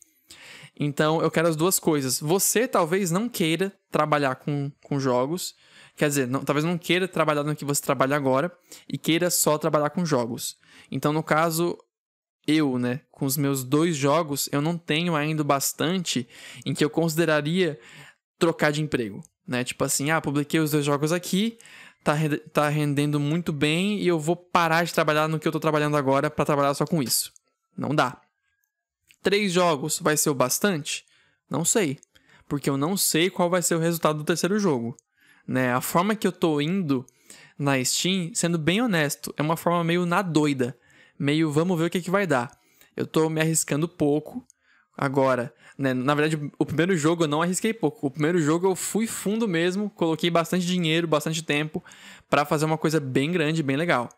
Então, 0.78 1.22
eu 1.22 1.32
quero 1.32 1.48
as 1.48 1.56
duas 1.56 1.80
coisas. 1.80 2.20
Você 2.20 2.68
talvez 2.68 3.12
não 3.12 3.30
queira 3.30 3.72
trabalhar 3.90 4.36
com, 4.36 4.72
com 4.84 5.00
jogos, 5.00 5.56
Quer 5.96 6.10
dizer, 6.10 6.28
não, 6.28 6.44
talvez 6.44 6.66
não 6.66 6.78
queira 6.78 7.08
trabalhar 7.08 7.44
no 7.44 7.56
que 7.56 7.66
você 7.66 7.82
trabalha 7.82 8.16
agora 8.16 8.52
e 8.88 8.98
queira 8.98 9.30
só 9.30 9.58
trabalhar 9.58 9.90
com 9.90 10.06
jogos. 10.06 10.58
Então, 10.90 11.14
no 11.14 11.22
caso, 11.22 11.78
eu, 12.48 12.78
né, 12.78 13.02
com 13.12 13.26
os 13.26 13.38
meus 13.38 13.64
dois 13.64 13.96
jogos, 13.96 14.50
eu 14.52 14.62
não 14.62 14.78
tenho 14.78 15.16
ainda 15.16 15.44
bastante 15.44 16.28
em 16.66 16.74
que 16.74 16.84
eu 16.84 16.90
consideraria 16.90 17.80
trocar 18.40 18.72
de 18.72 18.82
emprego, 18.82 19.22
né? 19.48 19.64
Tipo 19.64 19.84
assim, 19.84 20.12
ah, 20.12 20.22
publiquei 20.22 20.60
os 20.60 20.72
dois 20.72 20.86
jogos 20.86 21.12
aqui, 21.12 21.58
tá, 22.04 22.16
tá 22.54 22.70
rendendo 22.70 23.20
muito 23.20 23.52
bem 23.52 24.00
e 24.00 24.08
eu 24.08 24.20
vou 24.20 24.36
parar 24.36 24.84
de 24.84 24.94
trabalhar 24.94 25.28
no 25.28 25.40
que 25.40 25.48
eu 25.48 25.52
tô 25.52 25.60
trabalhando 25.60 25.98
agora 25.98 26.30
para 26.30 26.46
trabalhar 26.46 26.74
só 26.74 26.86
com 26.86 27.02
isso. 27.02 27.32
Não 27.78 27.94
dá. 27.94 28.22
Três 29.22 29.52
jogos 29.52 30.00
vai 30.00 30.18
ser 30.18 30.30
o 30.30 30.36
bastante? 30.36 31.06
Não 31.50 31.64
sei, 31.64 32.00
porque 32.48 32.70
eu 32.70 32.78
não 32.78 32.98
sei 32.98 33.30
qual 33.30 33.50
vai 33.50 33.62
ser 33.62 33.76
o 33.76 33.80
resultado 33.80 34.18
do 34.18 34.24
terceiro 34.24 34.58
jogo 34.58 34.98
né? 35.48 35.74
A 35.74 35.82
forma 35.82 36.16
que 36.16 36.28
eu 36.28 36.32
tô 36.32 36.62
indo 36.62 37.06
na 37.58 37.84
Steam, 37.84 38.32
sendo 38.34 38.58
bem 38.58 38.82
honesto, 38.82 39.34
é 39.38 39.42
uma 39.42 39.58
forma 39.58 39.84
meio 39.84 40.06
na 40.06 40.22
doida, 40.22 40.78
meio 41.18 41.52
vamos 41.52 41.78
ver 41.78 41.86
o 41.86 41.90
que, 41.90 42.02
que 42.02 42.12
vai 42.12 42.26
dar. 42.26 42.52
Eu 42.96 43.06
tô 43.06 43.30
me 43.30 43.42
arriscando 43.42 43.88
pouco 43.88 44.46
agora, 44.98 45.54
né? 45.82 45.94
Na 45.94 46.14
verdade, 46.14 46.52
o 46.58 46.66
primeiro 46.66 46.96
jogo 46.96 47.24
eu 47.24 47.28
não 47.28 47.42
arrisquei 47.42 47.74
pouco. 47.74 48.08
O 48.08 48.12
primeiro 48.12 48.40
jogo 48.40 48.68
eu 48.68 48.76
fui 48.76 49.08
fundo 49.08 49.48
mesmo, 49.48 49.90
coloquei 49.90 50.30
bastante 50.30 50.66
dinheiro, 50.66 51.08
bastante 51.08 51.44
tempo 51.44 51.84
para 52.30 52.46
fazer 52.46 52.66
uma 52.66 52.78
coisa 52.78 53.00
bem 53.00 53.32
grande, 53.32 53.64
bem 53.64 53.76
legal. 53.76 54.10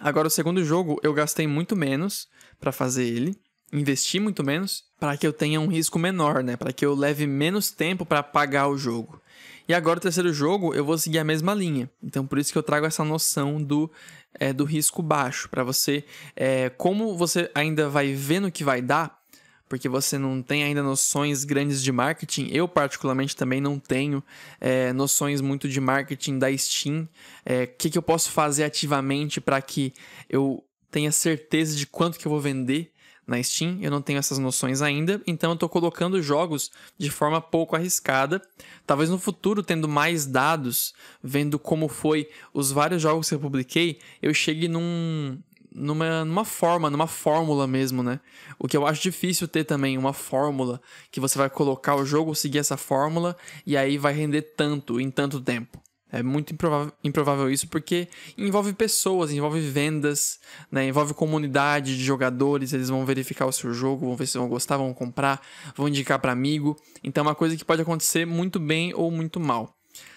Agora 0.00 0.28
o 0.28 0.30
segundo 0.30 0.64
jogo 0.64 1.00
eu 1.02 1.12
gastei 1.12 1.46
muito 1.46 1.74
menos 1.74 2.28
para 2.60 2.70
fazer 2.70 3.04
ele, 3.04 3.36
investi 3.72 4.20
muito 4.20 4.44
menos 4.44 4.84
para 4.98 5.16
que 5.16 5.26
eu 5.26 5.32
tenha 5.32 5.60
um 5.60 5.66
risco 5.66 5.98
menor, 5.98 6.42
né? 6.44 6.56
Para 6.56 6.72
que 6.72 6.84
eu 6.84 6.94
leve 6.94 7.26
menos 7.26 7.70
tempo 7.70 8.06
para 8.06 8.22
pagar 8.22 8.68
o 8.68 8.78
jogo. 8.78 9.20
E 9.68 9.74
agora 9.74 9.98
o 9.98 10.02
terceiro 10.02 10.32
jogo 10.32 10.74
eu 10.74 10.84
vou 10.84 10.96
seguir 10.96 11.18
a 11.18 11.24
mesma 11.24 11.54
linha. 11.54 11.90
Então 12.02 12.26
por 12.26 12.38
isso 12.38 12.52
que 12.52 12.58
eu 12.58 12.62
trago 12.62 12.86
essa 12.86 13.04
noção 13.04 13.62
do, 13.62 13.90
é, 14.38 14.52
do 14.52 14.64
risco 14.64 15.02
baixo. 15.02 15.48
para 15.48 15.64
você. 15.64 16.04
É, 16.36 16.70
como 16.70 17.16
você 17.16 17.50
ainda 17.54 17.88
vai 17.88 18.14
ver 18.14 18.40
no 18.40 18.52
que 18.52 18.64
vai 18.64 18.80
dar, 18.80 19.17
porque 19.68 19.88
você 19.88 20.18
não 20.18 20.42
tem 20.42 20.64
ainda 20.64 20.82
noções 20.82 21.44
grandes 21.44 21.82
de 21.82 21.92
marketing. 21.92 22.48
Eu, 22.50 22.66
particularmente, 22.66 23.36
também 23.36 23.60
não 23.60 23.78
tenho 23.78 24.22
é, 24.60 24.92
noções 24.92 25.40
muito 25.40 25.68
de 25.68 25.80
marketing 25.80 26.38
da 26.38 26.56
Steam. 26.56 27.02
O 27.02 27.08
é, 27.44 27.66
que, 27.66 27.90
que 27.90 27.98
eu 27.98 28.02
posso 28.02 28.30
fazer 28.30 28.64
ativamente 28.64 29.40
para 29.40 29.60
que 29.60 29.92
eu 30.28 30.64
tenha 30.90 31.12
certeza 31.12 31.76
de 31.76 31.86
quanto 31.86 32.18
que 32.18 32.26
eu 32.26 32.30
vou 32.30 32.40
vender 32.40 32.92
na 33.28 33.42
Steam, 33.42 33.78
eu 33.82 33.90
não 33.90 34.00
tenho 34.00 34.18
essas 34.18 34.38
noções 34.38 34.80
ainda, 34.80 35.20
então 35.26 35.50
eu 35.50 35.54
estou 35.54 35.68
colocando 35.68 36.22
jogos 36.22 36.70
de 36.96 37.10
forma 37.10 37.42
pouco 37.42 37.76
arriscada. 37.76 38.40
Talvez 38.86 39.10
no 39.10 39.18
futuro, 39.18 39.62
tendo 39.62 39.86
mais 39.86 40.24
dados, 40.24 40.94
vendo 41.22 41.58
como 41.58 41.88
foi 41.88 42.30
os 42.54 42.72
vários 42.72 43.02
jogos 43.02 43.28
que 43.28 43.34
eu 43.34 43.38
publiquei, 43.38 43.98
eu 44.22 44.32
chegue 44.32 44.66
num, 44.66 45.38
numa, 45.74 46.24
numa 46.24 46.44
forma, 46.44 46.90
numa 46.90 47.06
fórmula 47.06 47.66
mesmo, 47.66 48.02
né? 48.02 48.20
O 48.58 48.66
que 48.66 48.76
eu 48.76 48.86
acho 48.86 49.02
difícil 49.02 49.46
ter 49.46 49.64
também 49.64 49.98
uma 49.98 50.12
fórmula 50.12 50.80
que 51.10 51.20
você 51.20 51.38
vai 51.38 51.50
colocar 51.50 51.96
o 51.96 52.04
jogo, 52.04 52.34
seguir 52.34 52.58
essa 52.58 52.76
fórmula 52.76 53.36
e 53.66 53.76
aí 53.76 53.98
vai 53.98 54.12
render 54.12 54.42
tanto 54.42 55.00
em 55.00 55.10
tanto 55.10 55.40
tempo. 55.40 55.80
É 56.10 56.22
muito 56.22 56.54
improvável, 56.54 56.90
improvável, 57.04 57.50
isso 57.50 57.68
porque 57.68 58.08
envolve 58.36 58.72
pessoas, 58.72 59.30
envolve 59.30 59.60
vendas, 59.60 60.40
né? 60.72 60.86
envolve 60.86 61.12
comunidade 61.12 61.98
de 61.98 62.02
jogadores. 62.02 62.72
Eles 62.72 62.88
vão 62.88 63.04
verificar 63.04 63.44
o 63.44 63.52
seu 63.52 63.74
jogo, 63.74 64.06
vão 64.06 64.16
ver 64.16 64.26
se 64.26 64.38
vão 64.38 64.48
gostar, 64.48 64.78
vão 64.78 64.94
comprar, 64.94 65.40
vão 65.76 65.86
indicar 65.86 66.18
para 66.18 66.32
amigo. 66.32 66.76
Então 67.04 67.22
é 67.22 67.26
uma 67.28 67.34
coisa 67.34 67.56
que 67.56 67.64
pode 67.64 67.82
acontecer 67.82 68.24
muito 68.24 68.58
bem 68.58 68.94
ou 68.94 69.10
muito 69.10 69.38
mal. 69.38 69.76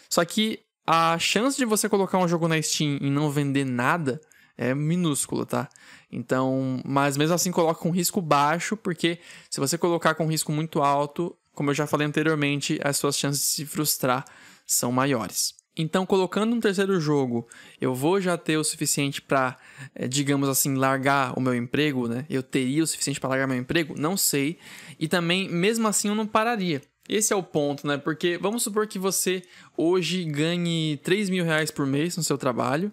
Só 0.10 0.24
que 0.24 0.60
a 0.88 1.20
chance 1.20 1.58
de 1.58 1.66
você 1.66 1.90
colocar 1.90 2.18
um 2.18 2.28
jogo 2.28 2.48
na 2.48 2.62
Steam 2.62 2.98
e 3.02 3.10
não 3.10 3.30
vender 3.30 3.66
nada 3.66 4.22
é 4.62 4.76
minúscula, 4.76 5.46
tá? 5.46 5.70
Então, 6.12 6.82
mas 6.86 7.18
mesmo 7.18 7.34
assim 7.34 7.52
coloca 7.52 7.80
com 7.80 7.90
risco 7.90 8.22
baixo, 8.22 8.78
porque 8.78 9.20
se 9.50 9.60
você 9.60 9.78
colocar 9.78 10.14
com 10.14 10.28
risco 10.28 10.52
muito 10.52 10.82
alto, 10.82 11.36
como 11.54 11.70
eu 11.70 11.74
já 11.74 11.88
falei 11.88 12.06
anteriormente, 12.06 12.80
as 12.84 12.98
suas 12.98 13.18
chances 13.18 13.42
de 13.42 13.48
se 13.48 13.66
frustrar 13.66 14.26
são 14.66 14.92
maiores. 14.92 15.56
Então, 15.76 16.06
colocando 16.06 16.54
um 16.54 16.60
terceiro 16.60 17.00
jogo, 17.00 17.48
eu 17.80 17.96
vou 17.96 18.20
já 18.20 18.38
ter 18.38 18.58
o 18.58 18.64
suficiente 18.64 19.22
para, 19.22 19.58
é, 19.96 20.06
digamos 20.08 20.50
assim, 20.50 20.76
largar 20.76 21.38
o 21.38 21.42
meu 21.42 21.56
emprego, 21.56 22.08
né? 22.08 22.26
Eu 22.30 22.44
teria 22.44 22.84
o 22.84 22.88
suficiente 22.88 23.20
para 23.20 23.30
largar 23.30 23.48
meu 23.48 23.58
emprego? 23.58 23.96
Não 23.98 24.18
sei. 24.18 24.60
E 25.00 25.08
também, 25.08 25.48
mesmo 25.50 25.88
assim, 25.88 26.10
eu 26.10 26.16
não 26.16 26.28
pararia. 26.28 26.82
Esse 27.08 27.34
é 27.34 27.36
o 27.36 27.44
ponto, 27.44 27.88
né? 27.88 27.98
Porque 27.98 28.38
vamos 28.38 28.64
supor 28.64 28.86
que 28.86 29.00
você 29.00 29.44
hoje 29.78 30.26
ganhe 30.26 30.98
3 31.04 31.30
mil 31.30 31.46
reais 31.46 31.72
por 31.72 31.86
mês 31.86 32.18
no 32.18 32.24
seu 32.24 32.38
trabalho. 32.38 32.92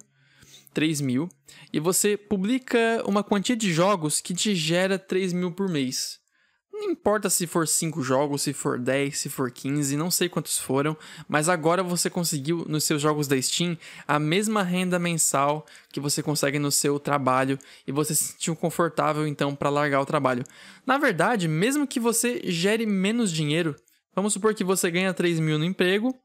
3 0.79 1.01
mil. 1.01 1.29
E 1.73 1.81
você 1.81 2.17
publica 2.17 3.03
uma 3.05 3.25
quantia 3.25 3.57
de 3.57 3.73
jogos 3.73 4.21
que 4.21 4.33
te 4.33 4.55
gera 4.55 4.97
3 4.97 5.33
mil 5.33 5.51
por 5.51 5.69
mês. 5.69 6.21
Não 6.73 6.93
importa 6.93 7.29
se 7.29 7.49
for 7.49 7.67
5 7.67 8.01
jogos, 8.01 8.43
se 8.43 8.53
for 8.53 8.79
10, 8.79 9.19
se 9.19 9.29
for 9.29 9.51
15, 9.51 9.97
não 9.97 10.09
sei 10.09 10.29
quantos 10.29 10.57
foram, 10.57 10.97
mas 11.27 11.49
agora 11.49 11.83
você 11.83 12.09
conseguiu 12.09 12.65
nos 12.69 12.85
seus 12.85 13.03
jogos 13.03 13.27
da 13.27 13.43
Steam 13.43 13.77
a 14.07 14.21
mesma 14.21 14.63
renda 14.63 15.01
mensal 15.01 15.67
que 15.93 15.99
você 15.99 16.23
consegue 16.23 16.61
no 16.61 16.71
seu 16.71 17.01
trabalho 17.01 17.59
e 17.85 17.91
você 17.91 18.15
se 18.15 18.27
sentiu 18.27 18.55
confortável 18.55 19.27
então 19.27 19.57
para 19.57 19.71
largar 19.71 20.01
o 20.01 20.07
trabalho. 20.07 20.45
Na 20.87 20.97
verdade, 20.97 21.49
mesmo 21.49 21.89
que 21.89 21.99
você 21.99 22.41
gere 22.45 22.87
menos 22.87 23.33
dinheiro, 23.33 23.75
vamos 24.15 24.33
supor 24.33 24.55
que 24.55 24.63
você 24.63 24.89
ganha 24.93 25.13
3 25.13 25.41
mil 25.41 25.59
no 25.59 25.65
emprego, 25.65 26.17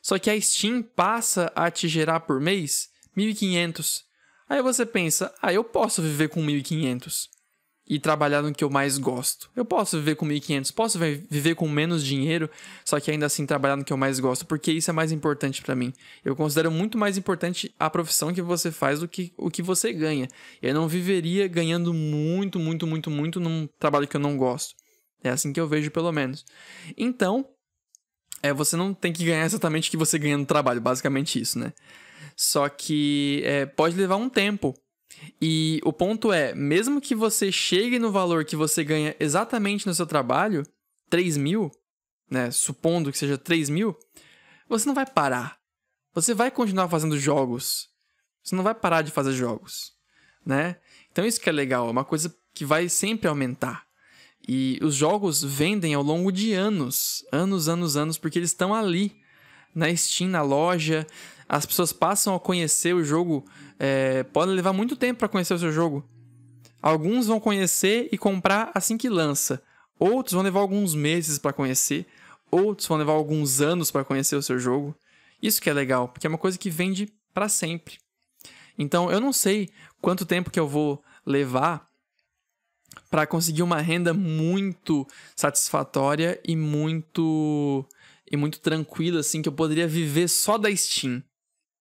só 0.00 0.18
que 0.18 0.30
a 0.30 0.40
Steam 0.40 0.82
passa 0.82 1.52
a 1.54 1.70
te 1.70 1.86
gerar 1.86 2.20
por 2.20 2.40
mês 2.40 2.88
1.500. 3.18 4.02
Aí 4.48 4.62
você 4.62 4.86
pensa, 4.86 5.34
ah, 5.42 5.52
eu 5.52 5.62
posso 5.62 6.00
viver 6.00 6.28
com 6.28 6.40
1.500 6.44 7.28
e 7.88 7.98
trabalhar 7.98 8.42
no 8.42 8.52
que 8.52 8.62
eu 8.62 8.68
mais 8.68 8.98
gosto. 8.98 9.50
Eu 9.56 9.64
posso 9.64 9.96
viver 9.96 10.14
com 10.14 10.26
1.500, 10.26 10.72
posso 10.74 10.98
viver 10.98 11.54
com 11.54 11.66
menos 11.68 12.04
dinheiro, 12.04 12.50
só 12.84 13.00
que 13.00 13.10
ainda 13.10 13.26
assim 13.26 13.46
trabalhar 13.46 13.76
no 13.76 13.84
que 13.84 13.92
eu 13.92 13.96
mais 13.96 14.20
gosto, 14.20 14.44
porque 14.44 14.70
isso 14.70 14.90
é 14.90 14.92
mais 14.92 15.10
importante 15.10 15.62
para 15.62 15.74
mim. 15.74 15.92
Eu 16.22 16.36
considero 16.36 16.70
muito 16.70 16.98
mais 16.98 17.16
importante 17.16 17.74
a 17.78 17.88
profissão 17.88 18.32
que 18.32 18.42
você 18.42 18.70
faz 18.70 19.00
do 19.00 19.08
que 19.08 19.32
o 19.36 19.50
que 19.50 19.62
você 19.62 19.92
ganha. 19.92 20.28
Eu 20.60 20.74
não 20.74 20.86
viveria 20.86 21.48
ganhando 21.48 21.94
muito, 21.94 22.58
muito, 22.58 22.86
muito, 22.86 23.10
muito 23.10 23.40
num 23.40 23.66
trabalho 23.78 24.06
que 24.06 24.16
eu 24.16 24.20
não 24.20 24.36
gosto. 24.36 24.74
É 25.22 25.30
assim 25.30 25.52
que 25.52 25.60
eu 25.60 25.66
vejo, 25.66 25.90
pelo 25.90 26.12
menos. 26.12 26.44
Então, 26.96 27.48
é, 28.42 28.52
você 28.52 28.76
não 28.76 28.92
tem 28.94 29.12
que 29.12 29.24
ganhar 29.24 29.44
exatamente 29.44 29.88
o 29.88 29.90
que 29.90 29.96
você 29.96 30.18
ganha 30.18 30.36
no 30.36 30.46
trabalho, 30.46 30.80
basicamente 30.80 31.40
isso, 31.40 31.58
né? 31.58 31.72
Só 32.36 32.68
que 32.68 33.42
é, 33.44 33.66
pode 33.66 33.96
levar 33.96 34.16
um 34.16 34.28
tempo 34.28 34.74
e 35.40 35.80
o 35.84 35.92
ponto 35.92 36.32
é, 36.32 36.54
mesmo 36.54 37.00
que 37.00 37.14
você 37.14 37.50
chegue 37.50 37.98
no 37.98 38.10
valor 38.10 38.44
que 38.44 38.56
você 38.56 38.84
ganha 38.84 39.14
exatamente 39.18 39.86
no 39.86 39.94
seu 39.94 40.06
trabalho, 40.06 40.64
3 41.10 41.36
mil, 41.36 41.70
né? 42.30 42.50
Supondo 42.50 43.10
que 43.10 43.18
seja 43.18 43.38
3 43.38 43.68
mil, 43.68 43.96
você 44.68 44.86
não 44.86 44.94
vai 44.94 45.06
parar. 45.06 45.58
Você 46.14 46.34
vai 46.34 46.50
continuar 46.50 46.88
fazendo 46.88 47.18
jogos. 47.18 47.88
Você 48.42 48.56
não 48.56 48.64
vai 48.64 48.74
parar 48.74 49.02
de 49.02 49.10
fazer 49.10 49.32
jogos, 49.32 49.92
né? 50.44 50.76
Então 51.10 51.24
isso 51.24 51.40
que 51.40 51.48
é 51.48 51.52
legal, 51.52 51.88
é 51.88 51.90
uma 51.90 52.04
coisa 52.04 52.34
que 52.54 52.64
vai 52.64 52.88
sempre 52.88 53.28
aumentar. 53.28 53.86
E 54.46 54.78
os 54.82 54.94
jogos 54.94 55.42
vendem 55.42 55.94
ao 55.94 56.02
longo 56.02 56.32
de 56.32 56.54
anos, 56.54 57.24
anos, 57.30 57.68
anos, 57.68 57.96
anos, 57.96 58.16
porque 58.16 58.38
eles 58.38 58.50
estão 58.50 58.74
ali 58.74 59.20
na 59.74 59.94
Steam, 59.94 60.30
na 60.30 60.42
loja. 60.42 61.06
As 61.48 61.64
pessoas 61.64 61.92
passam 61.92 62.34
a 62.34 62.40
conhecer 62.40 62.94
o 62.94 63.02
jogo 63.02 63.44
é, 63.78 64.22
pode 64.24 64.50
levar 64.52 64.72
muito 64.72 64.96
tempo 64.96 65.20
para 65.20 65.28
conhecer 65.28 65.54
o 65.54 65.58
seu 65.58 65.72
jogo. 65.72 66.04
Alguns 66.82 67.26
vão 67.26 67.40
conhecer 67.40 68.08
e 68.12 68.18
comprar 68.18 68.70
assim 68.74 68.96
que 68.96 69.08
lança. 69.08 69.62
Outros 69.98 70.34
vão 70.34 70.42
levar 70.42 70.60
alguns 70.60 70.94
meses 70.94 71.38
para 71.38 71.52
conhecer. 71.52 72.06
Outros 72.50 72.86
vão 72.86 72.98
levar 72.98 73.12
alguns 73.12 73.60
anos 73.60 73.90
para 73.90 74.04
conhecer 74.04 74.36
o 74.36 74.42
seu 74.42 74.58
jogo. 74.58 74.94
Isso 75.42 75.60
que 75.60 75.70
é 75.70 75.72
legal, 75.72 76.08
porque 76.08 76.26
é 76.26 76.30
uma 76.30 76.38
coisa 76.38 76.58
que 76.58 76.70
vende 76.70 77.12
para 77.32 77.48
sempre. 77.48 77.98
Então, 78.78 79.10
eu 79.10 79.20
não 79.20 79.32
sei 79.32 79.70
quanto 80.00 80.26
tempo 80.26 80.50
que 80.50 80.60
eu 80.60 80.68
vou 80.68 81.02
levar 81.26 81.88
para 83.10 83.26
conseguir 83.26 83.62
uma 83.62 83.80
renda 83.80 84.12
muito 84.14 85.06
satisfatória 85.34 86.40
e 86.44 86.54
muito 86.54 87.84
e 88.30 88.36
muito 88.36 88.60
tranquila 88.60 89.20
assim 89.20 89.40
que 89.40 89.48
eu 89.48 89.52
poderia 89.52 89.88
viver 89.88 90.28
só 90.28 90.58
da 90.58 90.74
Steam, 90.74 91.22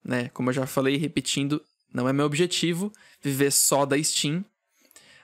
né? 0.03 0.29
Como 0.29 0.49
eu 0.49 0.53
já 0.53 0.65
falei 0.65 0.97
repetindo, 0.97 1.63
não 1.93 2.07
é 2.07 2.13
meu 2.13 2.25
objetivo 2.25 2.91
viver 3.21 3.51
só 3.51 3.85
da 3.85 4.01
Steam, 4.01 4.43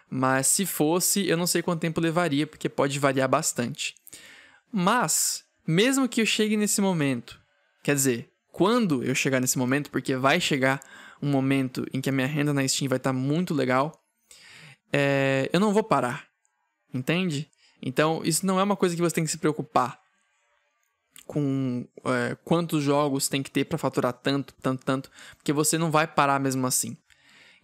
mas 0.10 0.48
se 0.48 0.66
fosse, 0.66 1.28
eu 1.28 1.36
não 1.36 1.48
sei 1.48 1.62
quanto 1.62 1.82
tempo 1.82 2.00
levaria, 2.00 2.46
porque 2.46 2.70
pode 2.70 3.00
variar 3.00 3.28
bastante. 3.28 3.96
Mas, 4.72 5.44
mesmo 5.66 6.08
que 6.08 6.22
eu 6.22 6.26
chegue 6.26 6.56
nesse 6.56 6.82
momento, 6.82 7.40
quer 7.84 7.96
dizer, 7.96 8.30
quando 8.52 9.04
eu 9.04 9.16
chegar 9.16 9.40
nesse 9.40 9.58
momento, 9.58 9.90
porque 9.90 10.16
vai 10.16 10.40
chegar 10.40 10.80
um 11.22 11.30
momento 11.30 11.86
em 11.94 12.00
que 12.00 12.10
a 12.10 12.14
minha 12.14 12.28
renda 12.28 12.54
na 12.54 12.68
Steam 12.68 12.90
vai 12.90 12.98
estar 12.98 13.12
tá 13.12 13.18
muito 13.18 13.54
legal, 13.54 14.04
é, 14.92 15.50
eu 15.52 15.60
não 15.60 15.74
vou 15.74 15.84
parar, 15.84 16.28
entende? 16.94 17.50
Então, 17.82 18.22
isso 18.24 18.46
não 18.46 18.60
é 18.60 18.64
uma 18.64 18.76
coisa 18.76 18.96
que 18.96 19.02
você 19.02 19.16
tem 19.16 19.24
que 19.24 19.32
se 19.32 19.38
preocupar 19.38 20.03
com 21.26 21.86
é, 22.06 22.38
quantos 22.44 22.84
jogos 22.84 23.28
tem 23.28 23.42
que 23.42 23.52
ter 23.52 23.66
para 23.66 23.78
faturar 23.78 24.14
tanto, 24.14 24.54
tanto, 24.62 24.86
tanto, 24.86 25.12
porque 25.38 25.54
você 25.54 25.78
não 25.78 25.90
vai 25.90 26.08
parar 26.08 26.40
mesmo 26.40 26.66
assim. 26.68 26.98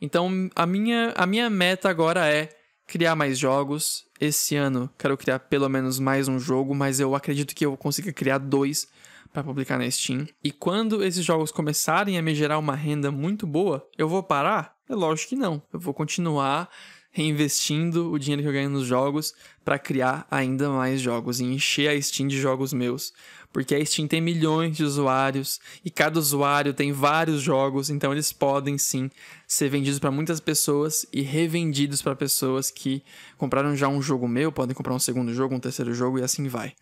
Então, 0.01 0.49
a 0.55 0.65
minha, 0.65 1.13
a 1.15 1.25
minha 1.25 1.49
meta 1.49 1.89
agora 1.89 2.25
é 2.27 2.49
criar 2.87 3.15
mais 3.15 3.37
jogos. 3.37 4.05
Esse 4.19 4.55
ano 4.55 4.89
quero 4.97 5.17
criar 5.17 5.39
pelo 5.39 5.69
menos 5.69 5.99
mais 5.99 6.27
um 6.27 6.39
jogo, 6.39 6.73
mas 6.73 6.99
eu 6.99 7.15
acredito 7.15 7.53
que 7.53 7.65
eu 7.65 7.75
consiga 7.77 8.11
criar 8.11 8.37
dois 8.37 8.87
para 9.31 9.43
publicar 9.43 9.77
na 9.77 9.89
Steam. 9.89 10.27
E 10.43 10.51
quando 10.51 11.03
esses 11.03 11.23
jogos 11.23 11.51
começarem 11.51 12.17
a 12.17 12.21
me 12.21 12.33
gerar 12.33 12.57
uma 12.57 12.75
renda 12.75 13.11
muito 13.11 13.45
boa, 13.45 13.87
eu 13.97 14.07
vou 14.07 14.23
parar? 14.23 14.75
É 14.89 14.95
lógico 14.95 15.29
que 15.29 15.35
não. 15.35 15.61
Eu 15.71 15.79
vou 15.79 15.93
continuar 15.93 16.69
reinvestindo 17.11 18.11
o 18.11 18.19
dinheiro 18.19 18.41
que 18.41 18.47
eu 18.47 18.53
ganho 18.53 18.69
nos 18.69 18.85
jogos 18.85 19.33
para 19.63 19.79
criar 19.79 20.27
ainda 20.29 20.69
mais 20.69 21.01
jogos 21.01 21.39
e 21.39 21.45
encher 21.45 21.89
a 21.89 22.01
Steam 22.01 22.27
de 22.27 22.39
jogos 22.39 22.71
meus. 22.73 23.13
Porque 23.51 23.73
a 23.73 23.83
Steam 23.83 24.07
tem 24.07 24.21
milhões 24.21 24.77
de 24.77 24.83
usuários 24.83 25.59
e 25.83 25.89
cada 25.89 26.19
usuário 26.19 26.73
tem 26.73 26.91
vários 26.91 27.41
jogos, 27.41 27.89
então 27.89 28.11
eles 28.11 28.31
podem 28.31 28.77
sim 28.77 29.09
ser 29.47 29.69
vendidos 29.69 29.99
para 29.99 30.11
muitas 30.11 30.39
pessoas 30.39 31.05
e 31.11 31.21
revendidos 31.21 32.01
para 32.01 32.15
pessoas 32.15 32.69
que 32.69 33.03
compraram 33.37 33.75
já 33.75 33.87
um 33.87 34.01
jogo 34.01 34.27
meu, 34.27 34.51
podem 34.51 34.75
comprar 34.75 34.93
um 34.93 34.99
segundo 34.99 35.33
jogo, 35.33 35.55
um 35.55 35.59
terceiro 35.59 35.93
jogo 35.93 36.19
e 36.19 36.23
assim 36.23 36.47
vai. 36.47 36.73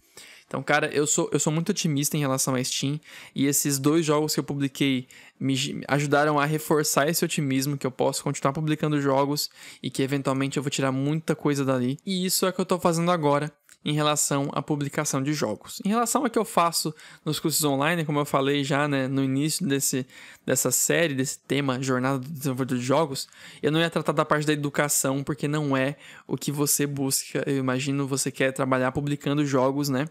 Então, 0.47 0.63
cara, 0.63 0.87
eu 0.87 1.05
sou, 1.05 1.29
eu 1.33 1.39
sou 1.39 1.51
muito 1.51 1.69
otimista 1.69 2.15
em 2.15 2.21
relação 2.21 2.55
à 2.55 2.63
Steam 2.63 2.99
e 3.35 3.45
esses 3.45 3.77
dois 3.77 4.05
jogos 4.05 4.33
que 4.33 4.39
eu 4.39 4.43
publiquei 4.43 5.07
me 5.37 5.55
ajudaram 5.89 6.39
a 6.39 6.45
reforçar 6.45 7.09
esse 7.09 7.23
otimismo 7.23 7.77
que 7.77 7.85
eu 7.85 7.91
posso 7.91 8.23
continuar 8.23 8.53
publicando 8.53 9.01
jogos 9.01 9.49
e 9.83 9.89
que 9.89 10.01
eventualmente 10.01 10.55
eu 10.55 10.63
vou 10.63 10.69
tirar 10.69 10.91
muita 10.91 11.35
coisa 11.35 11.65
dali. 11.65 11.99
E 12.05 12.25
isso 12.25 12.45
é 12.45 12.49
o 12.49 12.53
que 12.53 12.61
eu 12.61 12.65
tô 12.65 12.79
fazendo 12.79 13.11
agora 13.11 13.51
em 13.87 13.93
relação 13.93 14.49
à 14.51 14.61
publicação 14.61 15.23
de 15.23 15.31
jogos. 15.31 15.81
Em 15.85 15.87
relação 15.87 16.21
ao 16.21 16.29
que 16.29 16.37
eu 16.37 16.43
faço 16.43 16.93
nos 17.23 17.39
cursos 17.39 17.63
online, 17.63 18.03
como 18.03 18.19
eu 18.19 18.25
falei 18.25 18.61
já 18.61 18.85
né, 18.85 19.07
no 19.07 19.23
início 19.23 19.65
desse, 19.65 20.05
dessa 20.45 20.71
série, 20.71 21.15
desse 21.15 21.39
tema, 21.39 21.81
Jornada 21.81 22.19
do 22.19 22.29
Desenvolvedor 22.29 22.77
de 22.77 22.83
Jogos, 22.83 23.29
eu 23.63 23.71
não 23.71 23.79
ia 23.79 23.89
tratar 23.89 24.11
da 24.11 24.25
parte 24.25 24.45
da 24.45 24.51
educação, 24.51 25.23
porque 25.23 25.47
não 25.47 25.75
é 25.75 25.95
o 26.27 26.35
que 26.35 26.51
você 26.51 26.85
busca. 26.85 27.41
Eu 27.47 27.55
imagino 27.55 28.05
você 28.05 28.29
quer 28.29 28.51
trabalhar 28.51 28.91
publicando 28.91 29.45
jogos, 29.45 29.87
né? 29.87 30.09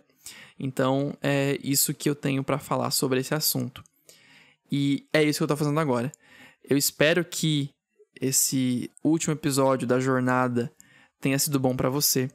Então, 0.59 1.14
é 1.22 1.59
isso 1.62 1.93
que 1.93 2.09
eu 2.09 2.14
tenho 2.14 2.43
para 2.43 2.59
falar 2.59 2.91
sobre 2.91 3.20
esse 3.20 3.35
assunto. 3.35 3.85
E 4.72 5.07
é 5.12 5.22
isso 5.22 5.41
que 5.41 5.43
eu 5.43 5.49
tô 5.49 5.57
fazendo 5.57 5.79
agora. 5.79 6.11
Eu 6.64 6.79
espero 6.79 7.22
que 7.22 7.68
esse 8.18 8.91
último 9.05 9.35
episódio 9.35 9.87
da 9.87 10.01
jornada 10.01 10.72
tenha 11.20 11.39
sido 11.39 11.61
bom 11.61 11.77
para 11.77 11.91
você. 11.91 12.31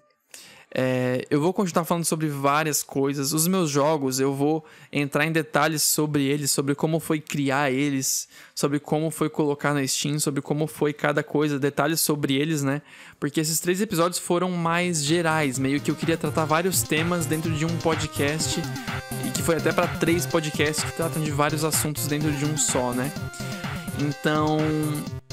É, 0.73 1.25
eu 1.29 1.41
vou 1.41 1.51
continuar 1.51 1.83
falando 1.83 2.05
sobre 2.05 2.27
várias 2.27 2.81
coisas. 2.81 3.33
Os 3.33 3.45
meus 3.45 3.69
jogos, 3.69 4.19
eu 4.19 4.33
vou 4.33 4.63
entrar 4.91 5.25
em 5.25 5.31
detalhes 5.31 5.83
sobre 5.83 6.23
eles, 6.23 6.49
sobre 6.49 6.73
como 6.75 6.99
foi 6.99 7.19
criar 7.19 7.71
eles, 7.71 8.27
sobre 8.55 8.79
como 8.79 9.11
foi 9.11 9.29
colocar 9.29 9.73
na 9.73 9.85
Steam, 9.85 10.17
sobre 10.19 10.41
como 10.41 10.67
foi 10.67 10.93
cada 10.93 11.21
coisa, 11.21 11.59
detalhes 11.59 11.99
sobre 11.99 12.35
eles, 12.35 12.63
né? 12.63 12.81
Porque 13.19 13.41
esses 13.41 13.59
três 13.59 13.81
episódios 13.81 14.17
foram 14.17 14.49
mais 14.51 15.03
gerais, 15.03 15.59
meio 15.59 15.81
que 15.81 15.91
eu 15.91 15.95
queria 15.95 16.17
tratar 16.17 16.45
vários 16.45 16.81
temas 16.81 17.25
dentro 17.25 17.51
de 17.51 17.65
um 17.65 17.77
podcast 17.79 18.61
e 19.27 19.31
que 19.31 19.43
foi 19.43 19.57
até 19.57 19.73
para 19.73 19.87
três 19.87 20.25
podcasts 20.25 20.83
que 20.85 20.93
tratam 20.93 21.21
de 21.21 21.31
vários 21.31 21.65
assuntos 21.65 22.07
dentro 22.07 22.31
de 22.31 22.45
um 22.45 22.57
só, 22.57 22.93
né? 22.93 23.11
Então, 23.99 24.57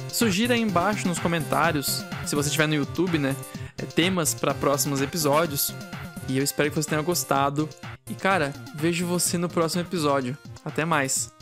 sugira 0.08 0.54
aí 0.54 0.60
embaixo 0.60 1.06
nos 1.06 1.18
comentários, 1.18 2.04
se 2.26 2.34
você 2.34 2.48
estiver 2.48 2.66
no 2.66 2.74
YouTube, 2.74 3.18
né? 3.18 3.34
É, 3.76 3.84
temas 3.84 4.34
para 4.34 4.54
próximos 4.54 5.00
episódios. 5.00 5.74
E 6.28 6.36
eu 6.36 6.44
espero 6.44 6.70
que 6.70 6.76
você 6.76 6.88
tenha 6.88 7.02
gostado. 7.02 7.68
E 8.10 8.14
cara, 8.14 8.52
vejo 8.74 9.06
você 9.06 9.38
no 9.38 9.48
próximo 9.48 9.82
episódio. 9.82 10.36
Até 10.64 10.84
mais! 10.84 11.37